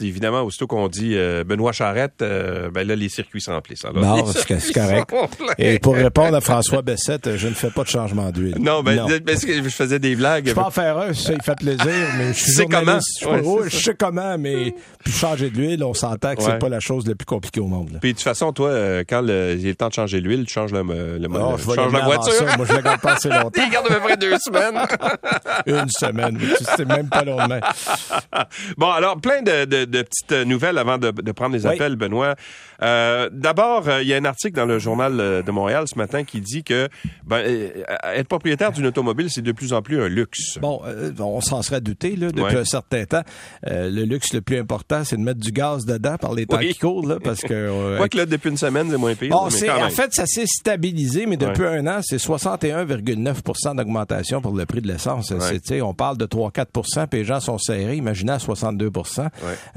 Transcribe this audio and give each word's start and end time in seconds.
évidemment, 0.00 0.42
aussitôt 0.42 0.66
qu'on 0.66 0.88
dit 0.88 1.12
euh, 1.14 1.44
Benoît 1.44 1.72
Charrette, 1.72 2.22
euh, 2.22 2.70
ben 2.70 2.86
là, 2.86 2.96
les 2.96 3.08
circuits 3.08 3.40
s'emplissent. 3.40 3.84
Non, 3.94 4.24
c'est 4.26 4.72
correct. 4.72 5.10
Et 5.58 5.78
pour 5.78 5.94
répondre 5.94 6.34
à 6.36 6.40
François 6.40 6.82
Bessette, 6.82 7.36
je 7.36 7.48
ne 7.48 7.54
fais 7.54 7.70
pas 7.70 7.82
de 7.84 7.88
changement 7.88 8.30
d'huile. 8.30 8.56
Non, 8.60 8.82
ben, 8.82 9.06
parce 9.24 9.44
que 9.44 9.62
je 9.62 9.68
faisais 9.68 9.98
des 9.98 10.16
blagues. 10.16 10.48
Je 10.48 10.52
peux 10.54 10.60
en 10.60 10.70
faire 10.70 10.98
un, 10.98 11.12
ça, 11.14 11.32
il 11.32 11.42
fait 11.42 11.54
plaisir, 11.56 11.86
mais 12.18 12.28
je 12.28 12.38
suis 12.38 12.44
Tu 12.46 12.52
sais 12.52 12.66
comment? 12.66 12.98
Je, 13.20 13.26
Ouais, 13.28 13.68
je 13.70 13.76
sais 13.76 13.94
comment, 13.94 14.36
mais 14.38 14.74
puis 15.04 15.12
changer 15.12 15.50
d'huile, 15.50 15.84
on 15.84 15.94
s'entend 15.94 16.34
que 16.34 16.40
Ouais. 16.40 16.50
c'est 16.52 16.58
pas 16.58 16.68
la 16.68 16.80
chose 16.80 17.06
la 17.06 17.14
plus 17.14 17.26
compliquée 17.26 17.60
au 17.60 17.66
monde. 17.66 17.90
là. 17.92 17.98
Puis 18.00 18.12
de 18.12 18.16
toute 18.18 18.24
façon, 18.24 18.52
toi, 18.52 18.68
euh, 18.70 19.04
quand 19.08 19.20
le- 19.20 19.54
il 19.58 19.64
est 19.66 19.70
le 19.70 19.74
temps 19.76 19.88
de 19.88 19.92
changer 19.94 20.20
l'huile, 20.20 20.44
tu 20.46 20.52
changes 20.54 20.72
le, 20.72 20.82
le, 20.82 21.18
le- 21.18 21.28
Oh, 21.32 21.56
je 21.58 21.66
vais 21.68 21.74
changes 21.74 21.92
la 21.92 22.04
voiture. 22.04 22.32
ça. 22.32 22.56
Moi, 22.56 22.66
je 22.68 22.72
le 22.74 22.82
garde 22.82 23.00
pas 23.00 23.12
assez 23.12 23.28
longtemps. 23.30 23.62
Il 23.64 23.70
garde 23.70 23.86
à 23.90 23.94
peu 23.94 24.00
près 24.00 24.16
deux 24.16 24.36
semaines. 24.38 24.78
Une 25.66 25.88
semaine. 25.88 26.38
C'est 26.76 26.86
même 26.86 27.08
pas 27.08 27.22
long 27.24 27.36
demain. 27.42 27.60
Bon, 28.76 28.90
alors, 28.90 29.20
plein 29.20 29.42
de, 29.42 29.64
de- 29.64 29.83
de 29.86 30.02
petites 30.02 30.46
nouvelles 30.46 30.78
avant 30.78 30.98
de, 30.98 31.10
de 31.10 31.32
prendre 31.32 31.54
les 31.56 31.66
Oui. 31.66 31.74
appels, 31.74 31.96
Benoît. 31.96 32.34
Euh, 32.82 33.28
D'abord, 33.32 33.88
euh, 33.88 34.02
il 34.02 34.08
y 34.08 34.14
a 34.14 34.16
un 34.16 34.24
article 34.24 34.56
dans 34.56 34.66
le 34.66 34.78
journal 34.78 35.18
euh, 35.20 35.42
de 35.42 35.50
Montréal 35.50 35.84
ce 35.86 35.96
matin 35.98 36.24
qui 36.24 36.40
dit 36.40 36.64
que 36.64 36.88
ben, 37.24 37.36
euh, 37.38 37.70
être 38.14 38.28
propriétaire 38.28 38.72
d'une 38.72 38.86
automobile, 38.86 39.28
c'est 39.30 39.42
de 39.42 39.52
plus 39.52 39.72
en 39.72 39.82
plus 39.82 40.00
un 40.02 40.08
luxe. 40.08 40.58
Bon, 40.60 40.80
euh, 40.86 41.10
on 41.20 41.40
s'en 41.40 41.62
serait 41.62 41.80
douté 41.80 42.16
là, 42.16 42.28
depuis 42.28 42.42
Ouais. 42.42 42.56
un 42.56 42.64
certain 42.64 43.04
temps. 43.04 43.22
Euh, 43.66 43.88
le 43.90 44.02
luxe 44.04 44.32
le 44.32 44.40
plus 44.40 44.58
important, 44.58 45.04
c'est 45.04 45.16
de 45.16 45.22
mettre 45.22 45.40
du 45.40 45.52
gaz 45.52 45.84
dedans 45.86 46.16
par 46.18 46.34
les 46.34 46.46
temps 46.46 46.58
Oui. 46.58 46.72
qui 46.72 46.78
courent, 46.78 47.06
là, 47.06 47.16
parce 47.22 47.40
que. 47.40 47.46
euh, 47.54 48.06
là, 48.14 48.26
depuis 48.26 48.50
une 48.50 48.56
semaine, 48.56 48.88
c'est 48.90 48.96
moins 48.98 49.14
pire. 49.14 49.30
Bon, 49.30 49.48
mais 49.50 49.66
quand 49.66 49.76
en 49.76 49.80
même. 49.82 49.90
fait, 49.90 50.12
ça 50.12 50.26
s'est 50.26 50.46
stabilisé, 50.46 51.26
mais 51.26 51.36
depuis 51.36 51.64
un 51.66 51.86
an, 51.86 52.00
c'est 52.02 52.18
61,9 52.18 53.74
d'augmentation 53.76 54.40
pour 54.40 54.52
le 54.54 54.66
prix 54.66 54.80
de 54.80 54.88
l'essence. 54.88 55.32
On 55.82 55.94
parle 55.94 56.16
de 56.18 56.26
3-4 56.26 57.06
puis 57.08 57.20
les 57.20 57.24
gens 57.24 57.40
sont 57.40 57.58
serrés. 57.58 57.96
Imaginez 57.96 58.32
à 58.32 58.38
62 58.38 58.90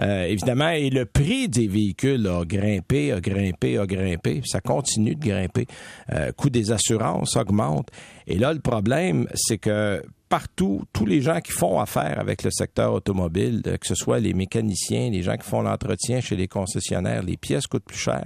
Euh, 0.02 0.26
Évidemment, 0.26 0.70
et 0.70 0.90
le 0.90 1.06
prix 1.06 1.48
des 1.50 1.68
véhicules 1.68 2.28
a 2.28 2.44
grimpé, 2.46 3.12
a 3.12 3.20
grimpé, 3.20 3.78
a 3.78 3.86
grimpé. 3.86 4.42
Ça 4.46 4.62
continue 4.62 5.16
de 5.16 5.26
grimper. 5.26 5.66
Euh, 6.14 6.32
coût 6.32 6.50
des 6.50 6.72
assurances 6.72 7.36
augmente. 7.36 7.90
Et 8.28 8.38
là, 8.38 8.54
le 8.54 8.60
problème, 8.60 9.28
c'est 9.34 9.58
que 9.58 10.04
partout, 10.30 10.84
tous 10.94 11.06
les 11.06 11.22
gens 11.22 11.40
qui 11.40 11.52
font 11.52 11.80
affaire 11.80 12.20
avec 12.20 12.44
le 12.44 12.52
secteur 12.52 12.94
automobile, 12.94 13.62
que 13.64 13.88
ce 13.88 13.96
soit 13.96 14.20
les 14.20 14.34
mécaniciens, 14.34 15.10
les 15.10 15.24
gens 15.24 15.38
qui 15.38 15.48
font 15.48 15.62
l'entretien 15.62 16.20
chez 16.20 16.36
les 16.36 16.48
concessionnaires, 16.48 17.24
les 17.24 17.38
pièces 17.38 17.68
coûtent 17.68 17.86
plus 17.86 17.98
cher. 17.98 18.26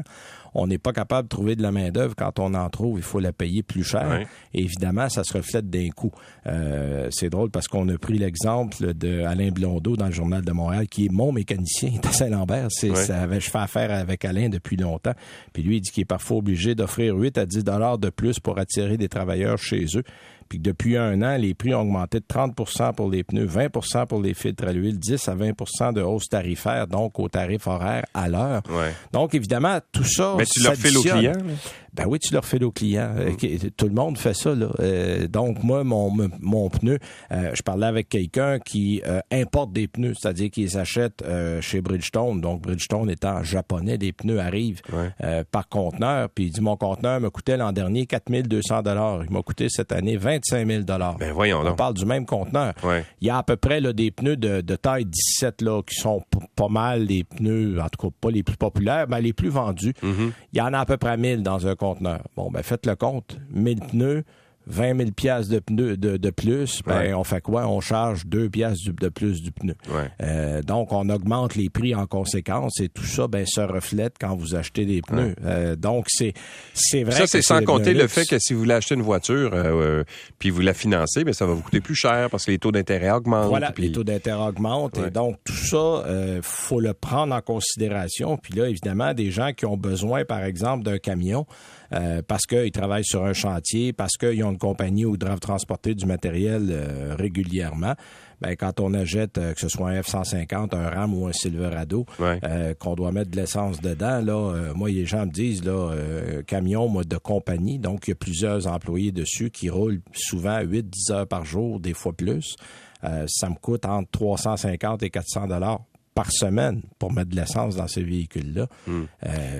On 0.53 0.67
n'est 0.67 0.77
pas 0.77 0.91
capable 0.93 1.27
de 1.27 1.29
trouver 1.29 1.55
de 1.55 1.61
la 1.61 1.71
main-d'œuvre. 1.71 2.13
Quand 2.15 2.39
on 2.39 2.53
en 2.53 2.69
trouve, 2.69 2.99
il 2.99 3.03
faut 3.03 3.19
la 3.19 3.31
payer 3.31 3.63
plus 3.63 3.83
cher. 3.83 4.11
Et 4.53 4.61
évidemment, 4.63 5.07
ça 5.09 5.23
se 5.23 5.33
reflète 5.33 5.69
d'un 5.69 5.89
coup. 5.89 6.11
Euh, 6.47 7.07
c'est 7.11 7.29
drôle 7.29 7.49
parce 7.51 7.67
qu'on 7.67 7.87
a 7.89 7.97
pris 7.97 8.17
l'exemple 8.17 8.93
de 8.93 9.21
Alain 9.23 9.49
Blondeau 9.51 9.95
dans 9.95 10.07
le 10.07 10.11
Journal 10.11 10.43
de 10.43 10.51
Montréal, 10.51 10.87
qui 10.87 11.05
est 11.05 11.11
mon 11.11 11.31
mécanicien, 11.31 11.91
à 12.07 12.11
Saint-Lambert. 12.11 12.67
C'est, 12.69 12.89
ça 12.95 13.21
avait- 13.21 13.39
je 13.39 13.49
fais 13.49 13.59
affaire 13.59 13.91
avec 13.91 14.25
Alain 14.25 14.49
depuis 14.49 14.75
longtemps. 14.77 15.13
Puis 15.53 15.63
lui, 15.63 15.77
il 15.77 15.81
dit 15.81 15.91
qu'il 15.91 16.01
est 16.01 16.05
parfois 16.05 16.37
obligé 16.37 16.75
d'offrir 16.75 17.15
8 17.15 17.37
à 17.37 17.45
10 17.45 17.63
dollars 17.63 17.97
de 17.97 18.09
plus 18.09 18.39
pour 18.39 18.57
attirer 18.59 18.97
des 18.97 19.09
travailleurs 19.09 19.57
chez 19.57 19.85
eux. 19.95 20.03
Puis 20.51 20.57
que 20.59 20.63
depuis 20.63 20.97
un 20.97 21.21
an, 21.21 21.37
les 21.37 21.53
prix 21.53 21.73
ont 21.73 21.79
augmenté 21.79 22.19
de 22.19 22.25
30% 22.25 22.93
pour 22.93 23.09
les 23.09 23.23
pneus, 23.23 23.45
20% 23.47 24.05
pour 24.05 24.21
les 24.21 24.33
filtres 24.33 24.65
à 24.67 24.73
l'huile, 24.73 24.99
10 24.99 25.29
à 25.29 25.33
20% 25.33 25.93
de 25.93 26.01
hausse 26.01 26.27
tarifaire, 26.27 26.87
donc 26.87 27.17
au 27.21 27.29
tarif 27.29 27.67
horaire 27.67 28.03
à 28.13 28.27
l'heure. 28.27 28.61
Ouais. 28.69 28.91
Donc, 29.13 29.33
évidemment, 29.33 29.79
tout 29.93 30.03
ça. 30.03 30.35
Mais 30.37 30.43
tu 30.45 30.61
leur 30.61 30.73
fais 30.75 30.89
au 30.89 31.01
s'additionne. 31.03 31.19
client. 31.19 31.31
là? 31.47 31.53
Ben 31.93 32.05
oui, 32.07 32.19
tu 32.19 32.33
leur 32.33 32.45
fais 32.45 32.61
au 32.63 32.71
client. 32.71 33.13
Euh, 33.17 33.31
qui- 33.35 33.57
Tout 33.75 33.85
le 33.87 33.93
monde 33.93 34.17
fait 34.17 34.33
ça. 34.33 34.55
Là. 34.55 34.67
Euh, 34.79 35.27
donc, 35.27 35.61
moi, 35.61 35.83
mon, 35.83 36.09
mon 36.39 36.69
pneu, 36.69 36.97
euh, 37.33 37.51
je 37.53 37.61
parlais 37.63 37.85
avec 37.85 38.07
quelqu'un 38.07 38.59
qui 38.59 39.01
euh, 39.05 39.19
importe 39.29 39.73
des 39.73 39.87
pneus, 39.89 40.13
c'est-à-dire 40.19 40.51
qu'ils 40.51 40.77
achètent 40.77 41.23
chez 41.61 41.81
Bridgestone. 41.81 42.39
Donc, 42.41 42.61
Bridgestone 42.61 43.09
étant 43.09 43.41
japonais, 43.43 43.97
les 43.97 44.11
pneus 44.13 44.39
arrivent 44.39 44.81
Ouais. 44.93 45.43
par 45.51 45.67
conteneur. 45.69 46.29
Puis 46.29 46.45
il 46.45 46.51
dit, 46.51 46.61
mon 46.61 46.75
conteneur 46.77 47.19
me 47.21 47.29
coûtait 47.29 47.55
l'an 47.57 47.71
dernier 47.71 48.05
4200 48.05 48.81
dollars. 48.83 49.23
Il 49.25 49.31
m'a 49.33 49.41
coûté 49.41 49.67
cette 49.69 49.91
année 49.91 50.15
25 50.49 50.67
000 50.67 50.83
dollars. 50.83 51.17
Ben 51.17 51.31
voyons 51.33 51.59
On 51.59 51.63
donc. 51.63 51.77
parle 51.77 51.93
du 51.93 52.05
même 52.05 52.25
conteneur. 52.25 52.73
Ouais. 52.83 53.05
Il 53.21 53.27
y 53.27 53.29
a 53.29 53.37
à 53.37 53.43
peu 53.43 53.55
près 53.55 53.79
là, 53.81 53.93
des 53.93 54.11
pneus 54.11 54.37
de, 54.37 54.61
de 54.61 54.75
taille 54.75 55.05
17 55.05 55.61
là, 55.61 55.81
qui 55.83 55.95
sont 55.95 56.23
pas 56.55 56.67
mal 56.67 57.03
les 57.05 57.23
pneus, 57.23 57.79
en 57.81 57.87
tout 57.89 58.07
cas 58.09 58.15
pas 58.19 58.31
les 58.31 58.43
plus 58.43 58.57
populaires, 58.57 59.05
mais 59.09 59.21
les 59.21 59.33
plus 59.33 59.49
vendus. 59.49 59.93
Mm-hmm. 60.03 60.31
Il 60.53 60.57
y 60.57 60.61
en 60.61 60.73
a 60.73 60.79
à 60.79 60.85
peu 60.85 60.97
près 60.97 61.17
1000 61.17 61.43
dans 61.43 61.67
un 61.67 61.75
conteneur. 61.75 62.21
Bon, 62.35 62.49
ben 62.51 62.63
faites 62.63 62.85
le 62.85 62.95
compte. 62.95 63.37
1000 63.51 63.79
pneus, 63.81 64.23
20 64.71 64.97
000 64.97 65.11
piastres 65.11 65.51
de 65.53 65.59
pneus 65.59 65.97
de, 65.97 66.17
de 66.17 66.29
plus, 66.29 66.81
ben 66.85 66.97
Ouais. 66.99 67.13
on 67.13 67.23
fait 67.23 67.41
quoi? 67.41 67.67
On 67.67 67.81
charge 67.81 68.25
2 68.25 68.49
piastres 68.49 68.83
du- 68.83 68.93
de 68.93 69.09
plus 69.09 69.41
du 69.41 69.51
pneu. 69.51 69.75
Ouais. 69.89 70.09
Euh, 70.21 70.61
donc, 70.61 70.91
on 70.93 71.09
augmente 71.09 71.55
les 71.55 71.69
prix 71.69 71.93
en 71.93 72.05
conséquence 72.07 72.79
et 72.79 72.89
tout 72.89 73.03
ça 73.03 73.27
ben, 73.27 73.45
se 73.45 73.61
reflète 73.61 74.15
quand 74.19 74.35
vous 74.35 74.55
achetez 74.55 74.85
des 74.85 75.01
pneus. 75.01 75.35
Euh, 75.45 75.75
donc, 75.75 76.05
c'est 76.07 76.33
c'est 76.73 77.03
vrai 77.03 77.15
Ça, 77.21 77.27
c'est 77.27 77.41
sans 77.41 77.63
compter 77.63 77.93
le 77.93 78.07
fait 78.07 78.25
que 78.27 78.39
si 78.39 78.53
vous 78.53 78.59
voulez 78.59 78.73
acheter 78.73 78.95
une 78.95 79.01
voiture, 79.01 79.51
euh, 79.53 80.01
euh, 80.01 80.03
puis 80.39 80.49
vous 80.49 80.61
la 80.61 80.73
financez, 80.73 81.23
mais 81.23 81.33
ça 81.33 81.45
va 81.45 81.53
vous 81.53 81.61
coûter 81.61 81.81
plus 81.81 81.95
cher 81.95 82.29
parce 82.31 82.45
que 82.45 82.51
les 82.51 82.59
taux 82.59 82.71
d'intérêt 82.71 83.11
augmentent. 83.11 83.49
Voilà, 83.49 83.71
puis- 83.71 83.83
les 83.87 83.91
taux 83.91 84.03
d'intérêt 84.03 84.47
augmentent. 84.47 84.97
Et 85.05 85.09
donc, 85.11 85.37
tout 85.43 85.53
ça, 85.53 85.75
euh, 85.77 86.39
faut 86.41 86.79
le 86.79 86.93
prendre 86.93 87.35
en 87.35 87.41
considération. 87.41 88.37
Puis 88.37 88.53
là, 88.53 88.67
évidemment, 88.69 89.13
des 89.13 89.31
gens 89.31 89.51
qui 89.53 89.65
ont 89.65 89.77
besoin, 89.77 90.23
par 90.25 90.43
exemple, 90.43 90.83
d'un 90.83 90.97
camion 90.97 91.45
euh, 91.93 92.21
parce 92.27 92.45
qu'ils 92.45 92.71
travaillent 92.71 93.05
sur 93.05 93.25
un 93.25 93.33
chantier, 93.33 93.93
parce 93.93 94.17
qu'ils 94.17 94.43
ont 94.43 94.51
une 94.51 94.57
compagnie 94.57 95.05
où 95.05 95.15
ils 95.15 95.17
doivent 95.19 95.39
transporter 95.39 95.93
du 95.95 96.05
matériel 96.05 96.67
euh, 96.71 97.15
régulièrement. 97.17 97.95
Ben, 98.41 98.55
quand 98.55 98.79
on 98.79 98.93
achète, 98.95 99.37
euh, 99.37 99.53
que 99.53 99.59
ce 99.59 99.67
soit 99.69 99.89
un 99.89 100.01
F-150, 100.01 100.75
un 100.75 100.89
RAM 100.89 101.13
ou 101.13 101.27
un 101.27 101.31
Silverado, 101.31 102.05
Ouais. 102.19 102.39
euh, 102.43 102.73
qu'on 102.73 102.95
doit 102.95 103.11
mettre 103.11 103.29
de 103.29 103.35
l'essence 103.35 103.79
dedans, 103.81 104.19
là, 104.21 104.33
euh, 104.55 104.73
moi, 104.73 104.89
les 104.89 105.05
gens 105.05 105.25
me 105.27 105.31
disent, 105.31 105.63
là, 105.63 105.91
euh, 105.91 106.41
camion 106.41 106.87
moi, 106.87 107.03
de 107.03 107.17
compagnie, 107.17 107.77
donc 107.77 108.07
il 108.07 108.11
y 108.11 108.13
a 108.13 108.15
plusieurs 108.15 108.65
employés 108.67 109.11
dessus 109.11 109.51
qui 109.51 109.69
roulent 109.69 110.01
souvent 110.13 110.59
8-10 110.63 111.11
heures 111.11 111.27
par 111.27 111.45
jour, 111.45 111.79
des 111.79 111.93
fois 111.93 112.13
plus. 112.13 112.55
Euh, 113.03 113.25
ça 113.27 113.49
me 113.49 113.55
coûte 113.55 113.85
entre 113.85 114.09
350 114.11 115.03
et 115.03 115.09
400 115.09 115.47
dollars 115.47 115.81
par 116.13 116.31
semaine 116.31 116.81
pour 116.99 117.11
mettre 117.13 117.29
de 117.29 117.35
l'essence 117.35 117.75
dans 117.75 117.87
ces 117.87 118.03
véhicules-là. 118.03 118.67
Euh, 118.89 118.91
Hmm. 118.91 119.05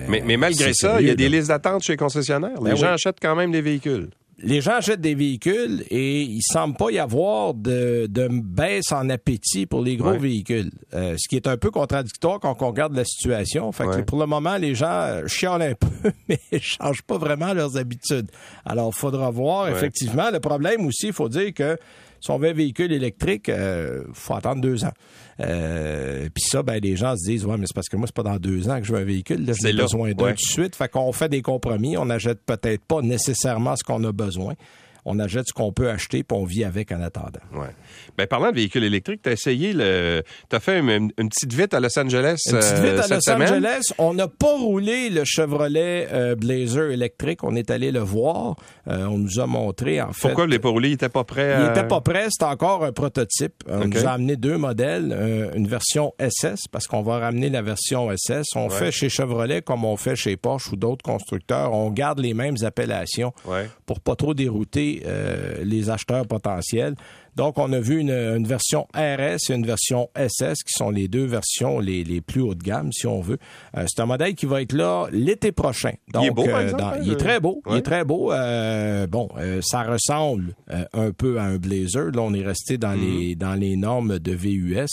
Mais, 0.08 0.22
mais 0.26 0.36
malgré 0.36 0.72
ça, 0.74 1.00
il 1.00 1.06
y 1.06 1.10
a 1.10 1.14
des 1.14 1.28
listes 1.28 1.48
d'attente 1.48 1.82
chez 1.82 1.94
les 1.94 1.96
concessionnaires. 1.96 2.60
Les 2.62 2.70
Ben 2.72 2.76
gens 2.76 2.86
oui. 2.88 2.92
achètent 2.94 3.20
quand 3.20 3.34
même 3.36 3.50
des 3.52 3.62
véhicules. 3.62 4.10
les 4.44 4.60
gens 4.60 4.72
achètent 4.72 5.00
des 5.00 5.14
véhicules 5.14 5.84
et 5.88 6.22
il 6.22 6.42
semble 6.42 6.76
pas 6.76 6.90
y 6.90 6.98
avoir 6.98 7.54
de, 7.54 8.06
de 8.10 8.28
baisse 8.28 8.90
en 8.90 9.08
appétit 9.08 9.66
pour 9.66 9.82
les 9.82 9.96
gros 9.96 10.10
Ouais. 10.10 10.18
véhicules. 10.18 10.70
Euh, 10.94 11.14
ce 11.16 11.28
qui 11.28 11.36
est 11.36 11.46
un 11.46 11.56
peu 11.56 11.70
contradictoire 11.70 12.40
quand 12.40 12.60
on 12.60 12.66
regarde 12.68 12.94
la 12.96 13.04
situation. 13.04 13.70
Fait 13.72 13.84
que 13.84 14.00
pour 14.02 14.18
le 14.18 14.26
moment, 14.26 14.56
les 14.56 14.74
gens 14.74 14.86
euh, 14.90 15.26
chialent 15.28 15.62
un 15.62 15.74
peu, 15.80 16.10
mais 16.28 16.38
ils 16.50 16.60
changent 16.60 17.02
pas 17.02 17.18
vraiment 17.18 17.52
leurs 17.54 17.76
habitudes. 17.76 18.30
Alors, 18.64 18.90
il 18.94 18.98
faudra 18.98 19.30
voir. 19.30 19.66
Ouais. 19.66 19.72
Effectivement, 19.72 20.30
le 20.30 20.40
problème 20.40 20.84
aussi, 20.86 21.08
il 21.08 21.12
faut 21.12 21.28
dire 21.28 21.54
que 21.54 21.78
si 22.22 22.30
on 22.30 22.38
veut 22.38 22.50
un 22.50 22.54
véhicule 22.54 22.92
électrique, 22.92 23.48
il 23.48 24.04
faut 24.14 24.34
attendre 24.34 24.60
deux 24.62 24.84
ans. 24.84 24.92
Euh, 25.40 26.28
Puis 26.32 26.44
ça, 26.46 26.62
ben, 26.62 26.80
les 26.80 26.96
gens 26.96 27.16
se 27.16 27.24
disent, 27.24 27.44
ouais, 27.44 27.56
mais 27.58 27.66
c'est 27.66 27.74
parce 27.74 27.88
que 27.88 27.96
moi, 27.96 28.06
c'est 28.06 28.14
pas 28.14 28.22
dans 28.22 28.36
deux 28.36 28.68
ans 28.68 28.78
que 28.78 28.86
je 28.86 28.92
veux 28.92 28.98
un 29.00 29.04
véhicule. 29.04 29.44
Là, 29.44 29.54
C'est 29.54 29.72
j'ai 29.72 29.76
besoin 29.76 30.12
d'un 30.12 30.24
ouais. 30.24 30.34
tout 30.34 30.36
de 30.46 30.52
suite. 30.52 30.76
Fait 30.76 30.88
qu'on 30.88 31.10
fait 31.12 31.28
des 31.28 31.42
compromis. 31.42 31.96
On 31.96 32.06
n'achète 32.06 32.40
peut-être 32.44 32.84
pas 32.84 33.02
nécessairement 33.02 33.76
ce 33.76 33.84
qu'on 33.84 34.02
a 34.04 34.12
besoin. 34.12 34.54
On 35.04 35.18
achète 35.18 35.46
ce 35.48 35.52
qu'on 35.52 35.72
peut 35.72 35.90
acheter, 35.90 36.22
puis 36.22 36.38
on 36.38 36.44
vit 36.44 36.64
avec 36.64 36.92
en 36.92 37.00
attendant. 37.02 37.40
Ouais. 37.52 37.68
Ben, 38.16 38.26
parlant 38.26 38.50
de 38.50 38.56
véhicules 38.56 38.84
électriques, 38.84 39.20
tu 39.22 39.28
as 39.30 39.32
essayé 39.32 39.72
le. 39.72 40.22
Tu 40.48 40.54
as 40.56 40.60
fait 40.60 40.78
une, 40.78 41.10
une 41.18 41.28
petite 41.28 41.52
vite 41.52 41.74
à 41.74 41.80
Los 41.80 41.98
Angeles. 41.98 42.38
Une 42.46 42.58
petite 42.58 42.72
euh, 42.74 42.90
vite 43.00 43.10
à 43.10 43.14
Los 43.14 43.20
semaine? 43.20 43.52
Angeles. 43.54 43.82
On 43.98 44.14
n'a 44.14 44.28
pas 44.28 44.56
roulé 44.56 45.10
le 45.10 45.22
Chevrolet 45.24 46.08
euh, 46.12 46.34
Blazer 46.36 46.90
électrique. 46.92 47.42
On 47.42 47.56
est 47.56 47.70
allé 47.70 47.90
le 47.90 47.98
voir. 48.00 48.56
Euh, 48.88 49.06
on 49.06 49.18
nous 49.18 49.40
a 49.40 49.46
montré, 49.46 50.00
en 50.00 50.12
fait. 50.12 50.28
Pourquoi 50.28 50.46
les 50.46 50.58
pas 50.58 50.68
roulés? 50.68 50.90
Ils 50.90 50.94
étaient 50.94 51.08
pas 51.08 51.24
prêts 51.24 51.56
Il 51.58 51.66
n'était 51.66 51.86
pas 51.88 52.00
prêt, 52.00 52.26
c'était 52.30 52.44
encore 52.44 52.84
un 52.84 52.92
prototype. 52.92 53.64
On 53.68 53.86
nous 53.86 54.06
a 54.06 54.10
amené 54.10 54.36
deux 54.36 54.56
modèles, 54.58 55.50
une 55.54 55.66
version 55.66 56.12
SS, 56.20 56.68
parce 56.70 56.86
qu'on 56.86 57.02
va 57.02 57.18
ramener 57.18 57.48
la 57.50 57.62
version 57.62 58.08
SS. 58.16 58.44
On 58.54 58.68
fait 58.70 58.92
chez 58.92 59.08
Chevrolet 59.08 59.62
comme 59.62 59.84
on 59.84 59.96
fait 59.96 60.16
chez 60.16 60.36
Porsche 60.36 60.72
ou 60.72 60.76
d'autres 60.76 61.02
constructeurs. 61.02 61.72
On 61.72 61.90
garde 61.90 62.18
les 62.20 62.34
mêmes 62.34 62.56
appellations 62.62 63.32
Ouais. 63.46 63.68
pour 63.86 64.00
pas 64.00 64.14
trop 64.16 64.34
dérouter 64.34 64.91
euh, 65.06 65.62
les 65.64 65.88
acheteurs 65.88 66.26
potentiels. 66.26 66.94
Donc, 67.34 67.56
on 67.56 67.72
a 67.72 67.80
vu 67.80 67.98
une, 67.98 68.10
une 68.10 68.46
version 68.46 68.86
RS 68.94 69.48
et 69.48 69.54
une 69.54 69.64
version 69.64 70.10
SS, 70.14 70.62
qui 70.64 70.72
sont 70.76 70.90
les 70.90 71.08
deux 71.08 71.24
versions 71.24 71.78
les, 71.80 72.04
les 72.04 72.20
plus 72.20 72.42
haut 72.42 72.54
de 72.54 72.62
gamme, 72.62 72.92
si 72.92 73.06
on 73.06 73.22
veut. 73.22 73.38
Euh, 73.74 73.86
c'est 73.88 74.02
un 74.02 74.06
modèle 74.06 74.34
qui 74.34 74.44
va 74.44 74.60
être 74.60 74.74
là 74.74 75.06
l'été 75.12 75.50
prochain. 75.50 75.92
Donc, 76.12 76.24
Il 76.24 76.26
est 76.26 76.30
beau, 76.30 76.44
par 76.44 76.56
euh, 76.56 76.62
exemple, 76.64 76.82
dans- 76.82 76.88
hein, 76.90 76.98
il 77.02 77.12
est 77.12 77.16
très 77.16 77.40
beau. 77.40 77.62
Il 77.70 77.76
est 77.76 77.82
très 77.82 78.04
beau. 78.04 78.32
Euh, 78.32 79.06
bon, 79.06 79.30
euh, 79.38 79.60
ça 79.62 79.82
ressemble 79.84 80.54
un 80.92 81.10
peu 81.12 81.38
à 81.38 81.44
un 81.44 81.56
Blazer. 81.56 82.10
Là, 82.14 82.20
on 82.20 82.34
est 82.34 82.44
resté 82.44 82.76
dans 82.76 82.92
les 82.92 83.34
dans 83.34 83.54
les 83.54 83.76
normes 83.76 84.18
de 84.18 84.32
VUS. 84.32 84.74
Mhm. 84.74 84.86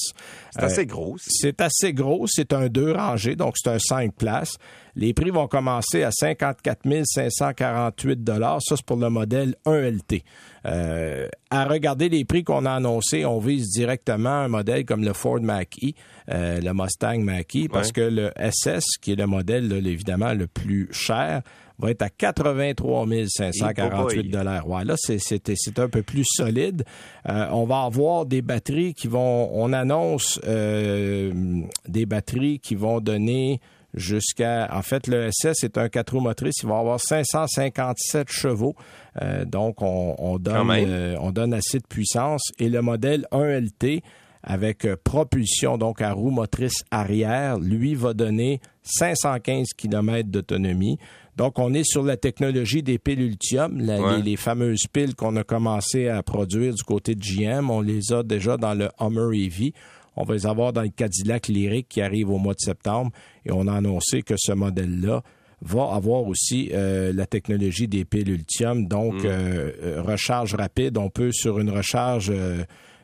C'est 0.51 0.63
assez 0.63 0.85
gros. 0.85 1.15
C'est 1.19 1.59
assez 1.59 1.91
gros. 1.93 2.25
C'est 2.27 2.53
un 2.53 2.67
deux 2.69 2.93
rangées, 2.93 3.35
donc 3.35 3.55
c'est 3.57 3.69
un 3.69 3.79
cinq 3.79 4.13
places. 4.15 4.55
Les 4.99 5.13
prix 5.13 5.29
vont 5.29 5.47
commencer 5.47 6.03
à 6.03 6.11
54 6.11 6.81
548 7.05 8.19
Ça, 8.27 8.57
c'est 8.59 8.85
pour 8.85 8.97
le 8.97 9.09
modèle 9.09 9.55
1LT. 9.65 10.23
Euh, 10.65 11.29
à 11.49 11.63
regarder 11.63 12.09
les 12.09 12.25
prix 12.25 12.43
qu'on 12.43 12.65
a 12.65 12.73
annoncés, 12.73 13.23
on 13.23 13.39
vise 13.39 13.69
directement 13.69 14.29
un 14.29 14.49
modèle 14.49 14.83
comme 14.83 15.05
le 15.05 15.13
Ford 15.13 15.39
Mach-E, 15.39 15.93
euh, 16.29 16.59
le 16.59 16.73
Mustang 16.73 17.19
Mach-E, 17.19 17.69
parce 17.71 17.93
que 17.93 18.01
le 18.01 18.31
SS, 18.35 18.97
qui 19.01 19.13
est 19.13 19.15
le 19.15 19.25
modèle 19.25 19.71
évidemment 19.87 20.33
le 20.33 20.47
plus 20.47 20.89
cher, 20.91 21.43
va 21.77 21.91
être 21.91 22.01
à 22.01 22.09
83 22.09 23.07
548 23.25 24.23
dollars. 24.29 24.67
Ouais, 24.67 24.83
là, 24.83 24.95
c'est 24.97 25.79
un 25.79 25.87
peu 25.87 26.03
plus 26.03 26.25
solide. 26.25 26.83
Euh, 27.29 27.47
on 27.51 27.63
va 27.63 27.83
avoir 27.83 28.25
des 28.25 28.41
batteries 28.41 28.93
qui 28.93 29.07
vont, 29.07 29.49
on 29.53 29.71
annonce 29.71 30.41
des 30.43 32.05
batteries 32.05 32.59
qui 32.59 32.75
vont 32.75 32.99
donner 32.99 33.61
jusqu'à, 33.93 34.69
en 34.71 34.81
fait, 34.81 35.07
le 35.07 35.29
SS 35.31 35.63
est 35.63 35.77
un 35.77 35.89
4 35.89 36.13
roues 36.13 36.21
motrices, 36.21 36.61
il 36.63 36.69
va 36.69 36.79
avoir 36.79 36.99
557 36.99 38.29
chevaux. 38.29 38.75
Euh, 39.21 39.45
donc, 39.45 39.81
on, 39.81 40.15
on 40.17 40.37
donne, 40.37 40.69
euh, 40.71 41.15
on 41.19 41.31
donne 41.31 41.53
assez 41.53 41.79
de 41.79 41.87
puissance. 41.87 42.51
Et 42.59 42.69
le 42.69 42.81
modèle 42.81 43.25
1LT, 43.31 44.01
avec 44.43 44.85
euh, 44.85 44.95
propulsion, 45.03 45.77
donc 45.77 46.01
à 46.01 46.13
roue 46.13 46.31
motrice 46.31 46.83
arrière, 46.91 47.59
lui 47.59 47.95
va 47.95 48.13
donner 48.13 48.61
515 48.83 49.69
km 49.75 50.29
d'autonomie. 50.29 50.97
Donc, 51.35 51.57
on 51.57 51.73
est 51.73 51.85
sur 51.85 52.03
la 52.03 52.17
technologie 52.17 52.83
des 52.83 52.99
piles 52.99 53.21
Ultium, 53.21 53.79
les, 53.79 54.35
fameuses 54.35 54.87
piles 54.91 55.15
qu'on 55.15 55.37
a 55.37 55.43
commencé 55.45 56.09
à 56.09 56.21
produire 56.21 56.73
du 56.73 56.83
côté 56.83 57.15
de 57.15 57.21
GM. 57.21 57.69
On 57.69 57.79
les 57.79 58.11
a 58.11 58.23
déjà 58.23 58.57
dans 58.57 58.73
le 58.73 58.89
Hummer 58.99 59.45
EV. 59.45 59.71
On 60.19 60.25
va 60.25 60.33
les 60.33 60.45
avoir 60.45 60.73
dans 60.73 60.81
le 60.81 60.89
Cadillac 60.89 61.47
Lyric 61.47 61.87
qui 61.87 62.01
arrive 62.01 62.29
au 62.29 62.37
mois 62.37 62.53
de 62.53 62.59
septembre 62.59 63.11
et 63.45 63.53
on 63.53 63.67
a 63.67 63.73
annoncé 63.73 64.21
que 64.21 64.35
ce 64.37 64.51
modèle-là 64.51 65.23
va 65.61 65.93
avoir 65.93 66.27
aussi 66.27 66.69
euh, 66.73 67.13
la 67.13 67.25
technologie 67.25 67.87
des 67.87 68.03
piles 68.03 68.29
Ultium, 68.29 68.85
donc 68.85 69.15
mm. 69.15 69.25
euh, 69.25 69.71
euh, 69.81 70.01
recharge 70.01 70.55
rapide. 70.55 70.97
On 70.97 71.09
peut 71.09 71.31
sur 71.31 71.59
une 71.59 71.69
recharge 71.69 72.33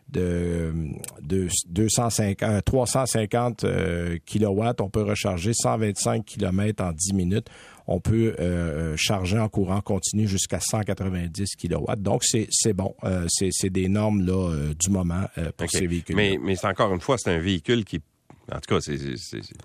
de, 0.10 0.74
de 1.22 1.48
250, 1.70 2.64
350 2.66 3.66
kilowatts, 4.26 4.82
on 4.82 4.90
peut 4.90 5.04
recharger 5.04 5.54
125 5.54 6.26
km 6.26 6.84
en 6.84 6.92
10 6.92 7.14
minutes 7.14 7.48
on 7.88 8.00
peut 8.00 8.36
euh, 8.40 8.42
euh, 8.94 8.94
charger 8.98 9.40
en 9.40 9.48
courant 9.48 9.82
continu 9.82 10.28
jusqu'à 10.28 10.60
190 10.60 11.56
kW. 11.56 11.96
Donc, 11.98 12.24
c'est 12.24 12.74
bon. 12.74 12.96
Euh, 13.04 13.28
c'est 13.30 13.70
des 13.70 13.88
normes 13.88 14.26
là, 14.26 14.52
du 14.80 14.90
moment 14.90 15.26
pour 15.58 15.70
ces 15.70 15.88
véhicules. 15.88 16.16
Mais, 16.16 16.38
mais 16.42 16.56
c'est 16.56 16.68
encore 16.68 16.94
une 16.94 17.02
fois, 17.02 17.18
c'est 17.18 17.32
un 17.32 17.40
véhicule 17.40 17.86
qui 17.86 18.02
en 18.52 18.60
tout 18.60 18.76
cas, 18.76 18.80
c'est, 18.80 18.96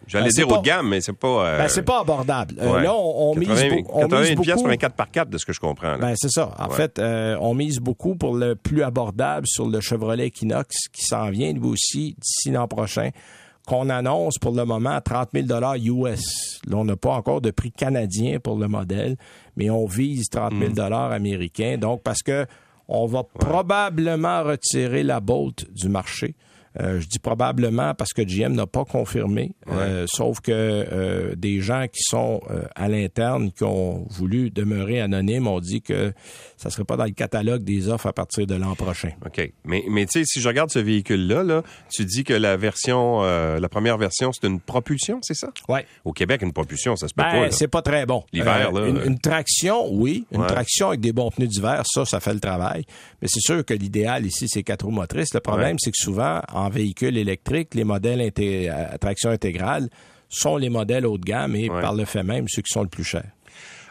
j'allais 0.07 0.29
ben, 0.29 0.31
dire 0.31 0.49
haut 0.49 0.57
de 0.57 0.63
gamme, 0.63 0.89
mais 0.89 1.03
c'est 1.03 1.13
pas. 1.13 1.59
ben, 1.59 1.69
c'est 1.69 1.83
pas 1.83 2.01
abordable. 2.01 2.55
là, 2.57 2.95
on, 2.95 3.35
mise, 3.35 3.51
on 3.91 4.09
mise 4.09 4.35
beaucoup. 4.35 4.63
pour 4.63 4.71
un 4.71 4.75
4x4, 4.75 5.29
de 5.29 5.37
ce 5.37 5.45
que 5.45 5.53
je 5.53 5.61
comprends. 5.61 5.99
Ben, 5.99 6.15
c'est 6.17 6.31
ça. 6.31 6.55
En 6.59 6.71
fait, 6.71 6.99
on 6.99 7.53
mise 7.53 7.79
beaucoup 7.79 8.15
pour 8.15 8.35
le 8.35 8.55
plus 8.55 8.83
abordable 8.83 9.47
sur 9.47 9.69
le 9.69 9.83
Chevrolet 9.83 10.29
Equinox 10.29 10.89
qui 10.93 11.05
s'en 11.05 11.29
vient, 11.29 11.53
lui 11.53 11.67
aussi, 11.67 12.17
d'ici 12.19 12.51
l'an 12.53 12.69
prochain 12.69 13.11
qu'on 13.71 13.89
annonce 13.89 14.37
pour 14.39 14.51
le 14.51 14.65
moment 14.65 14.91
à 14.91 15.01
30 15.01 15.29
000 15.33 16.05
US. 16.05 16.61
Là, 16.67 16.77
on 16.77 16.85
n'a 16.85 16.97
pas 16.97 17.13
encore 17.13 17.41
de 17.41 17.53
prix 17.53 17.71
canadien 17.71 18.41
pour 18.41 18.59
le 18.59 18.67
modèle, 18.67 19.15
mais 19.55 19.71
on 19.71 19.87
vise 19.87 20.29
30 20.29 20.55
000 20.59 20.73
mm. 20.73 20.93
américains. 20.93 21.79
Donc, 21.79 22.03
parce 22.03 22.21
que 22.21 22.47
on 22.89 23.07
va 23.07 23.23
probablement 23.23 24.43
retirer 24.43 25.05
la 25.05 25.21
Bolt 25.21 25.73
du 25.73 25.89
marché. 25.89 26.35
Euh, 26.79 27.01
je 27.01 27.09
dis 27.09 27.19
probablement 27.19 27.95
parce 27.95 28.13
que 28.13 28.23
GM 28.23 28.53
n'a 28.53 28.67
pas 28.67 28.85
confirmé, 28.85 29.57
euh, 29.69 30.07
sauf 30.09 30.41
que 30.41 30.53
euh, 30.53 31.35
des 31.35 31.61
gens 31.61 31.87
qui 31.89 32.03
sont 32.03 32.41
à 32.77 32.89
l'interne, 32.89 33.51
qui 33.51 33.65
ont 33.65 34.07
voulu 34.09 34.51
demeurer 34.51 35.01
anonymes, 35.01 35.49
ont 35.49 35.59
dit 35.59 35.83
que 35.83 36.13
ça 36.57 36.71
serait 36.71 36.85
pas 36.85 36.97
dans 36.97 37.05
le 37.05 37.11
catalogue 37.11 37.65
des 37.65 37.89
offres 37.89 38.07
à 38.07 38.13
partir 38.13 38.47
de 38.47 38.55
l'an 38.55 38.77
prochain. 38.77 39.11
OK. 39.27 39.53
Mais, 39.65 39.85
mais 39.89 40.07
tu 40.07 40.21
sais, 40.21 40.25
si 40.25 40.41
je 40.41 40.47
regarde 40.47 40.71
ce 40.71 40.79
véhicule-là, 40.79 41.43
là, 41.43 41.63
tu 41.93 42.05
dis 42.05 42.23
que 42.23 42.35
la 42.35 42.57
version, 42.57 43.23
la 43.23 43.69
première 43.69 43.99
version, 43.99 44.31
c'est 44.33 44.47
une 44.47 44.61
propulsion, 44.61 45.19
c'est 45.23 45.35
ça? 45.35 45.49
Oui. 45.69 45.81
Au 46.05 46.13
Québec, 46.13 46.43
une 46.43 46.53
propulsion, 46.53 46.95
ça 46.95 47.09
se 47.09 47.15
peut 47.15 47.23
ben, 47.23 47.47
pas. 47.47 47.51
C'est 47.51 47.69
pas 47.69 47.83
très 47.83 48.07
bon. 48.07 48.25
L'hiver, 48.33 48.71
là. 48.73 48.87
Une, 48.87 49.19
traction, 49.19 49.93
oui. 49.93 50.27
Une 50.33 50.47
traction 50.47 50.89
avec 50.89 51.01
des 51.01 51.13
bons 51.13 51.31
pneus 51.31 51.49
d'hiver, 51.49 51.83
ça, 51.87 52.05
ça 52.05 52.21
fait 52.21 52.35
le 52.35 52.41
travail. 52.41 52.85
Mais 53.21 53.29
c'est 53.29 53.41
sûr 53.41 53.65
que 53.65 53.75
l'idéal 53.75 54.25
ici, 54.25 54.47
c'est 54.49 54.63
quatre 54.63 54.85
roues 54.85 54.93
motrices. 54.93 55.35
Le 55.35 55.41
problème, 55.41 55.77
c'est 55.79 55.91
que 55.91 55.97
souvent, 55.99 56.41
en 56.53 56.60
véhicule 56.69 57.17
électrique, 57.17 57.75
les 57.75 57.85
modèles 57.85 58.21
à 58.69 58.99
traction 58.99 59.31
intégrale 59.31 59.89
sont 60.29 60.57
les 60.57 60.69
modèles 60.69 61.07
haut 61.07 61.19
de 61.19 61.25
gamme 61.25 61.57
et 61.57 61.69
par 61.69 61.95
le 61.95 62.05
fait 62.05 62.23
même 62.23 62.47
ceux 62.49 62.63
qui 62.63 62.73
sont 62.73 62.83
le 62.83 62.89
plus 62.89 63.05
chers. 63.05 63.33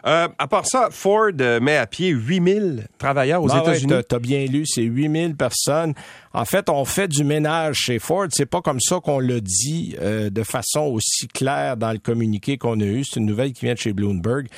Euh, 0.06 0.28
à 0.38 0.46
part 0.46 0.66
ça, 0.66 0.88
Ford 0.90 1.30
euh, 1.40 1.60
met 1.60 1.76
à 1.76 1.86
pied 1.86 2.08
8000 2.08 2.88
travailleurs 2.98 3.42
aux 3.42 3.48
bah 3.48 3.60
États-Unis. 3.62 3.92
Tu 4.08 4.14
as 4.14 4.18
bien 4.18 4.44
lu, 4.46 4.64
c'est 4.66 4.82
8000 4.82 5.36
personnes. 5.36 5.94
En 6.32 6.44
fait, 6.44 6.70
on 6.70 6.84
fait 6.84 7.08
du 7.08 7.24
ménage 7.24 7.76
chez 7.76 7.98
Ford. 7.98 8.26
C'est 8.30 8.46
pas 8.46 8.62
comme 8.62 8.80
ça 8.80 9.00
qu'on 9.00 9.18
le 9.18 9.40
dit 9.40 9.96
euh, 10.00 10.30
de 10.30 10.42
façon 10.42 10.82
aussi 10.82 11.26
claire 11.28 11.76
dans 11.76 11.92
le 11.92 11.98
communiqué 11.98 12.56
qu'on 12.56 12.80
a 12.80 12.84
eu. 12.84 13.04
C'est 13.04 13.20
une 13.20 13.26
nouvelle 13.26 13.52
qui 13.52 13.64
vient 13.64 13.74
de 13.74 13.78
chez 13.78 13.92
Bloomberg. 13.92 14.48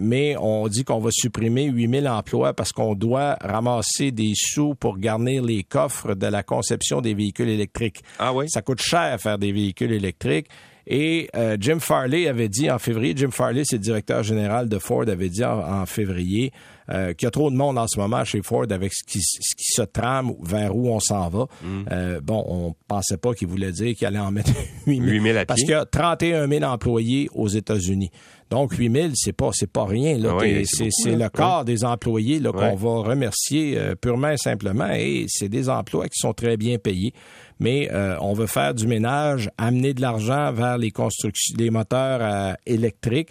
mais 0.00 0.36
on 0.38 0.68
dit 0.68 0.84
qu'on 0.84 1.00
va 1.00 1.10
supprimer 1.10 1.64
8000 1.64 2.08
emplois 2.08 2.52
parce 2.52 2.72
qu'on 2.72 2.94
doit 2.94 3.36
ramasser 3.40 4.10
des 4.12 4.32
sous 4.34 4.74
pour 4.74 4.98
garnir 4.98 5.42
les 5.42 5.64
coffres 5.64 6.14
de 6.14 6.26
la 6.26 6.42
conception 6.42 7.00
des 7.00 7.14
véhicules 7.14 7.48
électriques. 7.48 8.02
Ah 8.18 8.32
oui? 8.32 8.48
Ça 8.48 8.62
coûte 8.62 8.80
cher 8.80 9.18
faire 9.20 9.38
des 9.38 9.52
véhicules 9.52 9.92
électriques. 9.92 10.48
Et 10.90 11.28
euh, 11.36 11.58
Jim 11.60 11.80
Farley 11.80 12.28
avait 12.28 12.48
dit 12.48 12.70
en 12.70 12.78
février, 12.78 13.12
Jim 13.14 13.28
Farley, 13.30 13.62
c'est 13.64 13.76
le 13.76 13.82
directeur 13.82 14.22
général 14.22 14.70
de 14.70 14.78
Ford, 14.78 15.04
avait 15.06 15.28
dit 15.28 15.44
en, 15.44 15.84
février 15.84 16.50
euh, 16.88 17.12
qu'il 17.12 17.26
y 17.26 17.28
a 17.28 17.30
trop 17.30 17.50
de 17.50 17.56
monde 17.56 17.76
en 17.76 17.86
ce 17.86 18.00
moment 18.00 18.24
chez 18.24 18.40
Ford 18.40 18.64
avec 18.70 18.94
ce 18.94 19.04
qui, 19.04 19.20
ce 19.20 19.54
qui 19.54 19.70
se 19.70 19.82
trame 19.82 20.32
vers 20.42 20.74
où 20.74 20.88
on 20.88 20.98
s'en 20.98 21.28
va. 21.28 21.46
Mm. 21.62 21.84
Euh, 21.92 22.20
bon, 22.22 22.42
on 22.48 22.74
pensait 22.88 23.18
pas 23.18 23.34
qu'il 23.34 23.48
voulait 23.48 23.70
dire 23.70 23.94
qu'il 23.94 24.06
allait 24.06 24.18
en 24.18 24.30
mettre 24.30 24.50
8 24.86 25.20
000. 25.20 25.38
parce 25.46 25.60
qu'il 25.60 25.70
y 25.70 25.74
a 25.74 25.84
31 25.84 26.48
000 26.48 26.64
employés 26.64 27.28
aux 27.34 27.48
États-Unis. 27.48 28.10
Donc 28.48 28.72
8 28.72 28.90
000, 28.90 29.08
c'est 29.14 29.34
pas 29.34 29.50
c'est 29.52 29.70
pas 29.70 29.84
rien 29.84 30.16
là. 30.16 30.38
Ah 30.40 30.44
c'est 30.64 31.16
le 31.16 31.28
quart 31.28 31.66
des 31.66 31.84
employés 31.84 32.40
là 32.40 32.50
qu'on 32.50 32.76
va 32.76 33.10
remercier 33.10 33.78
purement 34.00 34.30
et 34.30 34.38
simplement. 34.38 34.88
Et 34.90 35.26
c'est 35.28 35.50
des 35.50 35.68
emplois 35.68 36.08
qui 36.08 36.18
sont 36.18 36.32
très 36.32 36.56
bien 36.56 36.78
payés 36.78 37.12
mais 37.60 37.90
euh, 37.92 38.16
on 38.20 38.32
veut 38.32 38.46
faire 38.46 38.74
du 38.74 38.86
ménage, 38.86 39.50
amener 39.58 39.94
de 39.94 40.00
l'argent 40.00 40.52
vers 40.52 40.78
les 40.78 40.90
constructions, 40.90 41.54
les 41.58 41.70
moteurs 41.70 42.20
euh, 42.22 42.52
électriques. 42.66 43.30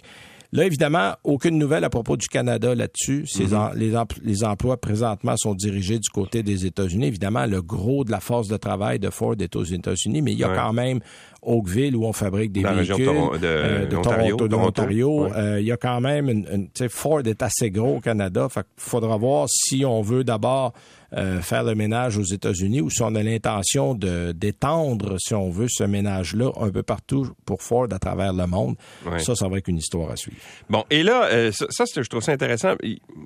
Là, 0.50 0.64
évidemment, 0.64 1.12
aucune 1.24 1.58
nouvelle 1.58 1.84
à 1.84 1.90
propos 1.90 2.16
du 2.16 2.26
Canada 2.26 2.74
là-dessus. 2.74 3.24
Mm-hmm. 3.24 3.74
les, 3.76 3.92
les, 4.22 4.44
emplois 4.44 4.78
présentement 4.78 5.36
sont 5.36 5.54
dirigés 5.54 5.98
du 5.98 6.08
côté 6.08 6.42
des 6.42 6.64
États-Unis. 6.64 7.06
Évidemment, 7.06 7.44
le 7.44 7.60
gros 7.60 8.02
de 8.02 8.10
la 8.10 8.20
force 8.20 8.48
de 8.48 8.56
travail 8.56 8.98
de 8.98 9.10
Ford 9.10 9.34
est 9.40 9.54
aux 9.56 9.64
États-Unis, 9.64 10.22
mais 10.22 10.32
il 10.32 10.38
y 10.38 10.44
a 10.44 10.54
quand 10.54 10.72
même 10.72 11.00
Oakville 11.42 11.96
où 11.96 12.04
on 12.04 12.12
fabrique 12.12 12.52
des 12.52 12.62
véhicules 12.62 13.06
de, 13.06 13.40
euh, 13.44 13.86
de, 13.86 13.96
Toronto, 13.96 14.48
de 14.48 14.54
Ontario. 14.54 15.28
il 15.58 15.64
y 15.64 15.72
a 15.72 15.76
quand 15.76 16.00
même 16.00 16.28
une, 16.28 16.46
une 16.78 16.88
Ford 16.88 17.22
est 17.24 17.42
assez 17.42 17.70
gros 17.70 17.96
au 17.96 18.00
Canada. 18.00 18.48
Fait 18.48 18.66
faudra 18.76 19.16
voir 19.16 19.46
si 19.48 19.84
on 19.84 20.02
veut 20.02 20.24
d'abord 20.24 20.72
euh, 21.14 21.40
faire 21.40 21.64
le 21.64 21.74
ménage 21.74 22.18
aux 22.18 22.24
États-Unis 22.24 22.82
ou 22.82 22.90
si 22.90 23.00
on 23.00 23.14
a 23.14 23.22
l'intention 23.22 23.94
de 23.94 24.32
d'étendre, 24.32 25.16
si 25.18 25.32
on 25.32 25.48
veut, 25.48 25.66
ce 25.66 25.84
ménage-là 25.84 26.50
un 26.60 26.68
peu 26.68 26.82
partout 26.82 27.30
pour 27.46 27.62
Ford 27.62 27.86
à 27.90 27.98
travers 27.98 28.34
le 28.34 28.46
monde. 28.46 28.76
Ça, 29.16 29.34
ça 29.34 29.48
va 29.48 29.56
être 29.56 29.68
une 29.68 29.78
histoire 29.78 30.10
à 30.10 30.16
suivre. 30.16 30.36
Bon, 30.68 30.84
et 30.90 31.02
là, 31.02 31.24
euh, 31.32 31.50
ça, 31.50 31.64
ça 31.70 31.84
je 31.86 32.06
trouve 32.10 32.22
ça 32.22 32.32
intéressant. 32.32 32.74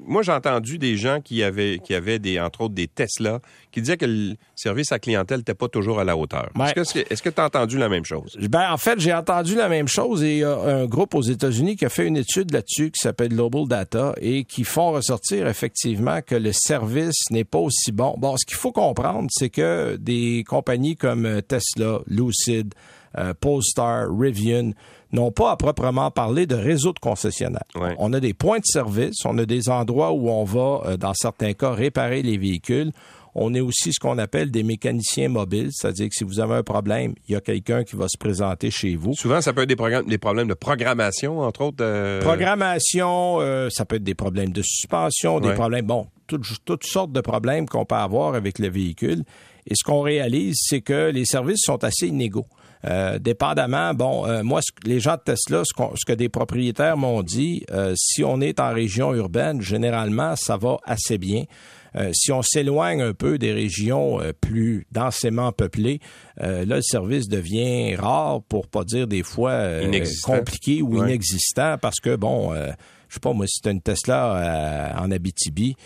Moi, 0.07 0.23
j'ai 0.23 0.31
entendu 0.31 0.78
des 0.78 0.97
gens 0.97 1.21
qui 1.21 1.42
avaient, 1.42 1.81
qui 1.83 1.92
avaient 1.92 2.21
des, 2.21 2.38
entre 2.38 2.61
autres, 2.62 2.75
des 2.75 2.87
Tesla, 2.87 3.40
qui 3.73 3.81
disaient 3.81 3.97
que 3.97 4.07
le 4.07 4.37
service 4.54 4.92
à 4.92 5.00
clientèle 5.00 5.38
n'était 5.38 5.54
pas 5.54 5.69
toujours 5.69 5.99
à 5.99 6.04
la 6.04 6.16
hauteur. 6.16 6.50
Est-ce 6.76 7.23
que 7.23 7.31
tu 7.31 7.40
as 7.40 7.45
entendu 7.45 7.78
la 7.78 7.88
même 7.88 8.01
chose? 8.04 8.37
Ben, 8.49 8.71
en 8.71 8.76
fait, 8.76 8.99
j'ai 8.99 9.12
entendu 9.12 9.54
la 9.54 9.68
même 9.68 9.88
chose 9.88 10.23
et 10.23 10.32
il 10.32 10.38
y 10.38 10.44
a 10.44 10.59
un 10.59 10.87
groupe 10.87 11.14
aux 11.14 11.23
États-Unis 11.23 11.76
qui 11.76 11.85
a 11.85 11.88
fait 11.88 12.06
une 12.06 12.16
étude 12.16 12.52
là-dessus 12.52 12.90
qui 12.90 13.00
s'appelle 13.00 13.30
Global 13.30 13.66
Data 13.66 14.14
et 14.21 14.44
qui 14.44 14.64
font 14.64 14.92
ressortir 14.92 15.47
effectivement 15.47 16.21
que 16.23 16.35
le 16.35 16.52
service 16.52 17.30
n'est 17.30 17.44
pas 17.44 17.59
aussi 17.59 17.92
bon. 17.92 18.14
Bon, 18.18 18.37
ce 18.37 18.47
qu'il 18.47 18.56
faut 18.56 18.73
comprendre, 18.73 19.28
c'est 19.30 19.50
que 19.50 19.97
des 19.97 20.44
compagnies 20.47 20.97
comme 20.97 21.42
Tesla, 21.42 22.00
Lucid, 22.06 22.75
euh, 23.18 23.35
Polestar, 23.38 24.06
Rivian 24.11 24.73
n'ont 25.12 25.30
pas 25.30 25.50
à 25.50 25.56
proprement 25.56 26.11
parler 26.11 26.47
de 26.47 26.54
réseau 26.54 26.92
de 26.92 26.99
concessionnaires. 26.99 27.64
On 27.99 28.12
a 28.12 28.21
des 28.21 28.32
points 28.32 28.59
de 28.59 28.64
service, 28.64 29.25
on 29.25 29.37
a 29.38 29.44
des 29.44 29.68
endroits 29.68 30.12
où 30.12 30.30
on 30.30 30.44
va, 30.44 30.82
euh, 30.87 30.97
dans 30.97 31.12
certains 31.14 31.52
cas, 31.52 31.73
réparer 31.73 32.23
les 32.23 32.38
véhicules. 32.38 32.92
On 33.34 33.54
est 33.54 33.60
aussi 33.60 33.92
ce 33.92 33.98
qu'on 33.98 34.18
appelle 34.18 34.50
des 34.50 34.62
mécaniciens 34.62 35.28
mobiles, 35.28 35.70
c'est-à-dire 35.72 36.08
que 36.08 36.14
si 36.14 36.24
vous 36.24 36.38
avez 36.38 36.54
un 36.54 36.62
problème, 36.62 37.14
il 37.28 37.32
y 37.32 37.36
a 37.36 37.40
quelqu'un 37.40 37.82
qui 37.82 37.96
va 37.96 38.06
se 38.08 38.18
présenter 38.18 38.70
chez 38.70 38.94
vous. 38.94 39.14
Souvent, 39.14 39.40
ça 39.40 39.52
peut 39.52 39.62
être 39.62 39.68
des, 39.68 40.02
des 40.06 40.18
problèmes 40.18 40.48
de 40.48 40.54
programmation, 40.54 41.40
entre 41.40 41.62
autres. 41.62 41.82
Euh, 41.82 42.20
programmation, 42.20 43.40
euh, 43.40 43.68
ça 43.70 43.86
peut 43.86 43.96
être 43.96 44.04
des 44.04 44.14
problèmes 44.14 44.52
de 44.52 44.62
suspension, 44.62 45.40
des 45.40 45.54
problèmes, 45.54 45.86
bon, 45.86 46.08
toutes, 46.26 46.44
toutes 46.64 46.84
sortes 46.84 47.12
de 47.12 47.20
problèmes 47.20 47.66
qu'on 47.66 47.86
peut 47.86 47.94
avoir 47.94 48.34
avec 48.34 48.58
le 48.58 48.68
véhicule. 48.68 49.24
Et 49.66 49.74
ce 49.74 49.84
qu'on 49.84 50.00
réalise, 50.00 50.56
c'est 50.58 50.80
que 50.80 51.10
les 51.10 51.24
services 51.24 51.62
sont 51.64 51.82
assez 51.84 52.08
inégaux. 52.08 52.46
Euh, 52.84 53.18
dépendamment, 53.18 53.94
bon, 53.94 54.26
euh, 54.26 54.42
moi, 54.42 54.60
les 54.84 55.00
gens 55.00 55.14
de 55.14 55.20
Tesla, 55.24 55.62
ce, 55.64 55.72
ce 55.94 56.04
que 56.04 56.12
des 56.12 56.28
propriétaires 56.28 56.96
m'ont 56.96 57.22
dit, 57.22 57.64
euh, 57.70 57.94
si 57.96 58.24
on 58.24 58.40
est 58.40 58.58
en 58.60 58.72
région 58.72 59.14
urbaine, 59.14 59.60
généralement, 59.60 60.34
ça 60.36 60.56
va 60.56 60.78
assez 60.84 61.18
bien. 61.18 61.44
si 62.12 62.32
on 62.32 62.40
s'éloigne 62.40 63.02
un 63.02 63.12
peu 63.12 63.36
des 63.36 63.52
régions 63.52 64.18
plus 64.40 64.86
densément 64.92 65.52
peuplées, 65.52 66.00
là, 66.38 66.64
le 66.64 66.80
service 66.80 67.28
devient 67.28 67.96
rare, 67.96 68.40
pour 68.48 68.66
pas 68.66 68.82
dire 68.82 69.06
des 69.06 69.22
fois 69.22 69.66
compliqué 70.24 70.80
ou 70.80 71.04
inexistant, 71.04 71.76
parce 71.76 72.00
que, 72.00 72.16
bon, 72.16 72.54
je 73.12 73.16
sais 73.16 73.21
pas, 73.21 73.35
moi, 73.35 73.47
si 73.47 73.61
tu 73.61 73.69
une 73.69 73.83
Tesla 73.83 74.95
euh, 74.97 75.04
en 75.04 75.11
Abitibi, 75.11 75.76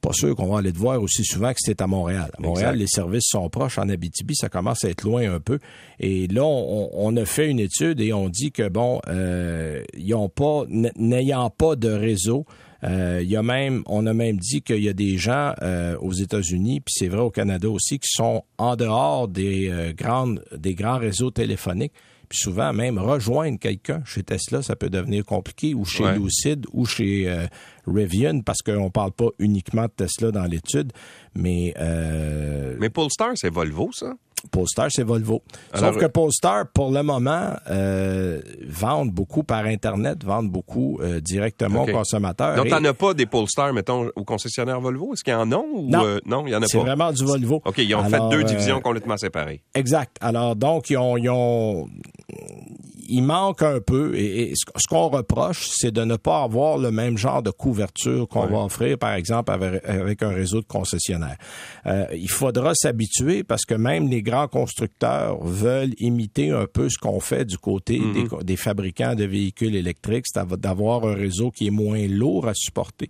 pas 0.00 0.14
sûr 0.14 0.34
qu'on 0.34 0.46
va 0.46 0.60
aller 0.60 0.72
te 0.72 0.78
voir 0.78 1.02
aussi 1.02 1.22
souvent 1.22 1.50
que 1.52 1.58
c'était 1.58 1.82
à 1.82 1.86
Montréal. 1.86 2.30
À 2.38 2.40
Montréal, 2.40 2.76
les 2.76 2.86
services 2.86 3.26
sont 3.28 3.46
proches. 3.50 3.76
En 3.76 3.90
Abitibi, 3.90 4.34
ça 4.34 4.48
commence 4.48 4.82
à 4.82 4.88
être 4.88 5.04
loin 5.04 5.30
un 5.34 5.38
peu. 5.38 5.58
Et 6.00 6.26
là, 6.28 6.44
on, 6.46 7.14
a 7.14 7.24
fait 7.26 7.50
une 7.50 7.60
étude 7.60 8.00
et 8.00 8.14
on 8.14 8.30
dit 8.30 8.52
que, 8.52 8.70
bon, 8.70 9.02
euh, 9.06 9.84
ils 9.98 10.14
ont 10.14 10.30
pas, 10.30 10.64
n'ayant 10.96 11.50
pas 11.50 11.76
de 11.76 11.90
réseau, 11.90 12.46
euh, 12.84 13.20
il 13.22 13.28
y 13.28 13.36
a 13.36 13.42
même, 13.42 13.82
on 13.84 14.06
a 14.06 14.14
même 14.14 14.38
dit 14.38 14.62
qu'il 14.62 14.82
y 14.82 14.88
a 14.88 14.94
des 14.94 15.18
gens 15.18 15.52
aux 16.00 16.12
États-Unis, 16.14 16.80
puis 16.80 16.94
c'est 16.96 17.08
vrai 17.08 17.20
au 17.20 17.30
Canada 17.30 17.68
aussi, 17.68 17.98
qui 17.98 18.08
sont 18.08 18.44
en 18.56 18.76
dehors 18.76 19.28
des 19.28 19.92
grandes, 19.94 20.42
des 20.56 20.74
grands 20.74 20.98
réseaux 20.98 21.30
téléphoniques 21.30 21.92
puis 22.28 22.38
souvent, 22.38 22.72
même 22.72 22.98
rejoindre 22.98 23.58
quelqu'un 23.58 24.02
chez 24.04 24.22
Tesla, 24.22 24.62
ça 24.62 24.76
peut 24.76 24.90
devenir 24.90 25.24
compliqué, 25.24 25.74
ou 25.74 25.84
chez 25.84 26.04
Lucid, 26.12 26.66
ou 26.72 26.86
chez 26.86 27.28
euh, 27.28 27.46
Rivian, 27.86 28.40
parce 28.40 28.62
qu'on 28.62 28.90
parle 28.90 29.12
pas 29.12 29.28
uniquement 29.38 29.84
de 29.84 29.92
Tesla 29.96 30.30
dans 30.30 30.44
l'étude, 30.44 30.92
mais... 31.34 31.74
Euh, 31.78 32.76
mais 32.78 32.90
Polestar, 32.90 33.32
c'est 33.34 33.50
Volvo, 33.50 33.90
ça? 33.92 34.14
Polestar, 34.50 34.88
c'est 34.90 35.02
Volvo. 35.02 35.42
Sauf 35.74 35.96
que 35.98 36.06
Polestar, 36.06 36.66
pour 36.72 36.90
le 36.90 37.02
moment, 37.02 37.52
euh, 37.70 38.40
vendent 38.68 39.10
beaucoup 39.10 39.42
par 39.42 39.64
Internet, 39.64 40.24
vendent 40.24 40.50
beaucoup 40.50 40.98
euh, 41.00 41.20
directement 41.20 41.84
aux 41.84 41.86
consommateurs. 41.86 42.56
Donc, 42.56 42.68
t'en 42.68 42.84
as 42.84 42.94
pas 42.94 43.14
des 43.14 43.26
Polestar, 43.26 43.72
mettons, 43.72 44.10
aux 44.14 44.24
concessionnaires 44.24 44.80
Volvo? 44.80 45.12
Est-ce 45.12 45.24
qu'il 45.24 45.32
y 45.32 45.36
en 45.36 45.50
a 45.52 45.56
ou 45.56 45.88
non, 45.88 46.04
euh, 46.04 46.18
non 46.26 46.46
il 46.46 46.52
y 46.52 46.54
en 46.54 46.58
a 46.58 46.60
pas? 46.62 46.68
C'est 46.68 46.78
vraiment 46.78 47.12
du 47.12 47.24
Volvo. 47.24 47.62
OK, 47.64 47.78
ils 47.78 47.94
ont 47.94 48.04
fait 48.04 48.20
deux 48.30 48.44
divisions 48.44 48.80
complètement 48.80 49.16
séparées. 49.16 49.62
Exact. 49.74 50.16
Alors, 50.20 50.56
donc, 50.56 50.90
ils 50.90 50.96
ont, 50.96 51.16
ils 51.16 51.30
ont 51.30 51.88
il 53.08 53.22
manque 53.22 53.62
un 53.62 53.80
peu, 53.80 54.16
et, 54.16 54.52
ce 54.54 54.88
qu'on 54.88 55.08
reproche, 55.08 55.68
c'est 55.70 55.90
de 55.90 56.04
ne 56.04 56.16
pas 56.16 56.42
avoir 56.42 56.78
le 56.78 56.90
même 56.90 57.16
genre 57.16 57.42
de 57.42 57.50
couverture 57.50 58.28
qu'on 58.28 58.46
va 58.46 58.64
offrir, 58.64 58.98
par 58.98 59.14
exemple, 59.14 59.52
avec, 59.52 60.22
un 60.22 60.30
réseau 60.30 60.60
de 60.60 60.66
concessionnaires. 60.66 61.36
Euh, 61.86 62.06
il 62.14 62.30
faudra 62.30 62.72
s'habituer 62.74 63.44
parce 63.44 63.64
que 63.64 63.74
même 63.74 64.08
les 64.08 64.22
grands 64.22 64.48
constructeurs 64.48 65.42
veulent 65.44 65.94
imiter 65.98 66.50
un 66.50 66.66
peu 66.66 66.88
ce 66.88 66.98
qu'on 66.98 67.20
fait 67.20 67.44
du 67.44 67.58
côté 67.58 67.98
mm-hmm. 67.98 68.42
des, 68.42 68.56
fabricants 68.56 69.14
de 69.14 69.24
véhicules 69.24 69.76
électriques, 69.76 70.24
c'est 70.26 70.46
d'avoir 70.60 71.04
un 71.04 71.14
réseau 71.14 71.50
qui 71.50 71.66
est 71.66 71.70
moins 71.70 72.06
lourd 72.06 72.48
à 72.48 72.54
supporter, 72.54 73.08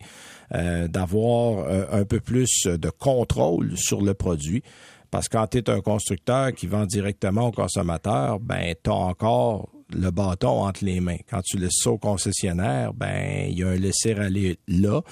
euh, 0.55 0.89
d'avoir 0.89 1.67
euh, 1.67 1.85
un 1.93 2.05
peu 2.05 2.21
plus 2.21 2.67
de 2.67 2.91
contrôle 2.91 3.77
sur 3.77 4.03
le 4.03 4.15
produit. 4.15 4.63
Parce 5.11 5.29
que 5.29 5.37
quand 5.37 5.47
tu 5.47 5.59
es 5.59 5.71
un 5.71 5.81
constructeur 5.81 6.53
qui 6.53 6.67
vend 6.67 6.85
directement 6.85 7.49
au 7.49 7.53
consommateur, 7.53 8.41
ben, 8.41 8.75
tu 8.83 8.91
as 8.91 8.95
encore 8.95 9.69
le 9.93 10.11
bâton 10.11 10.65
entre 10.65 10.85
les 10.85 11.01
mains. 11.01 11.19
Quand 11.31 11.41
tu 11.43 11.59
laisses 11.59 11.81
ça 11.83 11.91
au 11.91 11.99
concessionnaire, 11.99 12.93
ben 12.93 13.47
il 13.49 13.59
y 13.59 13.63
a 13.63 13.69
un 13.69 13.77
laisser-aller 13.77 14.59
là. 14.67 15.03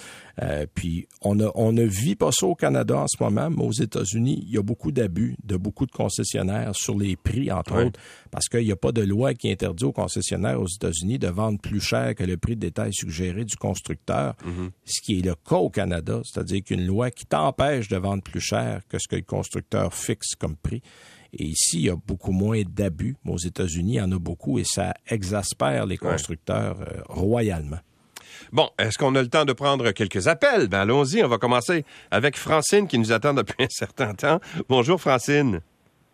Euh, 0.43 0.67
puis 0.75 1.07
on 1.21 1.35
ne 1.37 1.85
vit 1.85 2.17
pas 2.17 2.31
ça 2.33 2.47
au 2.47 2.57
Canada 2.57 2.99
en 2.99 3.07
ce 3.07 3.23
moment, 3.23 3.51
mais 3.51 3.65
aux 3.65 3.73
États-Unis, 3.73 4.43
il 4.45 4.53
y 4.53 4.59
a 4.59 4.63
beaucoup 4.63 4.91
d'abus 4.91 5.37
de 5.45 5.57
beaucoup 5.57 5.87
de 5.87 5.93
concessionnaires 5.93 6.75
sur 6.75 6.99
les 6.99 7.15
prix, 7.15 7.53
entre 7.53 7.85
autres, 7.85 8.01
parce 8.33 8.49
qu'il 8.49 8.65
n'y 8.65 8.73
a 8.73 8.77
pas 8.77 8.91
de 8.91 9.03
loi 9.03 9.35
qui 9.35 9.51
interdit 9.51 9.85
aux 9.85 9.93
concessionnaires 9.93 10.61
aux 10.61 10.67
États-Unis 10.67 11.19
de 11.19 11.29
vendre 11.29 11.61
plus 11.61 11.81
cher 11.81 12.17
que 12.17 12.25
le 12.25 12.37
prix 12.37 12.57
de 12.57 12.61
détail 12.61 12.93
suggéré 12.93 13.45
du 13.45 13.57
constructeur, 13.57 14.35
mm-hmm. 14.45 14.71
ce 14.85 15.01
qui 15.03 15.19
est 15.19 15.25
le 15.25 15.37
cas 15.37 15.57
au 15.57 15.71
Canada, 15.71 16.21
c'est-à-dire 16.25 16.65
qu'une 16.65 16.85
loi 16.85 17.13
qui 17.13 17.27
t'empêche 17.27 17.87
de 17.89 17.97
vendre 17.97 18.25
plus 18.25 18.41
cher 18.41 18.83
que 18.89 18.99
ce 18.99 19.07
que 19.07 19.17
le 19.17 19.23
constructeur 19.23 19.95
fixe 19.95 20.35
comme 20.35 20.57
prix. 20.57 20.83
Et 21.37 21.45
ici, 21.45 21.79
il 21.79 21.87
y 21.87 21.91
a 21.91 21.97
beaucoup 21.97 22.33
moins 22.33 22.63
d'abus. 22.67 23.17
Aux 23.27 23.39
États-Unis, 23.39 23.95
il 23.95 23.99
y 23.99 24.01
en 24.01 24.13
a 24.13 24.19
beaucoup 24.19 24.59
et 24.59 24.65
ça 24.65 24.95
exaspère 25.09 25.87
les 25.87 25.97
constructeurs 25.97 26.81
euh, 26.81 27.03
royalement. 27.09 27.79
Bon, 28.53 28.69
est-ce 28.79 28.99
qu'on 28.99 29.15
a 29.15 29.23
le 29.23 29.29
temps 29.29 29.45
de 29.45 29.53
prendre 29.53 29.91
quelques 29.93 30.29
appels? 30.29 30.69
Ben, 30.69 30.81
allons-y, 30.81 31.25
on 31.25 31.29
va 31.29 31.39
commencer 31.39 31.85
avec 32.11 32.37
Francine 32.37 32.87
qui 32.87 32.99
nous 32.99 33.13
attend 33.13 33.35
depuis 33.35 33.65
un 33.65 33.69
certain 33.69 34.15
temps. 34.15 34.39
Bonjour 34.69 35.01
Francine. 35.01 35.61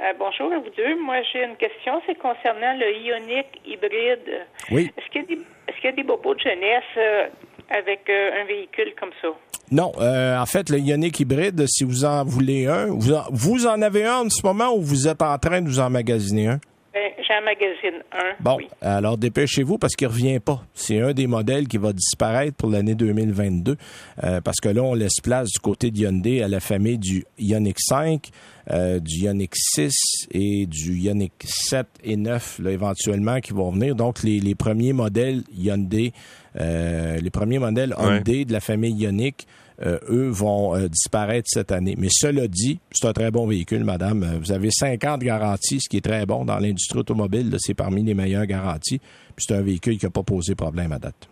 Euh, 0.00 0.12
bonjour 0.18 0.52
à 0.52 0.58
vous 0.58 0.70
deux. 0.76 0.96
Moi, 1.02 1.20
j'ai 1.32 1.44
une 1.44 1.56
question, 1.56 2.00
c'est 2.06 2.18
concernant 2.18 2.74
le 2.78 2.96
Ioniq 2.96 3.46
hybride. 3.66 4.46
Oui. 4.70 4.90
Est-ce 4.96 5.10
qu'il 5.10 5.38
y, 5.84 5.86
a 5.88 5.92
des 5.92 6.02
bobos 6.02 6.34
de 6.34 6.40
jeunesse 6.40 6.82
euh, 6.96 7.28
avec 7.68 8.08
un 8.08 8.44
véhicule 8.44 8.94
comme 8.98 9.12
ça? 9.20 9.28
Non, 9.70 9.92
euh, 10.00 10.36
en 10.36 10.46
fait, 10.46 10.68
le 10.68 10.78
Ioniq 10.78 11.20
hybride, 11.20 11.64
si 11.68 11.84
vous 11.84 12.04
en 12.04 12.24
voulez 12.24 12.66
un, 12.66 12.86
vous 12.86 13.66
en, 13.66 13.82
avez 13.82 14.04
un 14.04 14.26
en 14.26 14.28
ce 14.28 14.44
moment 14.44 14.74
ou 14.74 14.82
vous 14.82 15.06
êtes 15.06 15.22
en 15.22 15.38
train 15.38 15.62
de 15.62 15.68
vous 15.68 15.78
emmagasiner 15.78 16.48
un? 16.48 16.60
Ben, 16.92 17.12
J'en 17.28 17.40
magasine 17.44 18.02
un. 18.12 18.34
Bon, 18.40 18.58
alors 18.80 19.16
dépêchez-vous 19.16 19.78
parce 19.78 19.94
qu'il 19.94 20.08
revient 20.08 20.40
pas. 20.40 20.64
C'est 20.74 21.00
un 21.00 21.12
des 21.12 21.28
modèles 21.28 21.68
qui 21.68 21.78
va 21.78 21.92
disparaître 21.92 22.56
pour 22.56 22.68
l'année 22.68 22.96
2022 22.96 23.76
euh, 24.24 24.40
parce 24.40 24.58
que 24.60 24.68
là, 24.68 24.82
on 24.82 24.94
laisse 24.94 25.20
place 25.22 25.48
du 25.50 25.60
côté 25.60 25.92
de 25.92 25.98
Hyundai 25.98 26.42
à 26.42 26.48
la 26.48 26.58
famille 26.58 26.98
du 26.98 27.24
Ioniq 27.38 27.76
5, 27.78 28.30
euh, 28.72 28.98
du 28.98 29.24
Ioniq 29.24 29.52
6 29.54 29.92
et 30.32 30.66
du 30.66 30.98
Ioniq 30.98 31.32
7 31.44 31.86
et 32.02 32.16
9 32.16 32.58
là, 32.58 32.70
éventuellement 32.72 33.38
qui 33.38 33.52
vont 33.52 33.70
venir. 33.70 33.94
Donc, 33.94 34.24
les, 34.24 34.40
les 34.40 34.56
premiers 34.56 34.92
modèles 34.92 35.42
Hyundai, 35.56 36.12
les 36.56 37.30
premiers 37.32 37.60
modèles 37.60 37.94
Hyundai 37.98 38.44
de 38.44 38.52
la 38.52 38.60
famille 38.60 38.94
Ioniq 38.94 39.46
euh, 39.46 39.46
eux 39.82 40.28
vont 40.30 40.76
euh, 40.76 40.88
disparaître 40.88 41.48
cette 41.48 41.72
année. 41.72 41.94
Mais 41.98 42.08
cela 42.10 42.46
dit, 42.46 42.80
c'est 42.90 43.06
un 43.06 43.12
très 43.12 43.30
bon 43.30 43.46
véhicule, 43.46 43.84
madame. 43.84 44.22
Euh, 44.22 44.38
vous 44.38 44.52
avez 44.52 44.70
50 44.70 45.20
garanties, 45.20 45.80
ce 45.80 45.88
qui 45.88 45.98
est 45.98 46.04
très 46.04 46.26
bon 46.26 46.44
dans 46.44 46.58
l'industrie 46.58 47.00
automobile. 47.00 47.54
C'est 47.58 47.74
parmi 47.74 48.02
les 48.02 48.14
meilleures 48.14 48.46
garanties. 48.46 48.98
Puis 48.98 49.46
c'est 49.46 49.54
un 49.54 49.62
véhicule 49.62 49.98
qui 49.98 50.06
n'a 50.06 50.10
pas 50.10 50.22
posé 50.22 50.54
problème 50.54 50.92
à 50.92 50.98
date. 50.98 51.28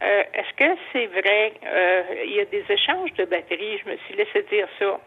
Est-ce 0.00 0.54
que 0.56 0.80
c'est 0.92 1.06
vrai, 1.06 1.52
il 2.24 2.36
y 2.36 2.40
a 2.40 2.44
des 2.44 2.64
échanges 2.72 3.12
de 3.14 3.24
batteries, 3.24 3.78
je 3.84 3.90
me 3.90 3.96
suis 4.06 4.14
laissé 4.16 4.46
dire 4.50 4.68
ça. 4.78 5.00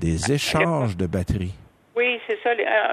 Des 0.00 0.32
échanges 0.32 0.96
de 0.96 1.06
batteries? 1.06 1.54
Oui, 1.94 2.18
c'est 2.26 2.38
ça. 2.42 2.50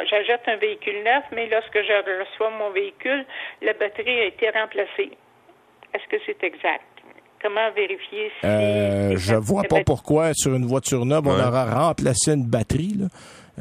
J'achète 0.09 0.41
un 0.47 0.57
véhicule 0.57 1.03
neuf, 1.03 1.23
mais 1.31 1.47
lorsque 1.47 1.81
je 1.81 2.21
reçois 2.21 2.49
mon 2.59 2.71
véhicule, 2.71 3.25
la 3.61 3.73
batterie 3.73 4.19
a 4.19 4.25
été 4.25 4.49
remplacée. 4.49 5.11
Est-ce 5.93 6.07
que 6.09 6.21
c'est 6.25 6.43
exact? 6.43 6.88
Comment 7.41 7.71
vérifier 7.73 8.31
si... 8.39 8.45
Euh, 8.45 9.17
je 9.17 9.35
vois 9.35 9.63
pas 9.63 9.83
pourquoi 9.85 10.33
sur 10.33 10.53
une 10.55 10.65
voiture 10.65 11.05
neuve, 11.05 11.27
on 11.27 11.39
aura 11.39 11.87
remplacé 11.87 12.33
une 12.33 12.45
batterie. 12.45 12.97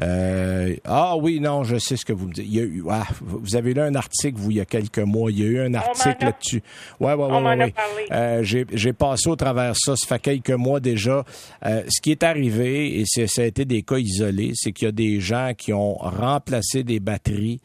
Euh, 0.01 0.75
ah 0.85 1.17
oui, 1.17 1.39
non, 1.39 1.63
je 1.63 1.77
sais 1.77 1.97
ce 1.97 2.05
que 2.05 2.13
vous 2.13 2.27
me 2.27 2.33
dites. 2.33 2.45
Il 2.47 2.55
y 2.55 2.59
a 2.59 2.63
eu, 2.63 2.83
ah, 2.89 3.05
vous 3.21 3.55
avez 3.55 3.73
lu 3.73 3.81
un 3.81 3.95
article, 3.95 4.37
vous, 4.37 4.51
il 4.51 4.57
y 4.57 4.61
a 4.61 4.65
quelques 4.65 4.99
mois. 4.99 5.31
Il 5.31 5.39
y 5.39 5.43
a 5.43 5.47
eu 5.47 5.59
un 5.59 5.73
article 5.73 6.25
là-dessus. 6.25 6.61
Ouais, 6.99 7.13
ouais, 7.13 7.25
ouais, 7.25 7.57
ouais. 7.57 7.73
Euh, 8.11 8.43
j'ai 8.43 8.93
passé 8.93 9.29
au 9.29 9.35
travers 9.35 9.75
ça. 9.75 9.95
Ça 9.95 10.07
fait 10.07 10.19
quelques 10.19 10.51
mois 10.51 10.79
déjà. 10.79 11.25
Euh, 11.65 11.83
ce 11.89 12.01
qui 12.01 12.11
est 12.11 12.23
arrivé, 12.23 12.99
et 12.99 13.05
ça 13.05 13.41
a 13.41 13.45
été 13.45 13.65
des 13.65 13.81
cas 13.81 13.97
isolés, 13.97 14.51
c'est 14.55 14.71
qu'il 14.71 14.85
y 14.85 14.89
a 14.89 14.93
des 14.93 15.19
gens 15.19 15.51
qui 15.57 15.73
ont 15.73 15.95
remplacé 15.95 16.83
des 16.83 16.99
batteries 16.99 17.59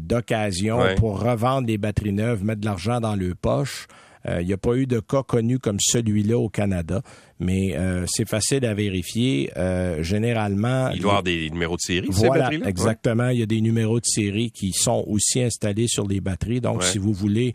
d'occasion 0.00 0.80
pour 0.98 1.22
revendre 1.22 1.66
des 1.66 1.78
batteries 1.78 2.12
neuves, 2.12 2.44
mettre 2.44 2.60
de 2.60 2.66
l'argent 2.66 3.00
dans 3.00 3.14
leur 3.14 3.34
poche. 3.36 3.86
Il 4.24 4.30
euh, 4.30 4.42
n'y 4.42 4.52
a 4.52 4.58
pas 4.58 4.74
eu 4.74 4.86
de 4.86 5.00
cas 5.00 5.22
connu 5.22 5.58
comme 5.58 5.78
celui-là 5.80 6.38
au 6.38 6.50
Canada, 6.50 7.00
mais 7.38 7.74
euh, 7.74 8.04
c'est 8.06 8.28
facile 8.28 8.66
à 8.66 8.74
vérifier. 8.74 9.50
Euh, 9.56 10.02
généralement, 10.02 10.90
il 10.90 11.00
doit 11.00 11.08
y 11.08 11.10
avoir 11.10 11.22
des 11.22 11.50
numéros 11.50 11.76
de 11.76 11.80
série. 11.80 12.08
Voilà, 12.10 12.52
exactement. 12.52 13.30
Il 13.30 13.40
y 13.40 13.42
a 13.42 13.46
des 13.46 13.62
numéros 13.62 13.98
de 13.98 14.04
série 14.04 14.50
qui 14.50 14.72
sont 14.72 15.04
aussi 15.06 15.40
installés 15.40 15.88
sur 15.88 16.06
les 16.06 16.20
batteries. 16.20 16.60
Donc, 16.60 16.82
si 16.82 16.98
vous 16.98 17.12
voulez 17.12 17.54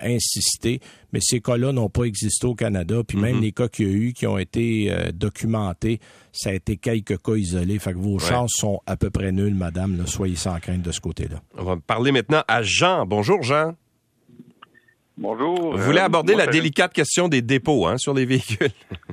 insister, 0.00 0.80
mais 1.12 1.20
ces 1.22 1.40
cas-là 1.40 1.72
n'ont 1.72 1.88
pas 1.88 2.04
existé 2.04 2.46
au 2.46 2.54
Canada. 2.54 3.02
Puis 3.06 3.16
même 3.16 3.38
mm-hmm. 3.38 3.40
les 3.40 3.52
cas 3.52 3.68
qu'il 3.68 3.86
y 3.86 3.90
a 3.90 3.92
eu, 3.92 4.12
qui 4.12 4.26
ont 4.26 4.38
été 4.38 4.92
documentés, 5.14 6.00
ça 6.32 6.50
a 6.50 6.52
été 6.54 6.76
quelques 6.76 7.22
cas 7.22 7.34
isolés. 7.34 7.78
Fait 7.78 7.92
que 7.92 7.98
vos 7.98 8.18
chances 8.18 8.52
sont 8.56 8.80
à 8.86 8.96
peu 8.96 9.10
près 9.10 9.32
nulles, 9.32 9.54
madame. 9.54 10.06
Soyez 10.06 10.36
sans 10.36 10.58
crainte 10.58 10.82
de 10.82 10.92
ce 10.92 11.00
côté-là. 11.00 11.40
On 11.56 11.64
va 11.64 11.76
parler 11.76 12.10
maintenant 12.10 12.42
à 12.48 12.62
Jean. 12.62 13.06
Bonjour, 13.06 13.42
Jean. 13.42 13.74
Bonjour. 15.20 15.76
Vous 15.76 15.82
voulez 15.82 16.00
euh, 16.00 16.06
aborder 16.06 16.34
la 16.34 16.46
délicate 16.46 16.94
question 16.94 17.28
des 17.28 17.42
dépôts 17.42 17.86
hein, 17.86 17.98
sur 17.98 18.14
les 18.14 18.24
véhicules? 18.24 18.70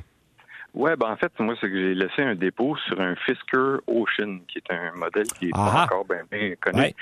Oui, 0.74 0.92
ben 0.96 1.10
en 1.10 1.16
fait, 1.16 1.32
moi, 1.40 1.56
c'est 1.60 1.68
que 1.68 1.74
j'ai 1.74 1.94
laissé 1.94 2.22
un 2.22 2.36
dépôt 2.36 2.76
sur 2.86 3.00
un 3.00 3.16
Fisker 3.16 3.78
Ocean, 3.88 4.38
qui 4.46 4.58
est 4.58 4.70
un 4.70 4.92
modèle 4.96 5.26
qui 5.26 5.46
est 5.46 5.50
pas 5.50 5.84
encore 5.84 6.04
bien, 6.04 6.54
connu. 6.60 6.94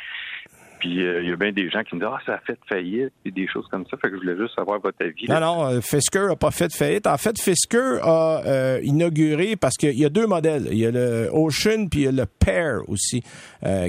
Puis 0.78 1.02
euh, 1.02 1.22
il 1.22 1.28
y 1.28 1.32
a 1.32 1.36
bien 1.36 1.52
des 1.52 1.70
gens 1.70 1.82
qui 1.82 1.94
me 1.94 2.00
disent 2.00 2.10
Ah, 2.12 2.20
ça 2.26 2.34
a 2.34 2.38
fait 2.38 2.58
faillite 2.68 3.12
et 3.24 3.30
des 3.30 3.46
choses 3.46 3.66
comme 3.70 3.84
ça. 3.86 3.96
Fait 3.96 4.08
que 4.08 4.16
je 4.16 4.20
voulais 4.20 4.36
juste 4.36 4.54
savoir 4.54 4.80
votre 4.80 4.98
avis. 5.00 5.26
Non, 5.28 5.40
non, 5.40 5.64
euh, 5.64 5.80
Fisker 5.80 6.26
n'a 6.28 6.36
pas 6.36 6.50
fait 6.50 6.72
faillite. 6.74 7.06
En 7.06 7.16
fait, 7.16 7.40
Fisker 7.40 7.98
a 8.02 8.42
euh, 8.44 8.80
inauguré 8.82 9.56
parce 9.56 9.76
qu'il 9.76 9.98
y 9.98 10.04
a 10.04 10.08
deux 10.08 10.26
modèles. 10.26 10.68
Il 10.70 10.78
y 10.78 10.86
a 10.86 10.90
le 10.90 11.30
Ocean 11.32 11.88
puis 11.88 12.00
il 12.00 12.04
y 12.04 12.08
a 12.08 12.12
le 12.12 12.26
Pear 12.26 12.80
aussi, 12.88 13.22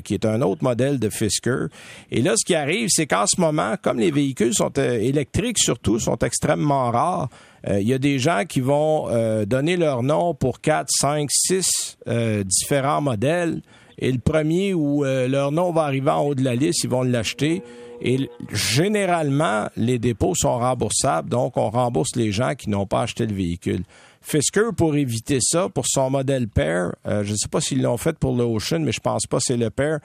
qui 0.04 0.14
est 0.14 0.26
un 0.26 0.42
autre 0.42 0.64
modèle 0.64 1.00
de 1.00 1.10
Fisker. 1.10 1.68
Et 2.12 2.22
là, 2.22 2.34
ce 2.38 2.46
qui 2.46 2.56
arrive, 2.56 2.88
c'est 2.90 3.08
qu'en 3.08 3.26
ce 3.28 3.40
moment, 3.40 3.76
comme 3.82 4.00
les 4.00 4.12
véhicules 4.12 4.54
sont 4.54 4.72
électriques 4.72 5.60
surtout, 5.60 6.00
sont 6.00 6.18
extrêmement 6.18 6.92
rares, 6.92 7.30
il 7.70 7.88
y 7.88 7.94
a 7.94 7.98
des 7.98 8.18
gens 8.18 8.44
qui 8.48 8.62
vont 8.62 9.08
donner 9.46 9.78
leur 9.78 10.04
nom 10.04 10.34
pour 10.34 10.62
4, 10.62 10.88
5, 10.90 11.28
6 11.30 11.98
différents 12.46 13.02
modèles 13.02 13.62
et 13.98 14.12
le 14.12 14.20
premier 14.20 14.74
où 14.74 15.04
euh, 15.04 15.28
leur 15.28 15.52
nom 15.52 15.72
va 15.72 15.84
arriver 15.84 16.12
en 16.12 16.22
haut 16.22 16.36
de 16.36 16.44
la 16.44 16.56
liste, 16.56 16.84
ils 16.84 16.90
vont 16.90 17.04
l'acheter. 17.04 17.64
Et 18.00 18.30
généralement, 18.52 19.68
les 19.76 19.98
dépôts 19.98 20.36
sont 20.36 20.60
remboursables, 20.60 21.30
donc 21.30 21.58
on 21.58 21.70
rembourse 21.72 22.16
les 22.16 22.32
gens 22.32 22.54
qui 22.54 22.70
n'ont 22.70 22.86
pas 22.86 23.02
acheté 23.02 23.26
le 23.26 23.34
véhicule. 23.34 23.84
Fisker, 24.22 24.70
pour 24.76 24.96
éviter 24.96 25.40
ça, 25.42 25.70
pour 25.70 25.86
son 25.88 26.12
modèle 26.12 26.48
Pair, 26.48 26.94
euh, 27.08 27.24
je 27.24 27.32
ne 27.32 27.38
sais 27.38 27.48
pas 27.48 27.62
s'ils 27.62 27.82
l'ont 27.82 27.98
fait 27.98 28.18
pour 28.20 28.36
le 28.36 28.44
Ocean, 28.44 28.80
mais 28.82 28.92
je 28.92 29.00
pense 29.00 29.26
pas 29.26 29.40
c'est 29.40 29.58
le 29.58 29.72
Pair, 29.72 30.00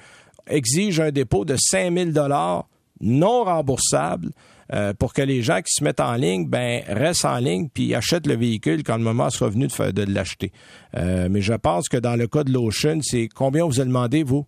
exige 0.46 1.00
un 1.00 1.10
dépôt 1.10 1.44
de 1.44 1.56
5000 1.58 2.12
dollars 2.12 2.66
non 3.00 3.44
remboursable 3.44 4.30
euh, 4.72 4.92
pour 4.98 5.12
que 5.12 5.22
les 5.22 5.42
gens 5.42 5.58
qui 5.58 5.72
se 5.72 5.84
mettent 5.84 6.00
en 6.00 6.14
ligne, 6.14 6.48
ben 6.48 6.82
restent 6.88 7.24
en 7.24 7.38
ligne 7.38 7.68
puis 7.72 7.94
achètent 7.94 8.26
le 8.26 8.36
véhicule 8.36 8.82
quand 8.82 8.96
le 8.96 9.04
moment 9.04 9.30
sera 9.30 9.50
venu 9.50 9.66
de, 9.66 9.90
de 9.90 10.14
l'acheter. 10.14 10.52
Euh, 10.96 11.28
mais 11.30 11.40
je 11.40 11.54
pense 11.54 11.88
que 11.88 11.96
dans 11.96 12.16
le 12.16 12.26
cas 12.26 12.44
de 12.44 12.52
l'Ocean, 12.52 13.00
c'est 13.02 13.28
combien 13.28 13.66
vous 13.66 13.80
avez 13.80 13.88
demandé, 13.88 14.22
vous? 14.22 14.46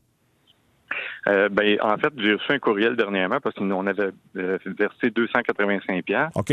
Euh, 1.26 1.48
ben, 1.48 1.78
en 1.82 1.96
fait, 1.96 2.12
j'ai 2.18 2.34
reçu 2.34 2.52
un 2.52 2.58
courriel 2.58 2.96
dernièrement 2.96 3.38
parce 3.42 3.54
qu'on 3.54 3.86
avait 3.86 4.10
versé 4.34 5.10
285 5.10 6.04
OK. 6.34 6.52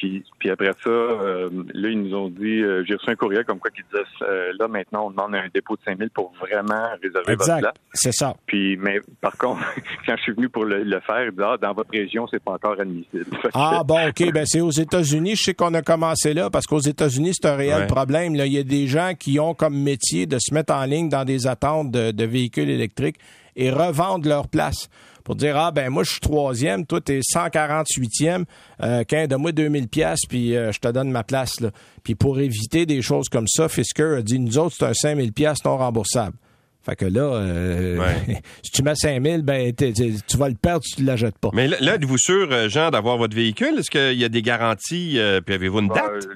Puis, 0.00 0.24
puis 0.38 0.48
après 0.48 0.72
ça, 0.82 0.88
euh, 0.88 1.50
là, 1.74 1.88
ils 1.90 2.02
nous 2.02 2.16
ont 2.16 2.30
dit, 2.30 2.62
euh, 2.62 2.82
j'ai 2.88 2.94
reçu 2.94 3.10
un 3.10 3.16
courriel 3.16 3.44
comme 3.44 3.58
quoi 3.58 3.70
qui 3.70 3.82
disait, 3.82 4.02
euh, 4.22 4.50
là, 4.58 4.66
maintenant, 4.66 5.08
on 5.08 5.10
demande 5.10 5.34
un 5.34 5.48
dépôt 5.52 5.76
de 5.76 5.82
5000 5.84 6.08
pour 6.08 6.32
vraiment 6.40 6.88
réserver 7.02 7.36
votre 7.36 7.58
place. 7.58 7.74
c'est 7.92 8.14
ça. 8.14 8.34
Puis, 8.46 8.78
mais 8.78 9.00
par 9.20 9.36
contre, 9.36 9.60
quand 10.06 10.16
je 10.16 10.22
suis 10.22 10.32
venu 10.32 10.48
pour 10.48 10.64
le, 10.64 10.84
faire, 11.00 11.24
ils 11.26 11.32
disaient, 11.32 11.44
ah, 11.44 11.58
dans 11.60 11.74
votre 11.74 11.90
région, 11.90 12.26
c'est 12.30 12.42
pas 12.42 12.52
encore 12.52 12.80
admissible. 12.80 13.26
ah, 13.52 13.82
bon, 13.84 14.08
OK, 14.08 14.32
ben 14.32 14.46
c'est 14.46 14.62
aux 14.62 14.70
États-Unis. 14.70 15.36
Je 15.36 15.42
sais 15.42 15.54
qu'on 15.54 15.74
a 15.74 15.82
commencé 15.82 16.32
là 16.32 16.48
parce 16.48 16.66
qu'aux 16.66 16.78
États-Unis, 16.80 17.32
c'est 17.34 17.46
un 17.46 17.56
réel 17.56 17.86
problème. 17.86 18.36
Là, 18.36 18.46
il 18.46 18.54
y 18.54 18.58
a 18.58 18.62
des 18.62 18.86
gens 18.86 19.12
qui 19.18 19.38
ont 19.38 19.52
comme 19.52 19.78
métier 19.78 20.24
de 20.24 20.38
se 20.40 20.54
mettre 20.54 20.72
en 20.72 20.84
ligne 20.86 21.10
dans 21.10 21.26
des 21.26 21.46
attentes 21.46 21.90
de, 21.90 22.10
de 22.10 22.24
véhicules 22.24 22.70
électriques 22.70 23.16
et 23.54 23.70
revendre 23.70 24.26
leur 24.26 24.48
place 24.48 24.88
pour 25.24 25.36
dire 25.36 25.56
ah 25.56 25.70
ben 25.70 25.90
moi 25.90 26.04
je 26.04 26.12
suis 26.12 26.20
troisième, 26.20 26.86
toi 26.86 27.00
t'es 27.00 27.20
148e, 27.20 28.44
euh, 28.82 29.04
donne-moi 29.26 29.52
2000 29.52 29.88
pièces 29.88 30.20
puis 30.28 30.56
euh, 30.56 30.72
je 30.72 30.78
te 30.78 30.88
donne 30.88 31.10
ma 31.10 31.24
place 31.24 31.60
là. 31.60 31.70
Puis 32.02 32.14
pour 32.14 32.40
éviter 32.40 32.86
des 32.86 33.02
choses 33.02 33.28
comme 33.28 33.48
ça, 33.48 33.68
Fisker 33.68 34.16
a 34.18 34.22
dit 34.22 34.38
nous 34.38 34.58
autres 34.58 34.76
c'est 34.78 34.86
un 34.86 34.94
5000 34.94 35.32
pièces 35.32 35.64
non 35.64 35.76
remboursable. 35.76 36.36
Fait 36.82 36.96
que 36.96 37.04
là, 37.04 37.34
euh, 37.34 37.98
si 38.62 38.70
tu 38.72 38.82
mets 38.82 38.94
5000, 38.94 39.42
ben, 39.42 39.72
tu 39.74 40.36
vas 40.38 40.48
le 40.48 40.54
perdre 40.54 40.82
si 40.82 40.96
tu 40.96 41.02
ne 41.02 41.08
l'achètes 41.08 41.36
pas. 41.36 41.50
Mais 41.52 41.68
là, 41.68 41.96
êtes-vous 41.96 42.16
sûr, 42.16 42.48
euh, 42.50 42.70
Jean, 42.70 42.90
d'avoir 42.90 43.18
votre 43.18 43.36
véhicule? 43.36 43.78
Est-ce 43.78 43.90
qu'il 43.90 44.18
y 44.18 44.24
a 44.24 44.30
des 44.30 44.40
garanties? 44.40 45.20
puis 45.44 45.54
avez-vous 45.54 45.80
une 45.80 45.88
bah, 45.88 45.96
date? 45.96 46.26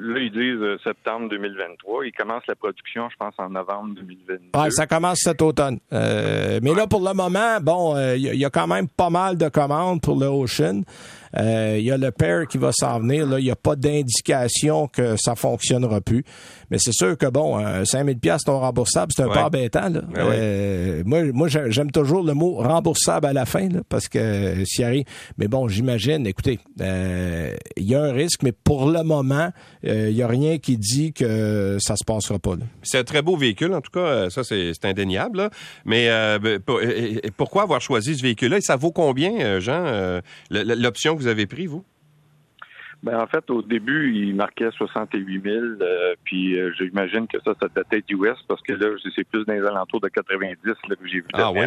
Là, 0.00 0.20
ils 0.20 0.30
disent 0.30 0.62
euh, 0.62 0.78
septembre 0.84 1.28
2023. 1.28 2.06
Ils 2.06 2.12
commencent 2.12 2.46
la 2.46 2.54
production, 2.54 3.08
je 3.10 3.16
pense, 3.16 3.34
en 3.38 3.50
novembre 3.50 3.94
2022. 3.96 4.50
Ah, 4.52 4.70
ça 4.70 4.86
commence 4.86 5.18
cet 5.22 5.42
automne. 5.42 5.80
Euh, 5.92 6.60
mais 6.62 6.72
là, 6.72 6.86
pour 6.86 7.00
le 7.00 7.12
moment, 7.14 7.58
bon, 7.60 7.96
il 7.96 8.28
euh, 8.28 8.34
y, 8.36 8.44
a 8.44 8.50
quand 8.50 8.68
même 8.68 8.86
pas 8.86 9.10
mal 9.10 9.36
de 9.36 9.48
commandes 9.48 10.00
pour 10.00 10.16
le 10.16 10.26
Ocean. 10.26 10.82
Il 11.34 11.40
euh, 11.40 11.78
y 11.78 11.90
a 11.90 11.96
le 11.96 12.10
pair 12.10 12.46
qui 12.46 12.58
va 12.58 12.70
s'en 12.72 13.00
venir. 13.00 13.26
Il 13.38 13.44
n'y 13.44 13.50
a 13.50 13.56
pas 13.56 13.76
d'indication 13.76 14.88
que 14.88 15.16
ça 15.16 15.34
fonctionnera 15.34 16.00
plus. 16.00 16.24
Mais 16.70 16.78
c'est 16.78 16.92
sûr 16.92 17.16
que, 17.16 17.26
bon, 17.26 17.84
5000 17.84 18.18
pièces 18.18 18.46
non 18.46 18.60
remboursable, 18.60 19.12
c'est 19.14 19.22
un 19.22 19.28
peu 19.28 19.38
embêtant. 19.38 19.88
Là. 19.88 20.02
Euh, 20.16 21.02
moi, 21.04 21.24
moi 21.32 21.48
j'aime 21.48 21.90
toujours 21.90 22.22
le 22.22 22.34
mot 22.34 22.56
remboursable 22.56 23.26
à 23.26 23.32
la 23.32 23.46
fin, 23.46 23.68
là, 23.68 23.80
parce 23.88 24.08
que 24.08 24.18
euh, 24.18 24.64
s'il 24.64 24.84
arrive... 24.84 25.04
Mais 25.38 25.48
bon, 25.48 25.68
j'imagine, 25.68 26.26
écoutez, 26.26 26.58
il 26.78 27.84
y 27.84 27.94
a 27.94 28.02
un 28.02 28.12
risque, 28.12 28.42
mais 28.42 28.52
pour 28.52 28.90
le 28.90 29.02
moment, 29.02 29.50
il 29.82 30.14
n'y 30.14 30.22
a 30.22 30.28
rien 30.28 30.58
qui 30.58 30.76
dit 30.76 31.12
que 31.12 31.78
ça 31.80 31.96
se 31.96 32.04
passera 32.04 32.38
pas. 32.38 32.54
C'est 32.82 32.98
un 32.98 33.04
très 33.04 33.22
beau 33.22 33.36
véhicule, 33.36 33.72
en 33.72 33.80
tout 33.80 33.90
cas, 33.90 34.30
ça 34.30 34.44
c'est 34.44 34.84
indéniable. 34.84 35.50
Mais 35.84 36.08
ben, 36.38 36.60
pourquoi 37.36 37.62
avoir 37.62 37.80
choisi 37.80 38.16
ce 38.16 38.22
véhicule-là? 38.22 38.58
Et 38.58 38.62
ça 38.62 38.76
vaut 38.76 38.92
combien, 38.92 39.58
Jean, 39.60 40.20
l'option 40.50 41.17
vous 41.18 41.26
avez 41.26 41.46
pris, 41.46 41.66
vous? 41.66 41.84
Ben, 43.02 43.20
en 43.20 43.26
fait, 43.28 43.48
au 43.50 43.62
début, 43.62 44.12
il 44.12 44.34
marquait 44.34 44.70
68 44.76 45.42
000, 45.42 45.56
euh, 45.56 46.14
puis 46.24 46.58
euh, 46.58 46.72
j'imagine 46.76 47.28
que 47.28 47.38
ça, 47.44 47.52
ça 47.60 47.68
datait 47.74 48.02
US 48.10 48.36
parce 48.48 48.60
que 48.62 48.72
là, 48.72 48.88
c'est 49.14 49.24
plus 49.28 49.44
dans 49.44 49.52
les 49.52 49.64
alentours 49.64 50.00
de 50.00 50.08
90 50.08 50.56
là, 50.64 50.74
que 50.96 51.06
j'ai 51.06 51.18
vu. 51.18 51.26
Ah 51.34 51.52
oui? 51.52 51.60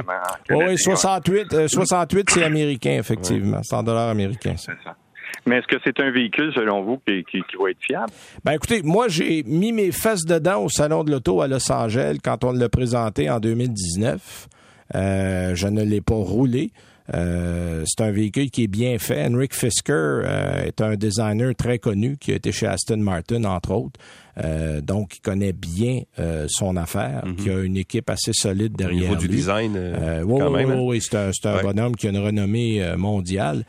Oui, 0.49 0.77
68, 0.77 1.69
68 1.69 2.29
c'est 2.29 2.43
américain, 2.43 2.97
effectivement. 2.99 3.61
C'est 3.63 3.75
en 3.75 3.83
dollars 3.83 4.09
américains. 4.09 4.57
C'est 4.57 4.73
ça. 4.83 4.97
Mais 5.45 5.57
est-ce 5.57 5.67
que 5.67 5.81
c'est 5.83 5.99
un 6.01 6.11
véhicule, 6.11 6.51
selon 6.53 6.83
vous, 6.83 7.01
qui, 7.07 7.23
qui, 7.23 7.39
va 7.59 7.69
être 7.69 7.81
fiable? 7.81 8.11
Ben 8.43 8.51
écoutez, 8.53 8.81
moi, 8.83 9.07
j'ai 9.07 9.43
mis 9.43 9.71
mes 9.71 9.91
fesses 9.91 10.25
dedans 10.25 10.63
au 10.63 10.69
Salon 10.69 11.03
de 11.03 11.11
l'Auto 11.11 11.41
à 11.41 11.47
Los 11.47 11.71
Angeles 11.71 12.17
quand 12.23 12.43
on 12.43 12.51
l'a 12.51 12.69
présenté 12.69 13.29
en 13.29 13.39
2019. 13.39 14.49
Euh, 14.93 15.55
je 15.55 15.67
ne 15.67 15.83
l'ai 15.83 16.01
pas 16.01 16.15
roulé. 16.15 16.71
Euh, 17.13 17.83
c'est 17.85 18.03
un 18.03 18.11
véhicule 18.11 18.49
qui 18.51 18.63
est 18.63 18.67
bien 18.67 18.97
fait. 18.99 19.25
Henrik 19.25 19.53
Fisker 19.53 19.93
euh, 19.93 20.65
est 20.65 20.81
un 20.81 20.95
designer 20.95 21.53
très 21.55 21.79
connu 21.79 22.17
qui 22.17 22.31
a 22.31 22.35
été 22.35 22.51
chez 22.51 22.67
Aston 22.67 22.97
Martin, 22.97 23.43
entre 23.43 23.71
autres. 23.71 23.99
Euh, 24.37 24.81
donc, 24.81 25.17
il 25.17 25.21
connaît 25.21 25.53
bien 25.53 26.01
euh, 26.19 26.45
son 26.49 26.77
affaire, 26.77 27.25
mhm. 27.25 27.35
qui 27.35 27.49
a 27.49 27.59
une 27.59 27.77
équipe 27.77 28.09
assez 28.09 28.31
solide 28.33 28.75
derrière 28.75 29.11
Au 29.11 29.15
niveau 29.15 29.15
du 29.15 29.27
design, 29.27 29.73
euh, 29.75 30.23
oui, 30.23 30.41
oui, 30.41 30.63
hein? 30.63 30.79
oui, 30.79 31.01
c'est 31.01 31.15
un, 31.15 31.31
un 31.45 31.61
bonhomme 31.61 31.95
qui 31.95 32.07
a 32.07 32.11
une 32.11 32.17
renommée 32.17 32.95
mondiale. 32.97 33.65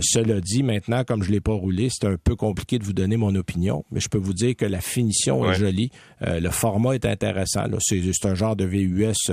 cela 0.00 0.40
dit, 0.40 0.62
maintenant, 0.62 1.04
comme 1.04 1.22
je 1.22 1.30
l'ai 1.30 1.40
pas 1.40 1.52
roulé, 1.52 1.88
c'est 1.90 2.06
un 2.06 2.16
peu 2.22 2.36
compliqué 2.36 2.78
de 2.78 2.84
vous 2.84 2.92
donner 2.92 3.16
mon 3.16 3.34
opinion, 3.34 3.84
mais 3.90 4.00
je 4.00 4.08
peux 4.08 4.18
vous 4.18 4.34
dire 4.34 4.54
que 4.56 4.64
la 4.64 4.80
finition 4.80 5.50
est 5.50 5.54
jolie, 5.54 5.90
le 6.20 6.48
format 6.50 6.94
est 6.94 7.04
intéressant. 7.04 7.64
C'est, 7.80 8.24
un 8.24 8.34
genre 8.34 8.56
de 8.56 8.64
VUS 8.64 9.30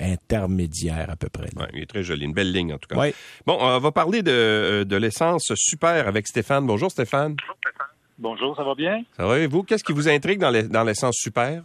intermédiaire 0.00 1.10
à 1.10 1.16
peu 1.16 1.28
près. 1.28 1.48
Il 1.74 1.82
est 1.82 1.86
très 1.86 2.02
joli, 2.02 2.24
une 2.24 2.32
belle 2.34 2.52
ligne 2.52 2.72
en 2.72 2.78
tout 2.78 2.88
cas. 2.88 3.10
Bon, 3.46 3.56
on 3.60 3.78
va 3.78 3.92
parler 3.92 4.22
de, 4.22 4.84
de 4.84 4.96
l'essence 4.96 5.52
super 5.54 6.06
avec 6.06 6.26
Stéphane. 6.26 6.66
Bonjour 6.66 6.90
Stéphane. 6.90 7.34
Bonjour 7.34 7.56
Stéphane. 7.56 7.75
Bonjour, 8.18 8.56
ça 8.56 8.64
va 8.64 8.74
bien? 8.74 9.02
Ça 9.16 9.26
va 9.26 9.38
et 9.38 9.46
vous? 9.46 9.62
Qu'est-ce 9.62 9.84
qui 9.84 9.92
vous 9.92 10.08
intrigue 10.08 10.40
dans 10.40 10.84
l'essence 10.84 11.16
super? 11.16 11.62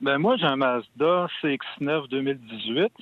Ben 0.00 0.18
moi, 0.18 0.36
j'ai 0.36 0.46
un 0.46 0.56
Mazda 0.56 1.26
CX-9 1.42 2.08
2018. 2.08 2.92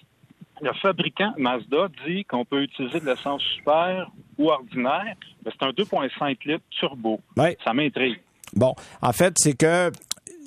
Le 0.63 0.73
fabricant 0.81 1.35
Mazda 1.37 1.89
dit 2.07 2.25
qu'on 2.25 2.45
peut 2.45 2.63
utiliser 2.63 3.01
de 3.01 3.07
l'essence 3.07 3.43
super 3.43 4.11
ou 4.39 4.51
ordinaire. 4.51 5.17
c'est 5.45 5.63
un 5.67 5.71
2,5 5.71 6.37
litres 6.47 6.65
turbo. 6.71 7.21
Ça 7.65 7.75
m'intrigue. 7.75 8.21
Bon, 8.55 8.75
en 9.03 9.13
fait, 9.13 9.35
c'est 9.37 9.57
que 9.57 9.91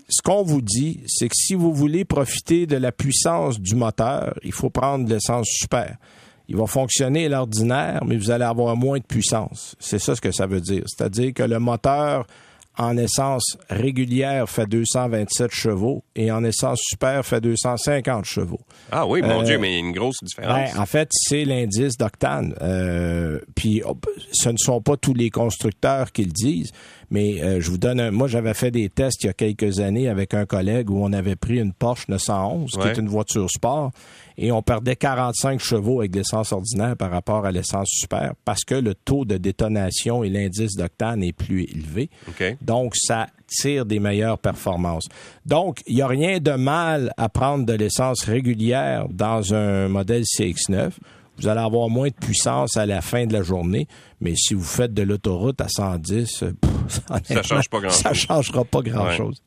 ce 0.10 0.22
qu'on 0.24 0.44
vous 0.44 0.62
dit, 0.62 1.02
c'est 1.06 1.28
que 1.28 1.36
si 1.36 1.54
vous 1.54 1.74
voulez 1.74 2.06
profiter 2.06 2.66
de 2.66 2.78
la 2.78 2.92
puissance 2.92 3.60
du 3.60 3.76
moteur, 3.76 4.34
il 4.44 4.54
faut 4.54 4.70
prendre 4.70 5.08
l'essence 5.08 5.48
super 5.50 5.98
il 6.48 6.56
va 6.56 6.66
fonctionner 6.66 7.26
à 7.26 7.30
l'ordinaire, 7.30 8.04
mais 8.06 8.18
vous 8.18 8.32
allez 8.32 8.46
avoir 8.46 8.76
moins 8.76 9.00
de 9.00 9.04
puissance. 9.04 9.76
C'est 9.80 10.00
ça 10.00 10.16
ce 10.16 10.22
que 10.22 10.32
ça 10.32 10.48
veut 10.48 10.62
dire. 10.62 10.84
C'est-à-dire 10.88 11.34
que 11.34 11.44
le 11.44 11.60
moteur 11.60 12.26
en 12.78 12.96
essence 12.96 13.58
régulière 13.70 14.48
fait 14.50 14.68
227 14.68 15.52
chevaux 15.52 16.04
et 16.16 16.32
en 16.32 16.44
essence 16.44 16.80
super 16.84 17.26
fait 17.26 17.42
250 17.42 18.26
chevaux. 18.26 18.60
Ah 18.92 19.08
oui, 19.08 19.22
mon 19.22 19.42
euh, 19.42 19.44
Dieu, 19.44 19.58
mais 19.58 19.80
une 19.80 19.92
grosse 19.92 20.24
différence. 20.24 20.74
Ben, 20.74 20.82
en 20.82 20.86
fait, 20.86 21.10
c'est 21.12 21.44
l'indice 21.44 21.98
d'octane. 21.98 22.54
Euh, 22.62 23.40
puis 23.56 23.82
ce 24.32 24.50
ne 24.50 24.58
sont 24.58 24.82
pas 24.82 24.96
tous 24.96 25.16
les 25.16 25.32
constructeurs 25.32 26.12
qui 26.12 26.24
le 26.24 26.32
disent, 26.32 26.72
mais 27.10 27.42
euh, 27.42 27.60
je 27.62 27.72
vous 27.72 27.80
donne 27.80 28.00
un... 28.00 28.12
Moi, 28.12 28.28
j'avais 28.28 28.54
fait 28.54 28.70
des 28.70 28.90
tests 28.90 29.24
il 29.24 29.28
y 29.28 29.30
a 29.30 29.34
quelques 29.34 29.80
années 29.80 30.08
avec 30.08 30.34
un 30.36 30.46
collègue 30.46 30.92
où 30.92 31.04
on 31.04 31.14
avait 31.14 31.36
pris 31.36 31.60
une 31.60 31.74
Porsche 31.74 32.10
911, 32.10 32.72
qui 32.80 32.88
est 32.88 32.98
une 32.98 33.10
voiture 33.10 33.50
sport, 33.50 33.92
et 34.38 34.52
on 34.52 34.62
perdait 34.62 34.95
45 34.95 35.60
chevaux 35.60 36.00
avec 36.00 36.15
l'essence 36.15 36.52
ordinaire 36.52 36.95
par 36.95 37.12
rapport 37.12 37.45
à 37.45 37.52
l'essence 37.52 37.89
super 37.89 38.34
parce 38.45 38.63
que 38.63 38.76
le 38.76 38.93
taux 38.93 39.26
de 39.26 39.38
détonation 39.38 40.23
et 40.23 40.30
l'indice 40.30 40.76
d'octane 40.76 41.23
est 41.23 41.34
plus 41.34 41.63
élevé. 41.63 42.10
Donc, 42.62 42.95
ça 42.95 43.28
tire 43.47 43.86
des 43.86 44.00
meilleures 44.00 44.38
performances. 44.38 45.08
Donc, 45.45 45.82
il 45.88 45.95
n'y 45.95 46.02
a 46.02 46.08
rien 46.08 46.39
de 46.39 46.52
mal 46.52 47.13
à 47.17 47.30
prendre 47.30 47.65
de 47.65 47.73
l'essence 47.73 48.23
régulière 48.23 49.08
dans 49.10 49.54
un 49.54 49.88
modèle 49.88 50.23
CX9 50.23 50.91
vous 51.39 51.47
allez 51.47 51.62
avoir 51.62 51.88
moins 51.89 52.08
de 52.08 52.13
puissance 52.13 52.78
à 52.78 52.86
la 52.86 53.02
fin 53.02 53.26
de 53.26 53.34
la 53.34 53.43
journée, 53.43 53.88
mais 54.21 54.34
si 54.36 54.54
vous 54.54 54.63
faites 54.63 54.93
de 54.93 55.04
l'autoroute 55.04 55.62
à 55.62 55.67
110, 55.69 56.43
ça 57.23 57.43
change 57.43 57.69
pas 57.69 57.80
grand-chose. 57.80 58.02
Ça 58.02 58.13
changera 58.13 58.65
pas 58.65 58.82
grand-chose. 58.82 59.43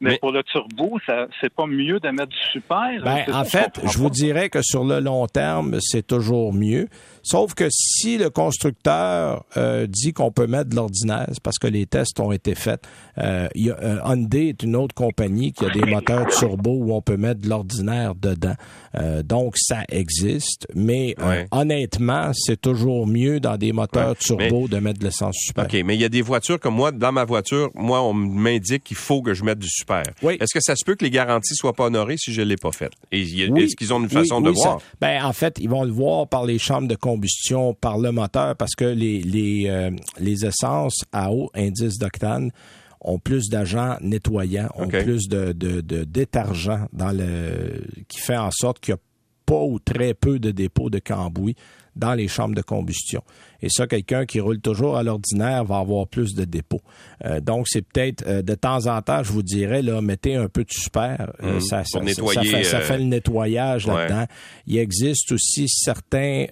Mais, 0.00 0.18
pour 0.18 0.32
le 0.32 0.42
turbo, 0.42 0.98
ça 1.06 1.26
c'est 1.40 1.52
pas 1.52 1.66
mieux 1.66 2.00
de 2.00 2.08
mettre 2.10 2.28
du 2.28 2.50
super. 2.52 3.02
Ben, 3.02 3.24
en 3.32 3.44
fait, 3.44 3.80
je 3.84 3.98
vous 3.98 4.10
dirais 4.10 4.48
que 4.48 4.62
sur 4.62 4.84
le 4.84 5.00
long 5.00 5.26
terme, 5.26 5.78
c'est 5.80 6.06
toujours 6.06 6.52
mieux. 6.52 6.88
Sauf 7.24 7.54
que 7.54 7.68
si 7.70 8.18
le 8.18 8.28
constructeur 8.28 9.44
euh, 9.56 9.86
dit 9.86 10.12
qu'on 10.12 10.30
peut 10.30 10.46
mettre 10.46 10.70
de 10.70 10.76
l'ordinaire, 10.76 11.28
parce 11.42 11.58
que 11.58 11.66
les 11.66 11.86
tests 11.86 12.20
ont 12.20 12.32
été 12.32 12.54
faits. 12.54 12.82
Euh, 13.18 13.48
y 13.54 13.70
a, 13.70 13.78
euh, 13.82 13.98
Hyundai 14.04 14.48
est 14.48 14.62
une 14.62 14.76
autre 14.76 14.94
compagnie 14.94 15.52
qui 15.52 15.64
a 15.64 15.70
des 15.70 15.82
moteurs 15.82 16.26
turbo 16.28 16.70
où 16.70 16.92
on 16.92 17.00
peut 17.00 17.16
mettre 17.16 17.40
de 17.40 17.48
l'ordinaire 17.48 18.14
dedans. 18.14 18.54
Euh, 18.96 19.22
donc, 19.22 19.54
ça 19.56 19.84
existe. 19.88 20.66
Mais 20.74 21.14
honnêtement, 21.50 22.32
c'est 22.34 22.60
toujours 22.60 23.06
mieux 23.06 23.40
dans 23.40 23.56
des 23.56 23.72
moteurs 23.72 24.16
turbo 24.16 24.68
de 24.68 24.78
mettre 24.78 24.98
de 25.00 25.04
l'essence 25.04 25.36
super. 25.38 25.64
OK, 25.64 25.76
mais 25.84 25.94
il 25.94 26.00
y 26.00 26.04
a 26.04 26.08
des 26.08 26.22
voitures 26.22 26.60
comme 26.60 26.74
moi, 26.74 26.92
dans 26.92 27.12
ma 27.12 27.24
voiture, 27.24 27.70
moi, 27.74 28.02
on 28.02 28.12
m'indique 28.12 28.84
qu'il 28.84 28.96
faut 28.96 29.22
que 29.22 29.34
je 29.34 29.44
mette 29.44 29.58
du 29.58 29.68
super. 29.68 30.02
Oui. 30.22 30.36
Est-ce 30.40 30.52
que 30.52 30.60
ça 30.60 30.76
se 30.76 30.84
peut 30.84 30.94
que 30.94 31.04
les 31.04 31.10
garanties 31.10 31.54
soient 31.54 31.72
pas 31.72 31.84
honorées 31.84 32.16
si 32.18 32.32
je 32.32 32.42
l'ai 32.42 32.56
pas 32.56 32.72
fait? 32.72 32.90
Est-ce 33.10 33.76
qu'ils 33.76 33.92
ont 33.94 34.00
une 34.00 34.10
façon 34.10 34.40
de 34.40 34.50
voir? 34.50 34.80
ben, 35.00 35.24
en 35.24 35.32
fait, 35.32 35.56
ils 35.60 35.68
vont 35.68 35.84
le 35.84 35.92
voir 35.92 36.28
par 36.28 36.44
les 36.44 36.58
chambres 36.58 36.88
de 36.88 36.96
combustion, 37.14 37.74
par 37.74 37.98
le 37.98 38.10
moteur, 38.10 38.56
parce 38.56 38.74
que 38.74 38.84
les, 38.84 39.22
les, 39.22 39.66
euh, 39.68 39.90
les 40.18 40.44
essences 40.44 41.04
à 41.12 41.30
haut 41.32 41.50
indice 41.54 41.98
d'octane 41.98 42.50
ont 43.00 43.18
plus 43.18 43.48
d'agents 43.48 43.96
nettoyants, 44.00 44.70
ont 44.76 44.88
plus 44.88 45.28
de, 45.28 45.52
de, 45.52 45.80
de 45.80 46.04
détergents 46.04 46.88
dans 46.92 47.12
le 47.12 47.84
qui 48.08 48.18
fait 48.18 48.36
en 48.36 48.50
sorte 48.50 48.80
qu'il 48.80 48.94
n'y 48.94 48.98
a 48.98 49.02
pas 49.46 49.62
ou 49.62 49.78
très 49.78 50.14
peu 50.14 50.38
de 50.38 50.50
dépôts 50.50 50.90
de 50.90 50.98
cambouis 50.98 51.54
dans 51.96 52.14
les 52.14 52.28
chambres 52.28 52.54
de 52.54 52.62
combustion. 52.62 53.22
Et 53.62 53.68
ça, 53.70 53.86
quelqu'un 53.86 54.26
qui 54.26 54.40
roule 54.40 54.60
toujours 54.60 54.96
à 54.96 55.02
l'ordinaire 55.02 55.64
va 55.64 55.78
avoir 55.78 56.06
plus 56.06 56.34
de 56.34 56.44
dépôts. 56.44 56.82
Euh, 57.24 57.40
donc, 57.40 57.66
c'est 57.68 57.82
peut-être 57.82 58.24
euh, 58.26 58.42
de 58.42 58.54
temps 58.54 58.86
en 58.86 59.00
temps, 59.00 59.22
je 59.22 59.32
vous 59.32 59.42
dirais, 59.42 59.80
là, 59.80 60.02
mettez 60.02 60.34
un 60.34 60.48
peu 60.48 60.64
de 60.64 60.70
super. 60.70 61.32
Euh, 61.42 61.56
mmh. 61.56 61.60
ça, 61.60 61.84
ça, 61.84 62.00
fait, 62.02 62.64
ça, 62.64 62.80
fait, 62.80 62.98
le 62.98 63.04
nettoyage 63.04 63.86
là-dedans. 63.86 64.26
Il 64.66 64.76
existe 64.78 65.32
aussi 65.32 65.68
certains 65.68 66.46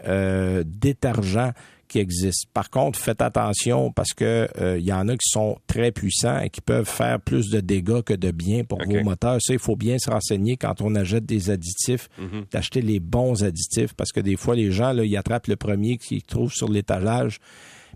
détergents 0.64 1.52
qui 1.92 1.98
existent. 1.98 2.48
Par 2.54 2.70
contre, 2.70 2.98
faites 2.98 3.20
attention 3.20 3.92
parce 3.92 4.14
que 4.14 4.48
il 4.78 4.84
y 4.84 4.92
en 4.92 5.08
a 5.08 5.12
qui 5.12 5.28
sont 5.28 5.58
très 5.66 5.92
puissants 5.92 6.40
et 6.40 6.48
qui 6.48 6.60
peuvent 6.60 6.88
faire 6.88 7.20
plus 7.20 7.50
de 7.50 7.60
dégâts 7.60 8.02
que 8.02 8.14
de 8.14 8.30
bien 8.30 8.64
pour 8.64 8.78
vos 8.82 9.02
moteurs. 9.02 9.38
Ça, 9.40 9.52
il 9.52 9.58
faut 9.58 9.76
bien 9.76 9.98
se 9.98 10.10
renseigner 10.10 10.56
quand 10.56 10.80
on 10.80 10.94
achète 10.94 11.26
des 11.26 11.50
additifs, 11.50 12.08
mmh. 12.18 12.40
d'acheter 12.50 12.80
les 12.80 12.98
bons 12.98 13.44
additifs 13.44 13.92
parce 13.94 14.10
que 14.10 14.20
des 14.20 14.36
fois, 14.36 14.56
les 14.56 14.72
gens, 14.72 14.92
là, 14.92 15.04
ils 15.04 15.16
attrapent 15.16 15.48
le 15.48 15.56
premier 15.56 15.98
qu'ils 15.98 16.22
trouvent 16.22 16.52
sur 16.52 16.68
l'étalage 16.70 17.38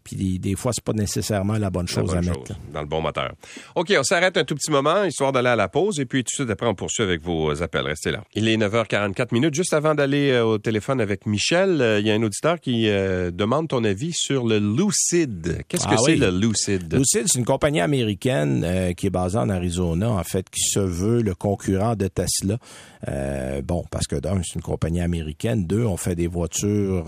puis 0.06 0.38
des, 0.38 0.54
fois, 0.54 0.70
c'est 0.72 0.84
pas 0.84 0.92
nécessairement 0.92 1.58
la 1.58 1.68
bonne 1.68 1.88
chose 1.88 2.14
à 2.14 2.20
mettre. 2.20 2.54
Dans 2.72 2.80
le 2.80 2.86
bon 2.86 3.00
moteur. 3.00 3.32
OK, 3.74 3.92
on 3.98 4.04
s'arrête 4.04 4.36
un 4.36 4.44
tout 4.44 4.54
petit 4.54 4.70
moment, 4.70 5.02
histoire 5.02 5.32
d'aller 5.32 5.48
à 5.48 5.56
la 5.56 5.68
pause, 5.68 5.98
et 5.98 6.06
puis 6.06 6.22
tout 6.22 6.30
de 6.30 6.44
suite 6.44 6.50
après, 6.50 6.66
on 6.66 6.74
poursuit 6.76 7.02
avec 7.02 7.22
vos 7.22 7.60
appels. 7.60 7.86
Restez 7.86 8.12
là. 8.12 8.22
Il 8.34 8.48
est 8.48 8.56
9h44 8.56 9.28
minutes. 9.32 9.54
Juste 9.54 9.74
avant 9.74 9.96
d'aller 9.96 10.30
euh, 10.30 10.44
au 10.44 10.58
téléphone 10.58 11.00
avec 11.00 11.26
Michel, 11.26 11.80
euh, 11.80 11.98
il 11.98 12.06
y 12.06 12.10
a 12.10 12.14
un 12.14 12.22
auditeur 12.22 12.60
qui 12.60 12.88
euh, 12.88 13.32
demande 13.32 13.68
ton 13.68 13.82
avis 13.82 14.12
sur 14.12 14.46
le 14.46 14.58
Lucid. 14.58 15.64
Qu'est-ce 15.66 15.86
que 15.86 15.94
ah 15.94 16.02
c'est 16.04 16.16
le 16.16 16.30
Lucid? 16.30 16.92
Lucid, 16.94 17.24
c'est 17.26 17.38
une 17.38 17.44
compagnie 17.44 17.80
américaine 17.80 18.94
qui 18.96 19.08
est 19.08 19.10
basée 19.10 19.38
en 19.38 19.48
Arizona, 19.48 20.10
en 20.10 20.22
fait, 20.22 20.48
qui 20.50 20.60
se 20.60 20.78
veut 20.78 21.22
le 21.22 21.34
concurrent 21.34 21.96
de 21.96 22.06
Tesla. 22.06 22.58
bon, 23.64 23.84
parce 23.90 24.06
que 24.06 24.16
d'un, 24.16 24.40
c'est 24.44 24.54
une 24.54 24.62
compagnie 24.62 25.00
américaine. 25.00 25.66
Deux, 25.66 25.84
on 25.84 25.96
fait 25.96 26.14
des 26.14 26.28
voitures 26.28 27.06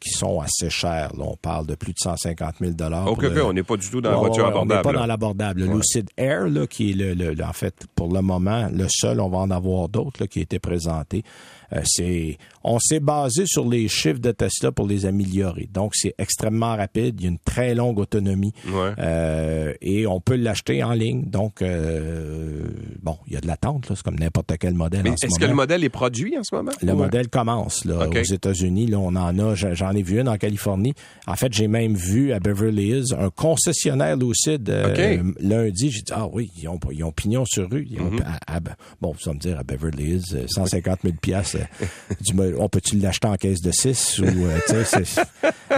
qui 0.00 0.10
sont 0.10 0.40
assez 0.40 0.70
chères. 0.70 1.12
Là, 1.16 1.24
on 1.26 1.36
parle 1.36 1.66
de 1.66 1.74
plus 1.74 1.92
de 1.92 1.98
150 1.98 2.21
50 2.22 2.54
000 2.60 2.72
OK, 3.06 3.24
on 3.42 3.52
n'est 3.52 3.62
pas 3.62 3.76
du 3.76 3.90
tout 3.90 4.00
dans 4.00 4.10
la 4.10 4.16
voiture 4.16 4.46
abordable. 4.46 4.72
On 4.72 4.76
n'est 4.76 4.82
pas 4.82 4.92
dans 4.92 5.06
l'abordable. 5.06 5.60
Le 5.62 5.74
Lucid 5.74 6.08
Air, 6.16 6.48
là, 6.48 6.66
qui 6.66 6.90
est 6.90 6.94
le, 6.94 7.44
en 7.44 7.52
fait, 7.52 7.74
pour 7.94 8.12
le 8.12 8.20
moment, 8.22 8.68
le 8.72 8.86
seul, 8.88 9.20
on 9.20 9.28
va 9.28 9.38
en 9.38 9.50
avoir 9.50 9.88
d'autres 9.88 10.26
qui 10.26 10.40
a 10.40 10.42
été 10.42 10.58
présenté. 10.58 11.18
Euh, 11.18 11.61
c'est, 11.84 12.38
on 12.64 12.78
s'est 12.78 13.00
basé 13.00 13.44
sur 13.46 13.68
les 13.68 13.88
chiffres 13.88 14.20
de 14.20 14.30
Tesla 14.32 14.72
pour 14.72 14.86
les 14.86 15.06
améliorer. 15.06 15.68
Donc, 15.72 15.92
c'est 15.94 16.14
extrêmement 16.18 16.76
rapide. 16.76 17.16
Il 17.18 17.22
y 17.22 17.26
a 17.26 17.30
une 17.30 17.38
très 17.38 17.74
longue 17.74 17.98
autonomie. 17.98 18.52
Euh, 18.98 19.72
et 19.80 20.06
on 20.06 20.20
peut 20.20 20.36
l'acheter 20.36 20.82
en 20.84 20.92
ligne. 20.92 21.24
Donc, 21.24 21.62
euh, 21.62 22.66
bon, 23.02 23.16
il 23.26 23.34
y 23.34 23.36
a 23.36 23.40
de 23.40 23.46
l'attente. 23.46 23.86
C'est 23.88 24.02
comme 24.02 24.18
n'importe 24.18 24.52
quel 24.58 24.74
modèle. 24.74 25.02
Mais 25.04 25.10
est-ce 25.10 25.38
que 25.38 25.46
le 25.46 25.54
modèle 25.54 25.84
est 25.84 25.88
produit 25.88 26.36
en 26.38 26.42
ce 26.44 26.54
moment? 26.54 26.72
Le 26.82 26.94
modèle 26.94 27.28
commence. 27.28 27.84
Là, 27.84 28.08
Aux 28.08 28.12
États-Unis, 28.12 28.86
là, 28.86 28.98
on 28.98 29.14
en 29.16 29.38
a. 29.38 29.54
J'en 29.54 29.92
ai 29.92 30.02
vu 30.02 30.20
une 30.20 30.28
en 30.28 30.36
Californie. 30.36 30.94
En 31.26 31.36
fait, 31.36 31.52
j'ai 31.52 31.68
même 31.68 31.94
vu 31.94 32.32
à 32.32 32.40
Beverly 32.40 32.88
Hills 32.88 33.14
un 33.18 33.30
concessionnaire 33.30 34.16
Lucid 34.16 34.68
lundi. 35.40 35.90
J'ai 35.90 36.02
dit, 36.02 36.12
ah 36.12 36.26
oui, 36.30 36.50
ils 36.60 36.68
ont, 36.68 36.78
ils 36.90 37.04
ont 37.04 37.12
pignon 37.12 37.44
sur 37.46 37.70
rue. 37.70 37.88
Mm-hmm. 37.90 38.60
bon, 39.00 39.12
vous 39.12 39.30
allez 39.30 39.36
me 39.36 39.40
dire, 39.40 39.58
à 39.58 39.62
Beverly 39.62 40.16
Hills, 40.16 40.46
150 40.48 41.00
000 41.02 41.14
piastres 41.20 41.61
on 42.58 42.68
peut-tu 42.68 42.98
l'acheter 42.98 43.28
en 43.28 43.36
caisse 43.36 43.60
de 43.60 43.70
6 43.72 44.20
ou 44.20 44.24
euh, 44.24 44.58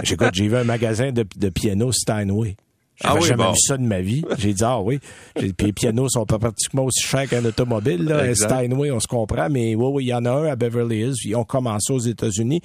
j'ai 0.03 0.47
vu 0.47 0.55
un 0.55 0.63
magasin 0.63 1.11
de, 1.11 1.25
de 1.35 1.49
piano 1.49 1.91
Steinway. 1.91 2.55
J'avais 3.01 3.19
ah 3.21 3.25
jamais 3.25 3.51
vu 3.51 3.57
ça 3.57 3.77
de 3.77 3.83
ma 3.83 3.99
vie. 3.99 4.23
J'ai 4.37 4.53
dit, 4.53 4.63
ah 4.63 4.79
oui. 4.79 4.99
Puis 5.35 5.53
les 5.59 5.73
pianos 5.73 6.07
sont 6.09 6.25
pas 6.25 6.39
pratiquement 6.39 6.85
aussi 6.85 7.05
chers 7.05 7.27
qu'un 7.27 7.43
automobile. 7.43 8.05
Là. 8.05 8.33
Steinway, 8.33 8.89
on 8.91 9.01
se 9.01 9.07
comprend, 9.07 9.49
mais 9.49 9.75
oui, 9.75 9.87
oui, 9.93 10.03
il 10.05 10.07
y 10.07 10.13
en 10.13 10.23
a 10.25 10.31
un 10.31 10.45
à 10.45 10.55
Beverly 10.55 11.01
Hills. 11.01 11.15
Ils 11.25 11.35
ont 11.35 11.43
commencé 11.43 11.91
aux 11.91 11.99
États-Unis. 11.99 12.61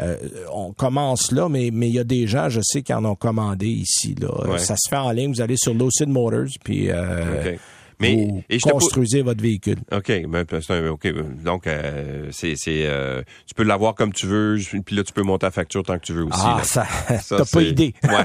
Euh, 0.00 0.16
on 0.52 0.72
commence 0.72 1.32
là, 1.32 1.50
mais 1.50 1.70
mais 1.70 1.88
il 1.88 1.94
y 1.94 1.98
a 1.98 2.04
des 2.04 2.26
gens, 2.26 2.48
je 2.48 2.60
sais, 2.62 2.82
qui 2.82 2.94
en 2.94 3.04
ont 3.04 3.14
commandé 3.14 3.66
ici. 3.66 4.14
Là. 4.18 4.58
Ça 4.58 4.74
se 4.76 4.88
fait 4.88 4.96
en 4.96 5.10
ligne. 5.10 5.32
Vous 5.32 5.42
allez 5.42 5.56
sur 5.56 5.74
Lucid 5.74 6.08
Motors, 6.08 6.48
puis... 6.62 6.90
Euh, 6.90 7.56
mais 8.00 8.44
et 8.48 8.58
construisez 8.58 9.22
votre 9.22 9.42
véhicule. 9.42 9.78
OK, 9.92 10.12
ben, 10.28 10.44
OK. 10.90 11.08
Donc 11.42 11.66
euh, 11.66 12.28
c'est 12.30 12.56
euh, 12.68 13.22
tu 13.46 13.54
peux 13.54 13.62
l'avoir 13.62 13.94
comme 13.94 14.12
tu 14.12 14.26
veux, 14.26 14.58
puis 14.84 14.96
là 14.96 15.02
tu 15.02 15.12
peux 15.12 15.22
monter 15.22 15.46
la 15.46 15.50
facture 15.50 15.82
tant 15.82 15.98
que 15.98 16.04
tu 16.04 16.12
veux 16.12 16.24
aussi. 16.24 16.40
Ah, 16.42 16.60
ça, 16.62 16.86
ça 17.20 17.36
t'as 17.38 17.44
pas 17.44 17.62
idée. 17.62 17.94
Ouais. 18.04 18.24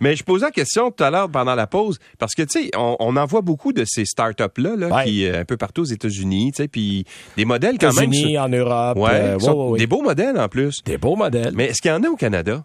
Mais 0.00 0.16
je 0.16 0.24
posais 0.24 0.46
la 0.46 0.50
question 0.50 0.90
tout 0.90 1.04
à 1.04 1.10
l'heure 1.10 1.30
pendant 1.30 1.54
la 1.54 1.66
pause 1.66 1.98
parce 2.18 2.34
que 2.34 2.42
tu 2.42 2.64
sais, 2.64 2.70
on, 2.76 2.96
on, 2.98 3.16
en 3.16 3.26
voit 3.26 3.42
beaucoup 3.42 3.72
de 3.72 3.84
ces 3.86 4.04
startups 4.04 4.42
là, 4.58 4.76
là 4.76 5.04
qui 5.04 5.26
euh, 5.26 5.40
un 5.40 5.44
peu 5.44 5.56
partout 5.56 5.82
aux 5.82 5.86
États-Unis, 5.86 6.52
tu 6.52 6.62
sais, 6.62 6.68
puis 6.68 7.04
des 7.36 7.44
modèles 7.44 7.78
quand 7.78 7.94
même. 7.94 8.12
États-Unis, 8.12 8.38
en 8.38 8.48
Europe. 8.48 8.98
Ouais, 8.98 9.36
des 9.78 9.86
beaux 9.86 10.02
modèles 10.02 10.38
en 10.38 10.48
plus. 10.48 10.82
Des 10.84 10.98
beaux 10.98 11.16
modèles. 11.16 11.52
Mais 11.54 11.66
est-ce 11.66 11.80
qu'il 11.80 11.90
y 11.90 11.94
en 11.94 12.02
a 12.02 12.08
au 12.08 12.16
Canada? 12.16 12.64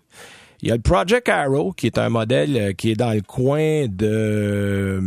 Il 0.62 0.70
y 0.70 0.72
a 0.72 0.76
le 0.76 0.82
Project 0.82 1.30
Arrow, 1.30 1.72
qui 1.72 1.86
est 1.86 2.00
un 2.00 2.10
modèle 2.10 2.74
qui 2.76 2.92
est 2.92 2.96
dans 2.96 3.14
le 3.14 3.22
coin 3.22 3.86
de 3.88 5.00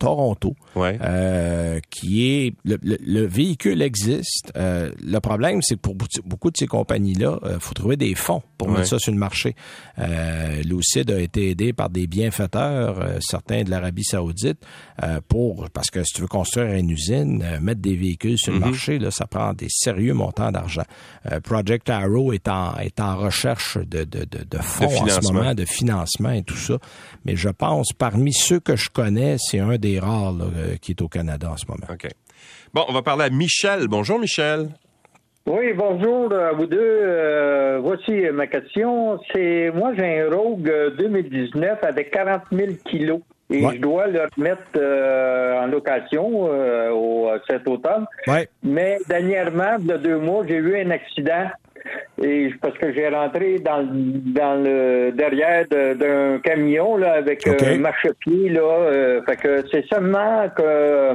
Toronto, 0.00 0.56
euh, 0.78 1.78
qui 1.90 2.26
est 2.26 2.54
le, 2.64 3.26
véhicule 3.26 3.82
existe. 3.82 4.50
Euh, 4.56 4.90
le 5.04 5.20
problème, 5.20 5.60
c'est 5.60 5.74
que 5.74 5.80
pour 5.80 5.94
beaucoup 6.24 6.50
de 6.50 6.56
ces 6.56 6.66
compagnies-là, 6.66 7.38
il 7.44 7.60
faut 7.60 7.74
trouver 7.74 7.96
des 7.96 8.14
fonds 8.14 8.42
pour 8.56 8.70
mettre 8.70 8.88
ça 8.88 8.98
sur 8.98 9.12
le 9.12 9.18
marché. 9.18 9.54
Lucid 10.64 11.10
a 11.10 11.20
été 11.20 11.50
aidé 11.50 11.72
par 11.74 11.90
des 11.90 12.06
bienfaiteurs, 12.06 13.18
certains 13.20 13.62
de 13.62 13.70
l'Arabie 13.70 14.04
Saoudite, 14.04 14.58
pour 15.28 15.68
parce 15.70 15.90
que 15.90 16.02
si 16.02 16.14
tu 16.14 16.22
veux 16.22 16.28
construire 16.28 16.72
une 16.72 16.90
usine, 16.90 17.44
mettre 17.60 17.82
des 17.82 17.96
véhicules 17.96 18.38
sur 18.38 18.52
le 18.52 18.58
mm-hmm. 18.58 18.62
marché, 18.62 18.98
là, 18.98 19.10
ça 19.10 19.26
prend 19.26 19.52
des 19.52 19.68
sérieux 19.68 20.14
montants 20.14 20.50
d'argent. 20.50 20.84
Project 21.44 21.90
Arrow 21.90 22.32
est 22.32 22.48
en 22.48 22.74
est 22.78 23.00
en 23.00 23.18
recherche 23.18 23.76
de, 23.76 24.04
de, 24.04 24.24
de 24.24 24.58
fonds 24.58 24.86
en 24.86 25.08
ce 25.08 25.30
moment, 25.30 25.54
de 25.54 25.66
financement 25.66 26.30
et 26.30 26.42
tout 26.42 26.56
ça. 26.56 26.78
Mais 27.26 27.36
je 27.36 27.50
pense, 27.50 27.92
parmi 27.92 28.32
ceux 28.32 28.60
que 28.60 28.76
je 28.76 28.88
connais, 28.88 29.36
c'est 29.38 29.58
un 29.58 29.76
des 29.76 29.89
rares 29.98 30.36
euh, 30.40 30.76
qui 30.80 30.92
est 30.92 31.02
au 31.02 31.08
Canada 31.08 31.50
en 31.50 31.56
ce 31.56 31.66
moment. 31.66 31.86
OK. 31.90 32.08
Bon, 32.72 32.84
on 32.88 32.92
va 32.92 33.02
parler 33.02 33.24
à 33.24 33.30
Michel. 33.30 33.88
Bonjour, 33.88 34.18
Michel. 34.18 34.68
Oui, 35.46 35.72
bonjour 35.74 36.32
à 36.32 36.52
vous 36.52 36.66
deux. 36.66 36.78
Euh, 36.80 37.80
voici 37.82 38.12
ma 38.32 38.46
question. 38.46 39.18
C'est 39.32 39.70
moi 39.74 39.92
j'ai 39.96 40.20
un 40.20 40.30
Rogue 40.30 40.70
2019 40.98 41.82
avec 41.82 42.10
40 42.10 42.42
000 42.52 42.72
kilos 42.84 43.20
et 43.50 43.60
je 43.60 43.78
dois 43.78 44.06
le 44.06 44.20
remettre 44.36 44.62
euh, 44.76 45.62
en 45.62 45.66
location 45.66 46.44
au, 46.92 47.30
cet 47.48 47.66
automne. 47.66 48.06
Ouais. 48.28 48.48
Mais 48.62 48.98
dernièrement, 49.08 49.76
il 49.80 49.86
y 49.86 49.92
a 49.92 49.98
deux 49.98 50.18
mois, 50.18 50.44
j'ai 50.46 50.56
eu 50.56 50.76
un 50.76 50.90
accident 50.90 51.50
et 52.22 52.50
parce 52.60 52.76
que 52.78 52.92
j'ai 52.92 53.08
rentré 53.08 53.58
dans, 53.58 53.82
dans 53.82 54.62
le 54.62 55.12
derrière 55.12 55.66
d'un 55.68 56.38
camion 56.38 56.96
là 56.96 57.14
avec 57.14 57.46
un 57.46 57.78
marchepied 57.78 58.48
là, 58.50 58.60
euh, 58.60 59.22
fait 59.24 59.36
que 59.36 59.64
c'est 59.70 59.86
seulement 59.86 60.48
que 60.56 60.62
euh, 60.62 61.14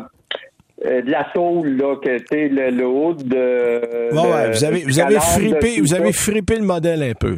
de 1.01 1.09
la 1.09 1.27
tôle 1.33 1.77
là 1.77 1.95
que 1.97 2.17
tu 2.19 2.49
le, 2.49 2.69
le 2.69 2.85
haut 2.85 3.13
de, 3.13 4.13
ouais, 4.13 4.51
vous 4.51 4.63
avez 4.63 4.83
vous 4.83 4.99
avez 4.99 5.19
frippé 5.19 5.79
vous 5.79 5.93
avez 5.93 6.13
frippé 6.13 6.55
le 6.55 6.65
modèle 6.65 7.03
un 7.03 7.13
peu. 7.13 7.37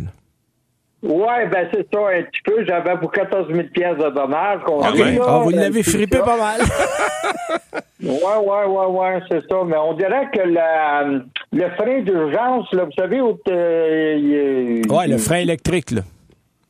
Ouais, 1.03 1.47
ben 1.47 1.67
c'est 1.71 1.87
ça, 1.93 1.99
un 1.99 2.23
petit 2.23 2.41
peu. 2.43 2.65
J'avais 2.65 2.97
pour 2.97 3.11
14 3.11 3.47
000 3.53 3.67
pièces 3.71 3.97
de 3.97 4.09
dommages. 4.09 4.61
Ah, 4.67 4.91
ah, 5.27 5.39
vous 5.43 5.51
l'avez 5.51 5.83
frippé 5.83 6.17
pas 6.17 6.37
mal. 6.37 6.61
ouais, 8.03 8.09
ouais, 8.09 8.65
ouais, 8.65 8.85
ouais, 8.87 9.19
c'est 9.29 9.41
ça. 9.47 9.57
Mais 9.65 9.77
on 9.77 9.93
dirait 9.93 10.27
que 10.33 10.41
la, 10.41 11.05
le 11.53 11.69
frein 11.71 12.01
d'urgence, 12.01 12.71
là, 12.73 12.85
vous 12.85 12.91
savez, 12.91 13.21
où, 13.21 13.37
euh, 13.49 14.81
ouais, 14.89 15.07
le 15.07 15.17
frein 15.17 15.37
électrique, 15.37 15.91
là. 15.91 16.01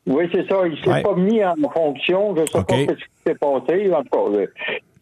Oui, 0.06 0.24
c'est 0.32 0.48
ça. 0.48 0.62
Il 0.66 0.78
s'est 0.82 1.02
pas 1.02 1.14
mis 1.14 1.44
en 1.44 1.54
fonction. 1.72 2.34
Je 2.34 2.46
sais 2.46 2.64
pas 2.64 2.74
ce 2.74 2.94
qui 2.94 3.10
s'est 3.26 3.34
passé. 3.34 3.92
En 3.92 4.02
tout 4.02 4.32
cas, 4.32 4.40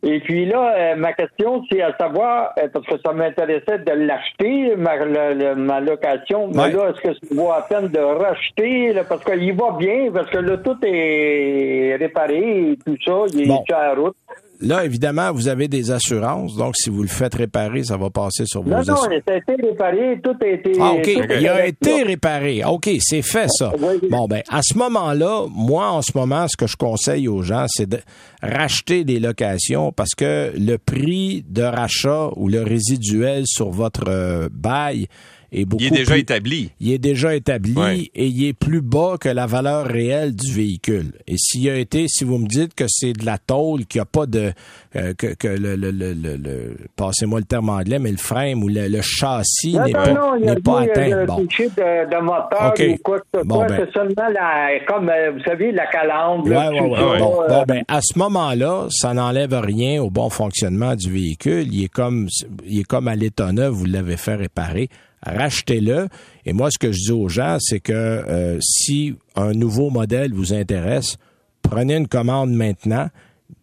Et 0.02 0.18
puis 0.18 0.46
là, 0.46 0.74
euh, 0.76 0.96
ma 0.96 1.12
question, 1.12 1.62
c'est 1.70 1.80
à 1.80 1.96
savoir, 1.96 2.52
euh, 2.58 2.66
parce 2.72 2.84
que 2.86 2.94
ça 3.04 3.12
m'intéressait 3.12 3.78
de 3.78 3.92
l'acheter, 3.92 4.74
ma, 4.74 5.80
location, 5.80 6.48
mais 6.48 6.72
là, 6.72 6.90
est-ce 6.90 7.00
que 7.00 7.14
ça 7.14 7.34
vaut 7.34 7.52
à 7.52 7.62
peine 7.68 7.86
de 7.86 8.00
racheter, 8.00 8.94
parce 9.08 9.24
qu'il 9.24 9.54
va 9.54 9.76
bien, 9.78 10.10
parce 10.12 10.28
que 10.28 10.38
là, 10.38 10.56
tout 10.56 10.76
est 10.82 11.96
réparé 12.00 12.72
et 12.72 12.78
tout 12.84 12.96
ça, 13.04 13.26
il 13.32 13.42
est 13.42 13.64
sur 13.68 13.78
la 13.78 13.94
route. 13.94 14.16
Là, 14.60 14.84
évidemment, 14.84 15.32
vous 15.32 15.48
avez 15.48 15.68
des 15.68 15.90
assurances, 15.90 16.56
donc 16.56 16.74
si 16.76 16.88
vous 16.90 17.02
le 17.02 17.08
faites 17.08 17.34
réparer, 17.34 17.84
ça 17.84 17.96
va 17.96 18.10
passer 18.10 18.44
sur 18.46 18.62
vos 18.62 18.72
assurances. 18.72 19.02
Non, 19.08 19.16
non, 19.16 19.22
ça 19.26 19.34
a 19.34 19.36
été 19.36 19.66
réparé, 19.66 20.20
tout 20.22 20.36
a 20.40 20.46
été... 20.46 20.72
Ah, 20.80 20.92
OK, 20.92 21.06
il 21.06 21.48
a 21.48 21.66
été 21.66 22.02
réparé. 22.02 22.64
OK, 22.64 22.88
c'est 23.00 23.22
fait, 23.22 23.48
ça. 23.50 23.72
Bon, 24.10 24.26
ben, 24.26 24.42
à 24.48 24.60
ce 24.62 24.76
moment-là, 24.78 25.46
moi, 25.50 25.90
en 25.90 26.02
ce 26.02 26.12
moment, 26.14 26.46
ce 26.48 26.56
que 26.56 26.66
je 26.66 26.76
conseille 26.76 27.28
aux 27.28 27.42
gens, 27.42 27.66
c'est 27.68 27.88
de 27.88 27.98
racheter 28.42 29.04
des 29.04 29.20
locations 29.20 29.92
parce 29.92 30.14
que 30.16 30.52
le 30.56 30.78
prix 30.78 31.44
de 31.48 31.62
rachat 31.62 32.30
ou 32.36 32.48
le 32.48 32.62
résiduel 32.62 33.44
sur 33.46 33.70
votre 33.70 34.08
euh, 34.08 34.48
bail 34.52 35.08
il 35.52 35.84
est 35.84 35.90
déjà 35.90 36.16
établi. 36.18 36.70
Il 36.80 36.92
est 36.92 36.98
déjà 36.98 37.34
établi 37.34 38.10
et 38.14 38.26
il 38.26 38.46
est 38.46 38.52
plus 38.52 38.80
bas 38.80 39.16
que 39.20 39.28
la 39.28 39.46
valeur 39.46 39.86
réelle 39.86 40.34
du 40.34 40.52
véhicule. 40.52 41.12
Et 41.26 41.36
s'il 41.36 41.68
a 41.68 41.76
été, 41.76 42.08
si 42.08 42.24
vous 42.24 42.38
me 42.38 42.46
dites 42.46 42.74
que 42.74 42.84
c'est 42.88 43.12
de 43.12 43.24
la 43.24 43.38
tôle, 43.38 43.86
qu'il 43.86 44.00
n'y 44.00 44.02
a 44.02 44.06
pas 44.06 44.26
de 44.26 44.52
euh, 44.96 45.14
que, 45.14 45.34
que, 45.34 45.48
le, 45.48 45.76
le, 45.76 45.90
le, 45.90 46.14
le 46.14 46.76
passez-moi 46.96 47.40
le 47.40 47.44
terme 47.44 47.68
anglais, 47.68 47.98
mais 47.98 48.10
le 48.10 48.16
frame 48.16 48.62
ou 48.62 48.68
le, 48.68 49.00
châssis 49.02 49.78
n'est 49.78 49.92
pas, 49.92 50.38
n'est 50.38 50.60
pas 50.60 50.80
atteint. 50.82 51.24
Bon. 51.26 51.38
De, 51.38 52.10
de 52.10 52.22
moteur 52.22 52.74
ou 52.78 52.96
quoi 53.02 53.18
que 53.20 53.26
ce 53.34 53.42
soit, 53.44 53.66
ben. 53.66 53.76
c'est 53.78 53.92
seulement 53.92 54.28
la, 54.32 54.68
comme 54.86 55.08
euh, 55.08 55.32
vous 55.32 55.42
savez, 55.44 55.72
la 55.72 55.86
calandre. 55.86 56.46
Ouais, 56.46 56.56
ouais, 56.56 56.80
ouais, 56.80 57.18
bon, 57.18 57.42
bon, 57.48 57.64
ben, 57.66 57.82
à 57.88 58.00
ce 58.02 58.18
moment-là, 58.18 58.86
ça 58.90 59.14
n'enlève 59.14 59.54
rien 59.54 60.02
au 60.02 60.10
bon 60.10 60.30
fonctionnement 60.30 60.94
du 60.94 61.10
véhicule. 61.10 61.72
Il 61.72 61.84
est 61.84 61.88
comme 61.88 62.28
il 62.66 62.80
est 62.80 62.84
comme 62.84 63.08
à 63.08 63.14
l'état 63.14 63.52
neuf, 63.52 63.72
vous 63.72 63.86
l'avez 63.86 64.16
fait 64.16 64.34
réparer 64.34 64.88
rachetez-le. 65.26 66.08
Et 66.44 66.52
moi, 66.52 66.70
ce 66.70 66.78
que 66.78 66.92
je 66.92 66.98
dis 67.06 67.12
aux 67.12 67.28
gens, 67.28 67.58
c'est 67.60 67.80
que 67.80 67.92
euh, 67.92 68.58
si 68.60 69.14
un 69.34 69.52
nouveau 69.52 69.90
modèle 69.90 70.32
vous 70.32 70.52
intéresse, 70.52 71.16
prenez 71.62 71.96
une 71.96 72.08
commande 72.08 72.52
maintenant, 72.52 73.08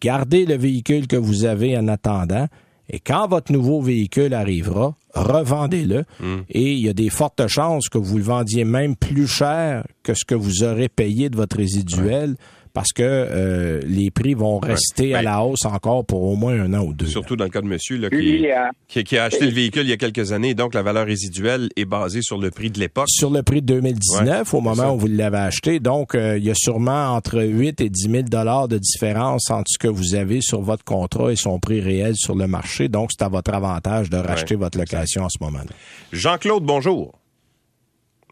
gardez 0.00 0.46
le 0.46 0.56
véhicule 0.56 1.06
que 1.06 1.16
vous 1.16 1.44
avez 1.44 1.76
en 1.76 1.88
attendant, 1.88 2.48
et 2.90 3.00
quand 3.00 3.28
votre 3.28 3.50
nouveau 3.50 3.80
véhicule 3.80 4.34
arrivera, 4.34 4.94
revendez-le. 5.14 6.04
Hmm. 6.20 6.42
Et 6.50 6.72
il 6.72 6.80
y 6.80 6.88
a 6.88 6.92
des 6.92 7.08
fortes 7.08 7.46
chances 7.48 7.88
que 7.88 7.98
vous 7.98 8.18
le 8.18 8.24
vendiez 8.24 8.64
même 8.64 8.94
plus 8.94 9.26
cher 9.26 9.86
que 10.02 10.12
ce 10.14 10.24
que 10.24 10.34
vous 10.34 10.64
aurez 10.64 10.88
payé 10.88 11.30
de 11.30 11.36
votre 11.36 11.56
résiduel 11.56 12.36
parce 12.74 12.92
que 12.92 13.02
euh, 13.02 13.80
les 13.86 14.10
prix 14.10 14.34
vont 14.34 14.58
rester 14.58 15.14
à 15.14 15.18
ben, 15.18 15.24
la 15.24 15.44
hausse 15.44 15.64
encore 15.64 16.04
pour 16.04 16.24
au 16.24 16.34
moins 16.34 16.60
un 16.60 16.74
an 16.74 16.84
ou 16.84 16.92
deux. 16.92 17.06
Surtout 17.06 17.36
dans 17.36 17.44
le 17.44 17.50
cas 17.50 17.60
de 17.60 17.68
monsieur 17.68 17.96
là, 17.96 18.10
qui, 18.10 19.04
qui, 19.04 19.16
a 19.16 19.24
acheté 19.24 19.46
le 19.46 19.52
véhicule 19.52 19.82
il 19.82 19.90
y 19.90 19.92
a 19.92 19.96
quelques 19.96 20.32
années, 20.32 20.54
donc 20.54 20.74
la 20.74 20.82
valeur 20.82 21.06
résiduelle 21.06 21.68
est 21.76 21.84
basée 21.84 22.20
sur 22.20 22.36
le 22.36 22.50
prix 22.50 22.70
de 22.70 22.80
l'époque. 22.80 23.06
Sur 23.08 23.30
le 23.30 23.44
prix 23.44 23.62
de 23.62 23.66
2019, 23.66 24.52
au 24.52 24.60
moment 24.60 24.92
où 24.92 24.98
vous 24.98 25.06
l'avez 25.06 25.38
acheté. 25.38 25.78
Donc, 25.78 26.16
euh, 26.16 26.36
il 26.36 26.44
y 26.44 26.50
a 26.50 26.54
sûrement 26.56 27.14
entre 27.14 27.40
8 27.40 27.80
et 27.80 27.88
10 27.88 28.10
000 28.10 28.22
dollars 28.24 28.66
de 28.66 28.78
différence 28.78 29.50
entre 29.50 29.70
ce 29.70 29.78
que 29.78 29.88
vous 29.88 30.16
avez 30.16 30.40
sur 30.40 30.60
votre 30.60 30.84
contrat 30.84 31.30
et 31.30 31.36
son 31.36 31.60
prix 31.60 31.80
réel 31.80 32.16
sur 32.16 32.34
le 32.34 32.48
marché. 32.48 32.88
Donc, 32.88 33.10
c'est 33.16 33.24
à 33.24 33.28
votre 33.28 33.54
avantage 33.54 34.10
de 34.10 34.16
racheter 34.16 34.56
votre 34.56 34.78
location 34.78 35.22
en 35.22 35.28
ce 35.28 35.38
moment-là. 35.42 35.70
Jean-Claude, 36.12 36.64
bonjour. 36.64 37.16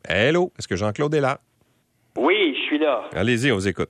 Hello, 0.09 0.53
est-ce 0.59 0.67
que 0.67 0.75
Jean-Claude 0.75 1.15
est 1.15 1.21
là? 1.21 1.39
Oui, 2.19 2.55
je 2.57 2.63
suis 2.67 2.79
là. 2.79 3.05
Allez-y, 3.15 3.53
on 3.53 3.55
vous 3.55 3.69
écoute 3.69 3.89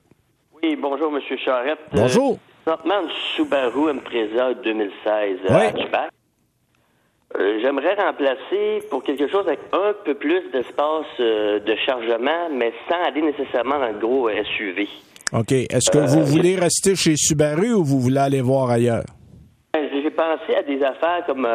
bonjour, 0.79 1.11
M. 1.13 1.37
Charette. 1.37 1.79
Bonjour. 1.91 2.37
Euh, 2.67 2.75
une 2.85 3.09
Subaru 3.35 3.89
Impreza 3.89 4.53
2016 4.53 5.39
euh, 5.49 5.53
hatchback. 5.53 6.11
Euh, 7.35 7.59
j'aimerais 7.61 7.95
remplacer 7.95 8.83
pour 8.89 9.03
quelque 9.03 9.27
chose 9.27 9.45
avec 9.47 9.59
un 9.73 9.93
peu 10.05 10.13
plus 10.13 10.41
d'espace 10.51 11.05
de 11.19 11.75
chargement, 11.85 12.49
mais 12.51 12.71
sans 12.89 13.03
aller 13.03 13.21
nécessairement 13.21 13.79
dans 13.79 13.87
le 13.87 13.99
gros 13.99 14.29
SUV. 14.29 14.87
OK. 15.33 15.51
Est-ce 15.51 15.89
que 15.91 15.97
vous 15.97 16.23
voulez 16.23 16.55
rester 16.55 16.95
chez 16.95 17.15
Subaru 17.17 17.73
ou 17.73 17.83
vous 17.83 17.99
voulez 17.99 18.19
aller 18.19 18.41
voir 18.41 18.69
ailleurs? 18.69 19.05
Ben, 19.73 19.89
j'ai 19.91 20.11
pensé 20.11 20.55
à 20.55 20.61
des 20.61 20.81
affaires 20.83 21.25
comme 21.25 21.47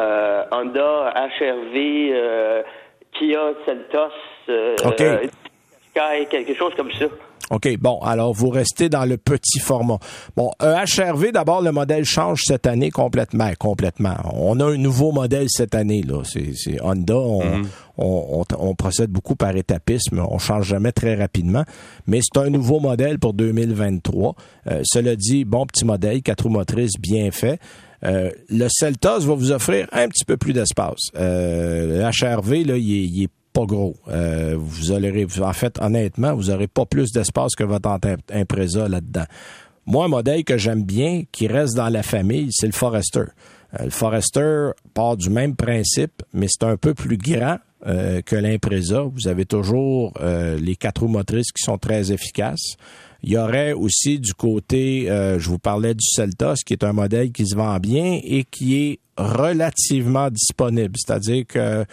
Honda, 0.51 1.15
HRV, 1.39 2.65
Kia, 3.13 3.53
Seltos, 3.65 4.85
OK. 4.85 5.03
Sky, 5.91 6.27
quelque 6.29 6.55
chose 6.55 6.75
comme 6.75 6.91
ça. 6.91 7.07
OK, 7.51 7.69
bon, 7.79 7.99
alors 8.01 8.35
vous 8.35 8.51
restez 8.51 8.89
dans 8.89 9.05
le 9.05 9.17
petit 9.17 9.59
format. 9.59 9.99
Bon, 10.37 10.51
un 10.61 10.85
HRV, 10.85 11.33
d'abord, 11.33 11.63
le 11.63 11.73
modèle 11.73 12.05
change 12.05 12.41
cette 12.45 12.67
année 12.67 12.91
complètement. 12.91 13.51
Complètement. 13.59 14.17
On 14.35 14.61
a 14.61 14.67
un 14.67 14.77
nouveau 14.77 15.13
modèle 15.13 15.47
cette 15.49 15.75
année, 15.75 16.03
là. 16.03 16.23
C'est 16.25 16.83
Honda. 16.83 17.15
Mhm. 17.15 17.69
On, 18.01 18.45
on, 18.57 18.75
procède 18.77 19.11
beaucoup 19.11 19.35
par 19.35 19.57
étapisme. 19.57 20.25
On 20.31 20.39
change 20.39 20.69
jamais 20.69 20.93
très 20.93 21.17
rapidement. 21.17 21.65
Mais 22.07 22.21
c'est 22.23 22.39
un 22.39 22.49
nouveau 22.49 22.79
modèle 22.79 23.19
pour 23.19 23.35
2023. 23.35 24.37
Euh, 24.69 24.83
cela 24.85 25.17
dit, 25.17 25.45
bon 25.45 25.67
petit 25.67 25.85
modèle, 25.85 26.23
quatre 26.23 26.43
roues 26.43 26.51
motrices 26.51 26.99
bien 27.01 27.31
fait. 27.33 27.59
Euh, 28.05 28.31
le 28.49 28.69
Celtos 28.71 29.21
va 29.21 29.35
vous 29.35 29.51
offrir 29.51 29.89
un 29.93 30.09
petit 30.09 30.25
peu 30.25 30.37
plus 30.37 30.53
d'espace. 30.53 31.01
Euh, 31.17 31.99
le 31.99 32.37
HRV, 32.37 32.65
là, 32.65 32.77
il 32.77 32.93
est, 32.93 33.05
il 33.05 33.23
est 33.25 33.31
pas 33.59 33.67
gros. 33.67 33.97
Euh, 34.09 34.55
vous 34.57 34.93
aurez, 34.93 35.27
en 35.41 35.53
fait, 35.53 35.81
honnêtement, 35.81 36.35
vous 36.35 36.45
n'aurez 36.45 36.69
pas 36.69 36.87
plus 36.87 37.11
d'espace 37.11 37.55
que 37.57 37.65
votre 37.65 37.89
Impreza 38.33 38.89
là-dedans. 38.89 39.25
Moi, 39.87 40.05
un 40.05 40.09
modèle 40.09 40.45
que 40.45 40.57
j'aime 40.57 40.85
bien, 40.85 41.23
qui 41.33 41.49
reste 41.49 41.75
dans 41.75 41.89
la 41.89 42.05
famille, 42.05 42.49
c'est 42.53 42.67
le 42.67 42.73
Forester. 42.73 43.25
Euh, 43.81 43.85
le 43.85 43.91
Forester 43.91 44.71
part 44.95 45.17
du 45.17 45.31
même 45.31 45.57
principe, 45.57 46.23
mais 46.33 46.47
c'est 46.49 46.65
un 46.65 46.77
peu 46.77 46.95
plus 46.95 47.17
grand 47.17 47.57
euh, 47.87 48.21
que 48.23 48.37
l'Impreza. 48.37 49.03
Vous 49.03 49.27
avez 49.27 49.45
toujours 49.45 50.13
les 50.21 50.77
quatre 50.77 51.03
roues 51.03 51.09
motrices 51.09 51.51
qui 51.51 51.63
sont 51.65 51.79
très 51.79 52.13
efficaces. 52.13 52.77
Il 53.25 53.33
y 53.33 53.39
aurait 53.39 53.73
aussi 53.73 54.21
du 54.21 54.35
côté, 54.35 55.07
je 55.09 55.49
vous 55.49 55.59
parlais 55.59 55.95
du 55.95 56.05
Celtos, 56.05 56.63
qui 56.65 56.75
est 56.75 56.85
un 56.85 56.93
modèle 56.93 57.33
qui 57.33 57.45
se 57.45 57.57
vend 57.57 57.77
bien 57.79 58.21
et 58.23 58.45
qui 58.45 58.77
est 58.77 59.01
relativement 59.19 60.31
disponible. 60.31 60.95
C'est-à-dire 60.97 61.45
que 61.47 61.85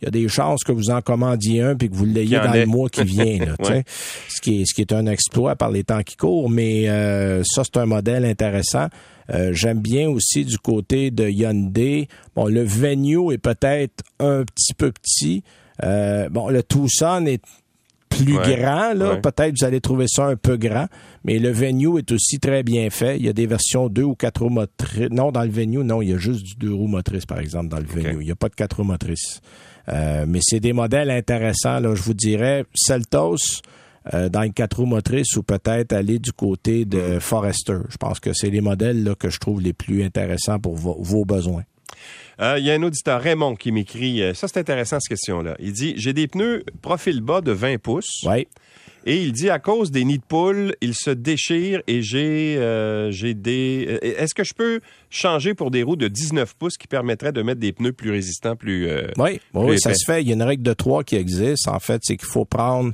il 0.00 0.04
y 0.04 0.08
a 0.08 0.10
des 0.10 0.28
chances 0.28 0.62
que 0.62 0.72
vous 0.72 0.90
en 0.90 1.00
commandiez 1.00 1.62
un 1.62 1.74
puis 1.74 1.88
que 1.88 1.94
vous 1.94 2.04
l'ayez 2.04 2.36
dans 2.36 2.52
le 2.52 2.66
mois 2.66 2.88
qui 2.88 3.04
vient. 3.04 3.38
ce, 3.62 4.40
qui 4.40 4.60
est, 4.60 4.64
ce 4.66 4.74
qui 4.74 4.82
est 4.82 4.92
un 4.92 5.06
exploit 5.06 5.56
par 5.56 5.70
les 5.70 5.84
temps 5.84 6.02
qui 6.02 6.16
courent, 6.16 6.50
mais 6.50 6.88
euh, 6.88 7.42
ça, 7.44 7.62
c'est 7.64 7.78
un 7.78 7.86
modèle 7.86 8.24
intéressant. 8.24 8.88
Euh, 9.30 9.52
j'aime 9.52 9.80
bien 9.80 10.08
aussi 10.08 10.44
du 10.44 10.58
côté 10.58 11.10
de 11.10 11.28
Hyundai. 11.28 12.08
Bon, 12.34 12.46
le 12.46 12.62
Venue 12.62 13.32
est 13.32 13.38
peut-être 13.38 14.04
un 14.20 14.44
petit 14.44 14.74
peu 14.74 14.92
petit. 14.92 15.42
Euh, 15.82 16.28
bon, 16.28 16.48
le 16.48 16.62
Tucson 16.62 17.24
est 17.26 17.42
plus 18.08 18.34
grand, 18.34 18.94
là. 18.94 19.16
Peut-être 19.16 19.54
vous 19.58 19.64
allez 19.64 19.80
trouver 19.80 20.06
ça 20.08 20.26
un 20.26 20.36
peu 20.36 20.56
grand, 20.56 20.86
mais 21.24 21.38
le 21.38 21.50
Venue 21.50 21.98
est 21.98 22.10
aussi 22.12 22.38
très 22.38 22.62
bien 22.62 22.90
fait. 22.90 23.16
Il 23.18 23.24
y 23.24 23.28
a 23.28 23.32
des 23.32 23.46
versions 23.46 23.88
2 23.88 24.02
ou 24.02 24.14
4 24.14 24.42
roues 24.42 24.50
motrices. 24.50 25.10
Non, 25.10 25.32
dans 25.32 25.42
le 25.42 25.50
Venue, 25.50 25.84
non, 25.84 26.02
il 26.02 26.10
y 26.10 26.14
a 26.14 26.18
juste 26.18 26.44
du 26.44 26.54
2 26.56 26.72
roues 26.72 26.88
motrices, 26.88 27.26
par 27.26 27.38
exemple, 27.38 27.68
dans 27.68 27.78
le 27.78 27.86
Venue. 27.86 28.18
Il 28.20 28.26
n'y 28.26 28.30
a 28.30 28.36
pas 28.36 28.48
de 28.48 28.54
4 28.54 28.76
roues 28.76 28.84
motrices. 28.84 29.40
Euh, 29.88 30.24
mais 30.26 30.40
c'est 30.42 30.60
des 30.60 30.72
modèles 30.72 31.10
intéressants, 31.10 31.80
là. 31.80 31.94
Je 31.94 32.02
vous 32.02 32.14
dirais, 32.14 32.64
Celtos, 32.74 33.36
euh, 34.14 34.28
dans 34.28 34.42
le 34.42 34.50
4 34.50 34.78
roues 34.78 34.86
motrices 34.86 35.36
ou 35.36 35.42
peut-être 35.42 35.92
aller 35.92 36.18
du 36.18 36.32
côté 36.32 36.84
de 36.84 37.18
Forester. 37.18 37.78
Je 37.88 37.96
pense 37.96 38.20
que 38.20 38.32
c'est 38.32 38.50
les 38.50 38.60
modèles 38.60 39.04
là, 39.04 39.14
que 39.14 39.30
je 39.30 39.38
trouve 39.38 39.60
les 39.60 39.72
plus 39.72 40.02
intéressants 40.04 40.58
pour 40.58 40.74
vos 40.76 41.24
besoins. 41.24 41.64
Euh, 42.40 42.56
il 42.58 42.64
y 42.64 42.70
a 42.70 42.74
un 42.74 42.82
auditeur, 42.82 43.20
Raymond, 43.20 43.56
qui 43.56 43.72
m'écrit, 43.72 44.22
euh, 44.22 44.34
ça 44.34 44.48
c'est 44.48 44.58
intéressant 44.58 45.00
cette 45.00 45.08
question-là. 45.08 45.56
Il 45.58 45.72
dit, 45.72 45.94
j'ai 45.96 46.12
des 46.12 46.28
pneus 46.28 46.64
profil 46.82 47.20
bas 47.20 47.40
de 47.40 47.52
20 47.52 47.78
pouces. 47.78 48.24
Oui. 48.24 48.46
Et 49.08 49.22
il 49.22 49.32
dit 49.32 49.50
à 49.50 49.60
cause 49.60 49.92
des 49.92 50.04
nids 50.04 50.18
de 50.18 50.24
poules, 50.24 50.74
ils 50.80 50.96
se 50.96 51.10
déchirent 51.10 51.80
et 51.86 52.02
j'ai 52.02 52.56
euh, 52.58 53.12
j'ai 53.12 53.34
des. 53.34 54.00
Est-ce 54.02 54.34
que 54.34 54.42
je 54.42 54.52
peux 54.52 54.80
changer 55.10 55.54
pour 55.54 55.70
des 55.70 55.84
roues 55.84 55.94
de 55.94 56.08
19 56.08 56.54
pouces 56.54 56.76
qui 56.76 56.88
permettraient 56.88 57.30
de 57.30 57.40
mettre 57.40 57.60
des 57.60 57.72
pneus 57.72 57.92
plus 57.92 58.10
résistants, 58.10 58.56
plus. 58.56 58.90
oui, 59.16 59.40
oui 59.54 59.78
ça 59.78 59.94
se 59.94 60.04
fait. 60.04 60.22
Il 60.22 60.28
y 60.28 60.32
a 60.32 60.34
une 60.34 60.42
règle 60.42 60.64
de 60.64 60.72
3 60.72 61.04
qui 61.04 61.14
existe. 61.14 61.68
En 61.68 61.78
fait, 61.78 62.00
c'est 62.02 62.16
qu'il 62.16 62.26
faut 62.26 62.44
prendre 62.44 62.90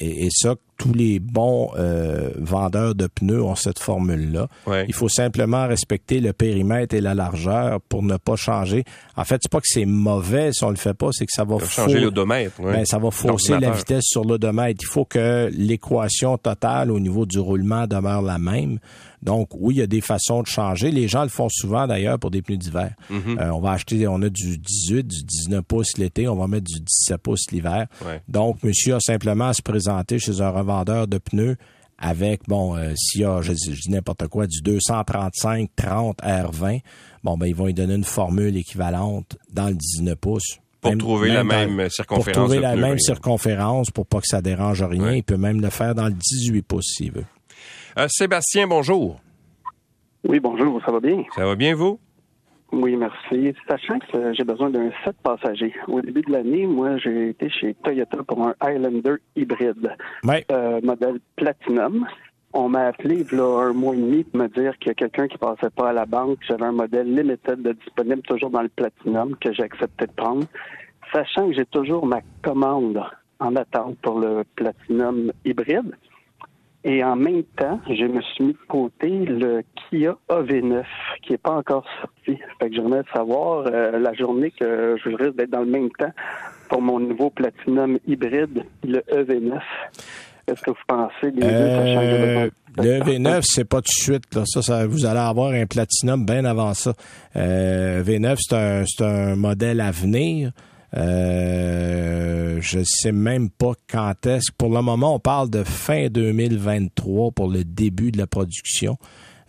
et, 0.00 0.28
ça, 0.30 0.54
tous 0.76 0.92
les 0.92 1.18
bons 1.18 1.70
euh, 1.76 2.30
vendeurs 2.36 2.94
de 2.94 3.06
pneus 3.06 3.42
ont 3.42 3.54
cette 3.54 3.78
formule-là. 3.78 4.48
Il 4.86 4.94
faut 4.94 5.08
simplement 5.08 5.66
respecter 5.66 6.20
le 6.20 6.32
périmètre 6.32 6.94
et 6.94 7.00
la 7.00 7.14
largeur 7.14 7.80
pour 7.88 8.02
ne 8.02 8.16
pas 8.16 8.36
changer. 8.36 8.84
En 9.16 9.24
fait, 9.24 9.40
c'est 9.42 9.50
pas 9.50 9.60
que 9.60 9.68
c'est 9.68 9.86
mauvais 9.86 10.52
si 10.52 10.64
on 10.64 10.70
le 10.70 10.76
fait 10.76 10.94
pas, 10.94 11.08
c'est 11.12 11.26
que 11.26 11.32
ça 11.32 11.44
va 11.44 11.58
changer 11.58 12.00
l'odomètre. 12.00 12.60
Ben, 12.60 12.84
ça 12.84 12.98
va 12.98 13.10
fausser 13.10 13.58
la 13.58 13.70
vitesse 13.70 14.04
sur 14.04 14.24
l'odomètre. 14.24 14.80
Il 14.82 14.88
faut 14.88 15.04
que 15.04 15.50
l'équation 15.52 16.36
totale 16.38 16.90
au 16.90 17.00
niveau 17.00 17.26
du 17.26 17.38
roulement 17.38 17.86
demeure 17.86 18.22
la 18.22 18.38
même. 18.38 18.78
Donc, 19.22 19.48
oui, 19.54 19.74
il 19.74 19.78
y 19.78 19.82
a 19.82 19.86
des 19.86 20.00
façons 20.00 20.42
de 20.42 20.46
changer. 20.46 20.90
Les 20.90 21.08
gens 21.08 21.22
le 21.22 21.28
font 21.28 21.48
souvent, 21.48 21.86
d'ailleurs, 21.86 22.18
pour 22.18 22.30
des 22.30 22.42
pneus 22.42 22.58
d'hiver. 22.58 22.92
Mhm. 23.10 23.38
Euh, 23.40 23.50
on 23.50 23.60
va 23.60 23.72
acheter, 23.72 24.06
on 24.06 24.22
a 24.22 24.28
du 24.28 24.58
18, 24.58 25.02
du 25.02 25.24
19 25.24 25.62
pouces 25.62 25.98
l'été, 25.98 26.28
on 26.28 26.36
va 26.36 26.46
mettre 26.46 26.66
du 26.66 26.80
17 26.80 27.16
pouces 27.18 27.50
l'hiver. 27.50 27.86
Donc, 28.28 28.62
monsieur 28.62 28.94
a 28.94 29.00
simplement 29.00 29.48
à 29.48 29.54
se 29.54 29.62
présenter 29.62 30.18
chez 30.18 30.40
un 30.40 30.50
revendeur 30.66 31.06
de 31.06 31.18
pneus 31.18 31.56
avec, 31.98 32.42
bon, 32.46 32.76
euh, 32.76 32.92
s'il 32.94 33.22
y 33.22 33.24
a, 33.24 33.40
je, 33.40 33.52
dis 33.52 33.90
n'importe 33.90 34.28
quoi, 34.28 34.46
du 34.46 34.60
235 34.60 35.70
30 35.74 36.18
R20, 36.18 36.80
bon, 37.24 37.38
ben, 37.38 37.46
ils 37.46 37.54
vont 37.54 37.66
lui 37.66 37.74
donner 37.74 37.94
une 37.94 38.04
formule 38.04 38.56
équivalente 38.56 39.38
dans 39.52 39.68
le 39.68 39.74
19 39.74 40.16
pouces. 40.16 40.58
Pour 40.80 40.96
trouver 40.98 41.32
la 41.32 41.42
même 41.42 41.88
circonférence. 41.88 42.24
Pour 42.24 42.44
trouver 42.44 42.60
la 42.60 42.76
même 42.76 42.98
circonférence 42.98 43.90
pour 43.90 44.06
pas 44.06 44.20
que 44.20 44.26
ça 44.26 44.40
dérange 44.40 44.82
rien. 44.82 45.12
Il 45.12 45.24
peut 45.24 45.38
même 45.38 45.60
le 45.60 45.70
faire 45.70 45.94
dans 45.94 46.06
le 46.06 46.12
18 46.12 46.62
pouces 46.62 46.94
s'il 46.96 47.12
veut. 47.12 47.24
Euh, 47.98 48.06
Sébastien, 48.08 48.68
bonjour. 48.68 49.18
Oui, 50.28 50.38
bonjour, 50.38 50.80
ça 50.84 50.92
va 50.92 51.00
bien? 51.00 51.24
Ça 51.34 51.44
va 51.44 51.56
bien, 51.56 51.74
vous? 51.74 51.98
Oui, 52.78 52.94
merci. 52.94 53.54
Sachant 53.66 53.98
que 54.00 54.34
j'ai 54.34 54.44
besoin 54.44 54.68
d'un 54.68 54.90
7 55.02 55.16
passagers. 55.22 55.74
Au 55.88 56.02
début 56.02 56.20
de 56.20 56.30
l'année, 56.30 56.66
moi, 56.66 56.98
j'ai 56.98 57.30
été 57.30 57.48
chez 57.48 57.72
Toyota 57.82 58.18
pour 58.24 58.46
un 58.46 58.54
Highlander 58.60 59.14
hybride, 59.34 59.96
euh, 60.52 60.80
modèle 60.82 61.18
Platinum. 61.36 62.06
On 62.52 62.68
m'a 62.68 62.88
appelé 62.88 63.24
il 63.32 63.38
y 63.38 63.40
a 63.40 63.44
un 63.44 63.72
mois 63.72 63.94
et 63.94 63.98
demi 63.98 64.24
pour 64.24 64.40
me 64.40 64.48
dire 64.48 64.76
qu'il 64.76 64.88
y 64.88 64.90
a 64.90 64.94
quelqu'un 64.94 65.26
qui 65.26 65.38
passait 65.38 65.70
pas 65.70 65.88
à 65.88 65.92
la 65.94 66.04
banque. 66.04 66.38
J'avais 66.46 66.66
un 66.66 66.72
modèle 66.72 67.14
limited 67.14 67.62
de 67.62 67.72
disponible 67.72 68.20
toujours 68.22 68.50
dans 68.50 68.62
le 68.62 68.68
Platinum 68.68 69.34
que 69.36 69.54
j'ai 69.54 69.62
accepté 69.62 70.06
de 70.06 70.12
prendre. 70.12 70.44
Sachant 71.14 71.48
que 71.48 71.54
j'ai 71.54 71.66
toujours 71.66 72.04
ma 72.04 72.20
commande 72.42 73.02
en 73.40 73.56
attente 73.56 73.96
pour 74.02 74.20
le 74.20 74.44
Platinum 74.54 75.32
hybride. 75.46 75.96
Et 76.88 77.02
en 77.02 77.16
même 77.16 77.42
temps, 77.58 77.80
je 77.88 78.04
me 78.04 78.22
suis 78.22 78.44
mis 78.44 78.52
de 78.52 78.58
côté 78.68 79.08
le 79.08 79.64
Kia 79.74 80.16
AV9 80.28 80.84
qui 81.20 81.32
n'est 81.32 81.38
pas 81.38 81.56
encore 81.56 81.84
sorti. 82.00 82.40
Fait 82.60 82.70
que 82.70 82.76
j'aimerais 82.76 83.02
savoir 83.12 83.66
euh, 83.66 83.98
la 83.98 84.14
journée 84.14 84.52
que 84.52 84.96
je 85.04 85.08
risque 85.08 85.34
d'être 85.34 85.50
dans 85.50 85.62
le 85.62 85.66
même 85.66 85.90
temps 85.98 86.12
pour 86.68 86.80
mon 86.80 87.00
nouveau 87.00 87.30
Platinum 87.30 87.98
hybride, 88.06 88.62
le 88.84 89.00
EV9. 89.00 89.58
Est-ce 90.46 90.62
que 90.62 90.70
vous 90.70 90.76
pensez 90.86 91.32
les 91.32 91.42
euh, 91.42 92.50
Le 92.76 93.00
EV9, 93.00 93.40
c'est 93.42 93.68
pas 93.68 93.78
tout 93.78 93.90
de 93.92 94.04
suite. 94.04 94.32
Là. 94.32 94.42
Ça, 94.46 94.62
ça, 94.62 94.86
vous 94.86 95.06
allez 95.06 95.18
avoir 95.18 95.50
un 95.50 95.66
Platinum 95.66 96.24
bien 96.24 96.44
avant 96.44 96.72
ça. 96.72 96.92
Euh, 97.34 98.00
V9, 98.04 98.36
c'est 98.38 98.56
un, 98.56 98.84
c'est 98.86 99.04
un 99.04 99.34
modèle 99.34 99.80
à 99.80 99.90
venir. 99.90 100.52
Euh, 100.94 102.58
je 102.60 102.80
sais 102.84 103.12
même 103.12 103.50
pas 103.50 103.72
quand 103.90 104.26
est-ce. 104.26 104.52
Pour 104.56 104.70
le 104.70 104.80
moment, 104.82 105.14
on 105.14 105.18
parle 105.18 105.50
de 105.50 105.64
fin 105.64 106.08
2023 106.08 107.32
pour 107.32 107.50
le 107.50 107.64
début 107.64 108.12
de 108.12 108.18
la 108.18 108.26
production. 108.26 108.96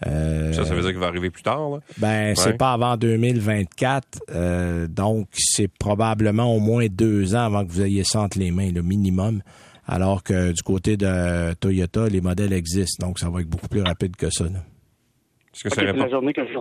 Euh, 0.06 0.54
ça, 0.54 0.64
ça 0.64 0.76
veut 0.76 0.82
dire 0.82 0.92
qu'il 0.92 1.00
va 1.00 1.08
arriver 1.08 1.30
plus 1.30 1.44
tard? 1.44 1.70
Là? 1.70 1.80
Ben, 1.98 2.36
c'est 2.36 2.58
pas 2.58 2.74
avant 2.74 2.98
2024. 2.98 4.20
Euh, 4.30 4.88
donc, 4.88 5.28
c'est 5.34 5.68
probablement 5.68 6.54
au 6.54 6.60
moins 6.60 6.86
deux 6.88 7.36
ans 7.36 7.46
avant 7.46 7.66
que 7.66 7.72
vous 7.72 7.82
ayez 7.82 8.04
ça 8.04 8.22
entre 8.22 8.38
les 8.38 8.52
mains, 8.52 8.72
le 8.72 8.84
minimum. 8.84 9.42
Alors 9.88 10.22
que 10.22 10.52
du 10.52 10.62
côté 10.64 10.98
de 10.98 11.54
Toyota, 11.56 12.08
les 12.10 12.22
modèles 12.22 12.54
existent. 12.54 13.08
Donc, 13.08 13.20
ça 13.20 13.30
va 13.30 13.42
être 13.42 13.50
beaucoup 13.50 13.70
plus 13.70 13.82
rapide 13.82 14.16
que 14.16 14.30
ça. 14.30 14.46
Est-ce 14.46 15.64
que 15.64 15.70
ça 15.74 15.82
la 15.82 16.10
journée 16.10 16.34
que 16.34 16.46
je 16.46 16.54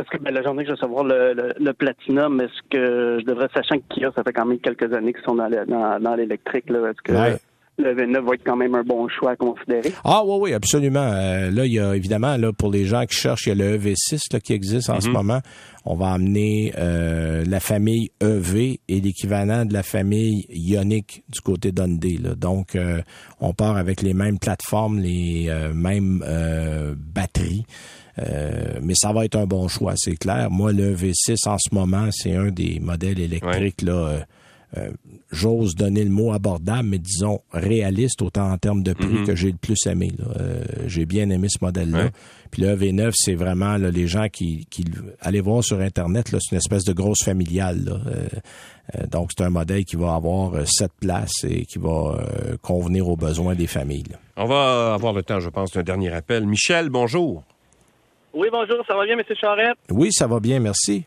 est-ce 0.00 0.10
que 0.10 0.22
ben, 0.22 0.32
la 0.32 0.42
journée 0.42 0.64
que 0.64 0.70
je 0.70 0.74
vais 0.74 0.80
recevoir 0.80 1.04
le, 1.04 1.34
le, 1.34 1.52
le 1.58 1.72
platinum, 1.72 2.40
est-ce 2.40 2.60
que 2.70 3.18
je 3.20 3.24
devrais, 3.24 3.48
sachant 3.54 3.76
que 3.76 3.94
Kia, 3.94 4.10
ça 4.16 4.22
fait 4.22 4.32
quand 4.32 4.46
même 4.46 4.58
quelques 4.58 4.92
années 4.92 5.12
qu'ils 5.12 5.24
sont 5.24 5.34
dans, 5.34 5.48
dans, 6.00 6.14
l'électrique, 6.14 6.64
est-ce 6.68 7.02
que 7.02 7.38
le 7.78 7.94
V9 7.94 8.26
va 8.26 8.34
être 8.34 8.44
quand 8.44 8.56
même 8.56 8.74
un 8.74 8.82
bon 8.82 9.08
choix 9.08 9.32
à 9.32 9.36
considérer? 9.36 9.92
Ah 10.04 10.22
oui, 10.24 10.36
oui, 10.40 10.52
absolument. 10.52 11.00
Euh, 11.12 11.50
là, 11.50 11.64
il 11.64 11.72
y 11.72 11.78
a 11.78 11.94
évidemment, 11.96 12.36
là, 12.36 12.52
pour 12.52 12.70
les 12.70 12.84
gens 12.84 13.06
qui 13.06 13.16
cherchent, 13.16 13.46
il 13.46 13.58
y 13.58 13.62
a 13.62 13.64
le 13.64 13.78
EV6 13.78 14.32
là, 14.32 14.40
qui 14.40 14.52
existe 14.52 14.90
en 14.90 15.00
ce 15.00 15.08
mm-hmm. 15.08 15.12
moment. 15.12 15.40
On 15.86 15.94
va 15.94 16.12
amener 16.12 16.74
euh, 16.76 17.42
la 17.46 17.58
famille 17.58 18.10
EV 18.20 18.80
et 18.88 19.00
l'équivalent 19.00 19.64
de 19.64 19.72
la 19.72 19.82
famille 19.82 20.44
Ioniq 20.50 21.24
du 21.28 21.40
côté 21.40 21.72
d'Hyundai. 21.72 22.18
Donc, 22.36 22.76
euh, 22.76 23.00
on 23.40 23.54
part 23.54 23.78
avec 23.78 24.02
les 24.02 24.12
mêmes 24.12 24.38
plateformes, 24.38 24.98
les 24.98 25.50
mêmes 25.74 26.22
batteries. 27.14 27.64
Euh, 28.20 28.78
mais 28.82 28.94
ça 28.94 29.12
va 29.12 29.24
être 29.24 29.36
un 29.36 29.46
bon 29.46 29.68
choix, 29.68 29.94
c'est 29.96 30.16
clair. 30.16 30.50
Moi, 30.50 30.72
le 30.72 30.94
V6 30.94 31.48
en 31.48 31.56
ce 31.58 31.74
moment, 31.74 32.08
c'est 32.10 32.34
un 32.34 32.50
des 32.50 32.78
modèles 32.80 33.20
électriques 33.20 33.82
là. 33.82 33.92
Euh, 33.92 34.20
euh, 34.76 34.92
j'ose 35.32 35.74
donner 35.74 36.04
le 36.04 36.10
mot 36.10 36.30
abordable, 36.30 36.90
mais 36.90 36.98
disons 36.98 37.40
réaliste 37.50 38.22
autant 38.22 38.52
en 38.52 38.56
termes 38.56 38.84
de 38.84 38.92
prix 38.92 39.08
mm-hmm. 39.08 39.26
que 39.26 39.34
j'ai 39.34 39.50
le 39.50 39.56
plus 39.56 39.84
aimé. 39.86 40.12
j'ai 40.86 41.06
bien 41.06 41.28
aimé 41.30 41.48
ce 41.50 41.58
modèle-là. 41.60 42.10
Puis 42.52 42.62
le 42.62 42.76
V9, 42.76 43.10
c'est 43.16 43.34
vraiment 43.34 43.76
les 43.78 44.06
gens 44.06 44.28
qui, 44.28 44.68
qui 44.70 44.84
allez 45.20 45.40
voir 45.40 45.64
sur 45.64 45.80
internet, 45.80 46.28
c'est 46.30 46.52
une 46.52 46.58
espèce 46.58 46.84
de 46.84 46.92
grosse 46.92 47.24
familiale. 47.24 48.00
donc 49.10 49.30
c'est 49.36 49.42
un 49.42 49.50
modèle 49.50 49.84
qui 49.84 49.96
va 49.96 50.14
avoir 50.14 50.52
sept 50.68 50.92
places 51.00 51.42
et 51.42 51.64
qui 51.64 51.80
va 51.80 52.24
convenir 52.62 53.08
aux 53.08 53.16
besoins 53.16 53.56
des 53.56 53.66
familles. 53.66 54.16
On 54.36 54.46
va 54.46 54.94
avoir 54.94 55.12
le 55.12 55.24
temps, 55.24 55.40
je 55.40 55.48
pense, 55.48 55.72
d'un 55.72 55.82
dernier 55.82 56.12
appel. 56.12 56.46
Michel, 56.46 56.90
bonjour. 56.90 57.42
Oui, 58.32 58.48
bonjour, 58.52 58.84
ça 58.86 58.94
va 58.94 59.04
bien, 59.04 59.18
M. 59.18 59.24
Charette? 59.40 59.78
Oui, 59.90 60.12
ça 60.12 60.26
va 60.26 60.38
bien, 60.38 60.60
merci. 60.60 61.04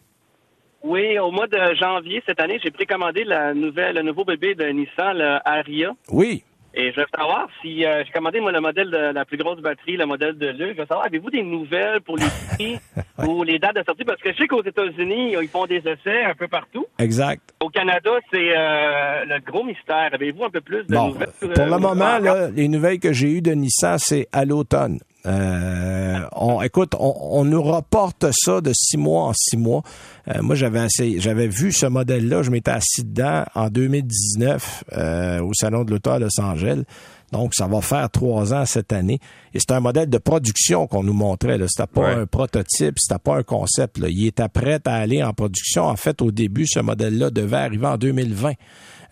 Oui, 0.84 1.18
au 1.18 1.32
mois 1.32 1.48
de 1.48 1.58
janvier 1.76 2.22
cette 2.26 2.42
année, 2.42 2.60
j'ai 2.62 2.72
précommandé 2.72 3.24
la 3.24 3.54
nouvelle, 3.54 3.96
le 3.96 4.02
nouveau 4.02 4.26
bébé 4.26 4.56
de 4.56 4.66
Nissan, 4.66 5.18
le 5.18 5.40
Aria. 5.46 5.92
Oui. 6.12 6.44
Et 6.76 6.92
je 6.92 7.00
veux 7.00 7.06
savoir 7.16 7.48
si 7.62 7.86
euh, 7.86 8.04
j'ai 8.04 8.12
commandé 8.12 8.40
moi 8.42 8.52
le 8.52 8.60
modèle 8.60 8.90
de 8.90 9.14
la 9.14 9.24
plus 9.24 9.38
grosse 9.38 9.62
batterie, 9.62 9.96
le 9.96 10.06
modèle 10.08 10.38
de 10.38 10.48
luxe. 10.48 10.74
Je 10.76 10.82
veux 10.82 10.88
savoir, 10.88 11.06
avez-vous 11.06 11.30
des 11.30 11.44
nouvelles 11.44 12.02
pour 12.02 12.18
les 12.18 12.26
prix 12.58 12.78
ou 13.26 13.44
les 13.44 13.60
dates 13.60 13.76
de 13.76 13.84
sortie? 13.84 14.04
Parce 14.04 14.20
que 14.20 14.34
je 14.34 14.38
sais 14.38 14.48
qu'aux 14.48 14.64
États-Unis, 14.64 15.36
ils 15.40 15.48
font 15.48 15.68
des 15.68 15.78
essais 15.78 16.24
un 16.26 16.34
peu 16.34 16.48
partout. 16.48 16.86
Exact. 17.00 17.54
Au 17.62 17.70
Canada, 17.70 18.12
c'est 18.32 18.58
euh, 18.58 19.24
le 19.26 19.40
gros 19.40 19.64
mystère. 19.64 20.10
Avez-vous 20.14 20.46
un 20.46 20.50
peu 20.50 20.62
plus 20.62 20.84
de 20.84 20.96
nouvelles? 20.96 21.30
Pour 21.40 21.66
le 21.66 21.80
moment, 21.80 22.18
là, 22.18 22.50
les 22.50 22.68
nouvelles 22.68 23.00
que 23.00 23.14
j'ai 23.14 23.28
eues 23.30 23.42
de 23.42 23.52
Nissan, 23.52 23.98
c'est 24.00 24.28
à 24.34 24.44
l'automne. 24.44 25.00
Euh, 25.26 26.20
on, 26.34 26.62
écoute, 26.62 26.96
on, 27.00 27.46
nous 27.46 27.62
reporte 27.62 28.26
ça 28.32 28.60
de 28.60 28.72
six 28.74 28.98
mois 28.98 29.24
en 29.24 29.34
six 29.34 29.58
mois. 29.58 29.84
Euh, 30.28 30.42
moi, 30.42 30.56
j'avais 30.56 30.88
j'avais 31.18 31.48
vu 31.48 31.72
ce 31.72 31.86
modèle-là. 31.86 32.44
Je 32.44 32.52
m'étais 32.52 32.72
assis 32.72 33.04
dedans 33.04 33.46
en 33.56 33.70
2019 33.70 34.84
euh, 34.94 35.42
au 35.42 35.54
salon 35.54 35.86
de 35.86 35.92
l'auto 35.92 36.10
à 36.10 36.20
Los 36.20 36.40
Angeles. 36.42 36.84
Donc, 37.32 37.56
ça 37.56 37.66
va 37.68 37.82
faire 37.82 38.10
trois 38.12 38.54
ans 38.54 38.66
cette 38.66 38.94
année. 38.94 39.20
Et 39.54 39.60
c'est 39.60 39.72
un 39.72 39.80
modèle 39.80 40.10
de 40.10 40.18
production 40.20 40.86
qu'on 40.88 41.04
nous 41.04 41.14
montrait. 41.14 41.58
C'était 41.68 41.88
pas 41.88 42.10
un 42.10 42.26
prototype, 42.28 43.00
c'était 43.00 43.20
pas 43.20 43.38
un 43.38 43.44
concept. 43.44 43.98
Là. 43.98 44.10
Il 44.10 44.28
était 44.28 44.50
prêt 44.50 44.80
à 44.86 44.96
aller 44.96 45.24
en 45.24 45.34
production. 45.34 45.86
En 45.86 45.96
fait, 45.96 46.22
au 46.22 46.32
début, 46.32 46.68
ce 46.68 46.80
modèle-là 46.80 47.32
devait 47.32 47.58
arriver 47.58 47.88
en 47.88 47.98
2020. 47.98 48.54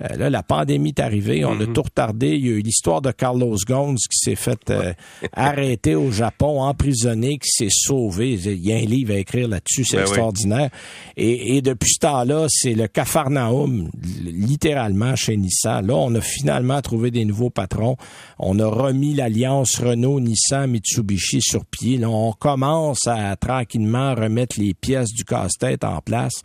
Euh, 0.02 0.16
là, 0.16 0.30
la 0.30 0.44
pandémie 0.44 0.90
est 0.90 1.00
arrivée, 1.00 1.46
on 1.46 1.60
a 1.60 1.66
mhm. 1.66 1.74
tout 1.74 1.84
retardé. 1.84 2.30
Il 2.30 2.46
y 2.46 2.50
a 2.50 2.54
eu 2.54 2.62
l'histoire 2.62 3.02
de 3.02 3.12
Carlos 3.12 3.56
Ghosn 3.68 3.96
qui 3.96 4.18
s'est 4.18 4.36
fait 4.36 4.70
euh, 4.70 4.94
arrêter 5.34 5.96
au 5.96 6.12
Japon, 6.12 6.62
emprisonné, 6.62 7.38
qui 7.38 7.50
s'est 7.50 7.70
sauvé. 7.72 8.34
Il 8.34 8.66
y 8.66 8.74
a 8.74 8.78
un 8.78 8.86
livre 8.86 9.14
à 9.14 9.18
écrire 9.18 9.48
là-dessus, 9.48 9.86
c'est 9.86 9.98
ben 9.98 10.04
extraordinaire. 10.04 10.70
Et, 11.18 11.62
depuis 11.62 11.92
ce 11.92 12.00
temps-là, 12.00 12.48
c'est 12.50 12.74
le 12.74 12.88
cafarnaum, 12.88 13.90
littéralement, 14.24 15.16
chez 15.16 15.38
Nissan. 15.38 15.86
Là, 15.86 15.96
on 15.96 16.16
a 16.16 16.22
finalement 16.22 16.82
trouvé 16.82 17.12
des 17.12 17.26
nouveaux 17.26 17.50
patrons. 17.50 17.98
On 18.40 18.58
a 18.60 18.68
remis 18.68 19.14
l'alliance 19.14 19.80
Renault-Nissan-Mitsubishi 19.80 21.42
sur 21.42 21.66
pied. 21.66 21.98
Là, 21.98 22.10
on 22.10 22.32
commence 22.34 23.06
à 23.08 23.36
tranquillement 23.36 24.16
remettre 24.16 24.60
les 24.60 24.74
pièces 24.74 25.14
du 25.14 25.24
casse-tête 25.24 25.84
en 25.84 26.02
place. 26.02 26.42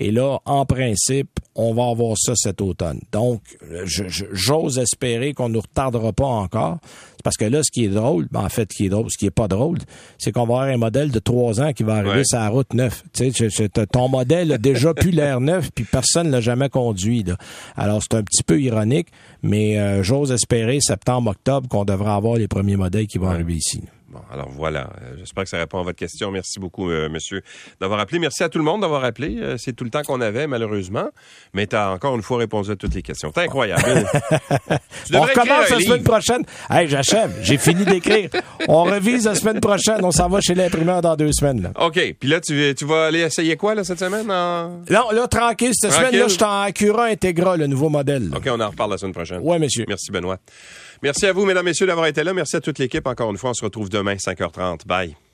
Et 0.00 0.12
là, 0.12 0.38
en 0.44 0.64
principe, 0.64 1.28
on 1.56 1.74
va 1.74 1.88
avoir 1.88 2.16
ça 2.16 2.34
cet 2.36 2.60
automne. 2.60 3.00
Donc, 3.10 3.42
j'ose 4.32 4.78
espérer 4.78 5.34
qu'on 5.34 5.48
ne 5.48 5.54
nous 5.54 5.60
retardera 5.60 6.12
pas 6.12 6.24
encore. 6.24 6.78
Parce 7.24 7.36
que 7.36 7.44
là, 7.44 7.62
ce 7.64 7.70
qui 7.72 7.84
est 7.84 7.88
drôle, 7.88 8.28
ben, 8.30 8.44
en 8.44 8.48
fait, 8.48 8.70
ce 8.72 8.76
qui 8.76 8.86
est 8.86 8.88
drôle, 8.90 9.10
ce 9.10 9.18
qui 9.18 9.26
est 9.26 9.32
pas 9.32 9.48
drôle, 9.48 9.78
c'est 10.16 10.30
qu'on 10.30 10.46
va 10.46 10.54
avoir 10.54 10.62
un 10.62 10.76
modèle 10.76 11.10
de 11.10 11.18
trois 11.18 11.60
ans 11.60 11.72
qui 11.72 11.82
va 11.82 11.96
arriver 11.96 12.22
sur 12.24 12.38
la 12.38 12.48
route 12.48 12.72
neuf. 12.74 13.02
Tu 13.12 13.32
sais, 13.32 13.68
ton 13.90 14.08
modèle 14.08 14.52
a 14.52 14.58
déjà 14.58 14.94
pu 14.94 15.10
l'air 15.10 15.40
neuf, 15.40 15.70
puis 15.74 15.84
personne 15.84 16.30
l'a 16.30 16.40
jamais 16.40 16.68
conduit. 16.68 17.24
Là. 17.24 17.36
Alors, 17.76 18.00
c'est 18.00 18.16
un 18.16 18.22
petit 18.22 18.44
peu 18.44 18.60
ironique, 18.60 19.08
mais 19.42 19.80
euh, 19.80 20.04
j'ose 20.04 20.30
espérer 20.30 20.78
septembre-octobre 20.80 21.68
qu'on 21.68 21.84
devra 21.84 22.14
avoir 22.14 22.36
les 22.36 22.46
premiers 22.46 22.76
modèles 22.76 23.08
qui 23.08 23.18
vont 23.18 23.28
arriver 23.28 23.54
ici. 23.54 23.82
Bon, 24.10 24.20
alors 24.32 24.48
voilà. 24.48 24.88
Euh, 25.02 25.16
j'espère 25.18 25.44
que 25.44 25.50
ça 25.50 25.58
répond 25.58 25.80
à 25.80 25.82
votre 25.82 25.98
question. 25.98 26.30
Merci 26.30 26.58
beaucoup, 26.58 26.90
euh, 26.90 27.10
monsieur, 27.10 27.42
d'avoir 27.78 28.00
appelé. 28.00 28.18
Merci 28.18 28.42
à 28.42 28.48
tout 28.48 28.56
le 28.56 28.64
monde 28.64 28.80
d'avoir 28.80 29.04
appelé. 29.04 29.36
Euh, 29.38 29.56
c'est 29.58 29.74
tout 29.74 29.84
le 29.84 29.90
temps 29.90 30.00
qu'on 30.00 30.22
avait, 30.22 30.46
malheureusement. 30.46 31.10
Mais 31.52 31.66
tu 31.66 31.76
as 31.76 31.90
encore 31.90 32.16
une 32.16 32.22
fois 32.22 32.38
répondu 32.38 32.70
à 32.70 32.76
toutes 32.76 32.94
les 32.94 33.02
questions. 33.02 33.30
C'est 33.34 33.42
incroyable. 33.42 33.82
On 35.12 35.20
recommence 35.20 35.68
la 35.68 35.80
semaine 35.80 36.02
prochaine. 36.02 36.42
Hey, 36.70 36.88
j'achève. 36.88 37.36
J'ai 37.42 37.58
fini 37.58 37.84
d'écrire. 37.84 38.30
On 38.66 38.84
revise 38.84 39.26
la 39.26 39.34
semaine 39.34 39.60
prochaine. 39.60 40.02
On 40.02 40.10
s'en 40.10 40.30
va 40.30 40.40
chez 40.40 40.54
l'imprimeur 40.54 41.02
dans 41.02 41.14
deux 41.14 41.32
semaines. 41.32 41.62
Là. 41.62 41.72
OK. 41.78 42.00
Puis 42.18 42.28
là, 42.30 42.40
tu, 42.40 42.74
tu 42.74 42.86
vas 42.86 43.06
aller 43.06 43.20
essayer 43.20 43.56
quoi 43.56 43.74
là, 43.74 43.84
cette 43.84 43.98
semaine? 43.98 44.26
Non, 44.26 45.10
là, 45.10 45.28
tranquille. 45.30 45.72
Cette 45.74 45.92
semaine, 45.92 46.16
là, 46.16 46.28
je 46.28 46.32
suis 46.32 46.44
en 46.44 46.62
Acura 46.62 47.04
Integra, 47.06 47.58
le 47.58 47.66
nouveau 47.66 47.90
modèle. 47.90 48.30
OK, 48.34 48.48
on 48.50 48.60
en 48.60 48.70
reparle 48.70 48.92
la 48.92 48.98
semaine 48.98 49.12
prochaine. 49.12 49.40
Oui, 49.42 49.58
monsieur. 49.58 49.84
Merci, 49.86 50.10
Benoît. 50.10 50.38
Merci 51.02 51.26
à 51.26 51.32
vous, 51.32 51.44
mesdames, 51.44 51.64
messieurs, 51.64 51.86
d'avoir 51.86 52.06
été 52.06 52.24
là. 52.24 52.32
Merci 52.34 52.56
à 52.56 52.60
toute 52.60 52.78
l'équipe. 52.78 53.06
Encore 53.06 53.30
une 53.30 53.38
fois, 53.38 53.50
on 53.50 53.54
se 53.54 53.64
retrouve 53.64 53.88
demain, 53.88 54.14
5h30. 54.14 54.86
Bye. 54.86 55.27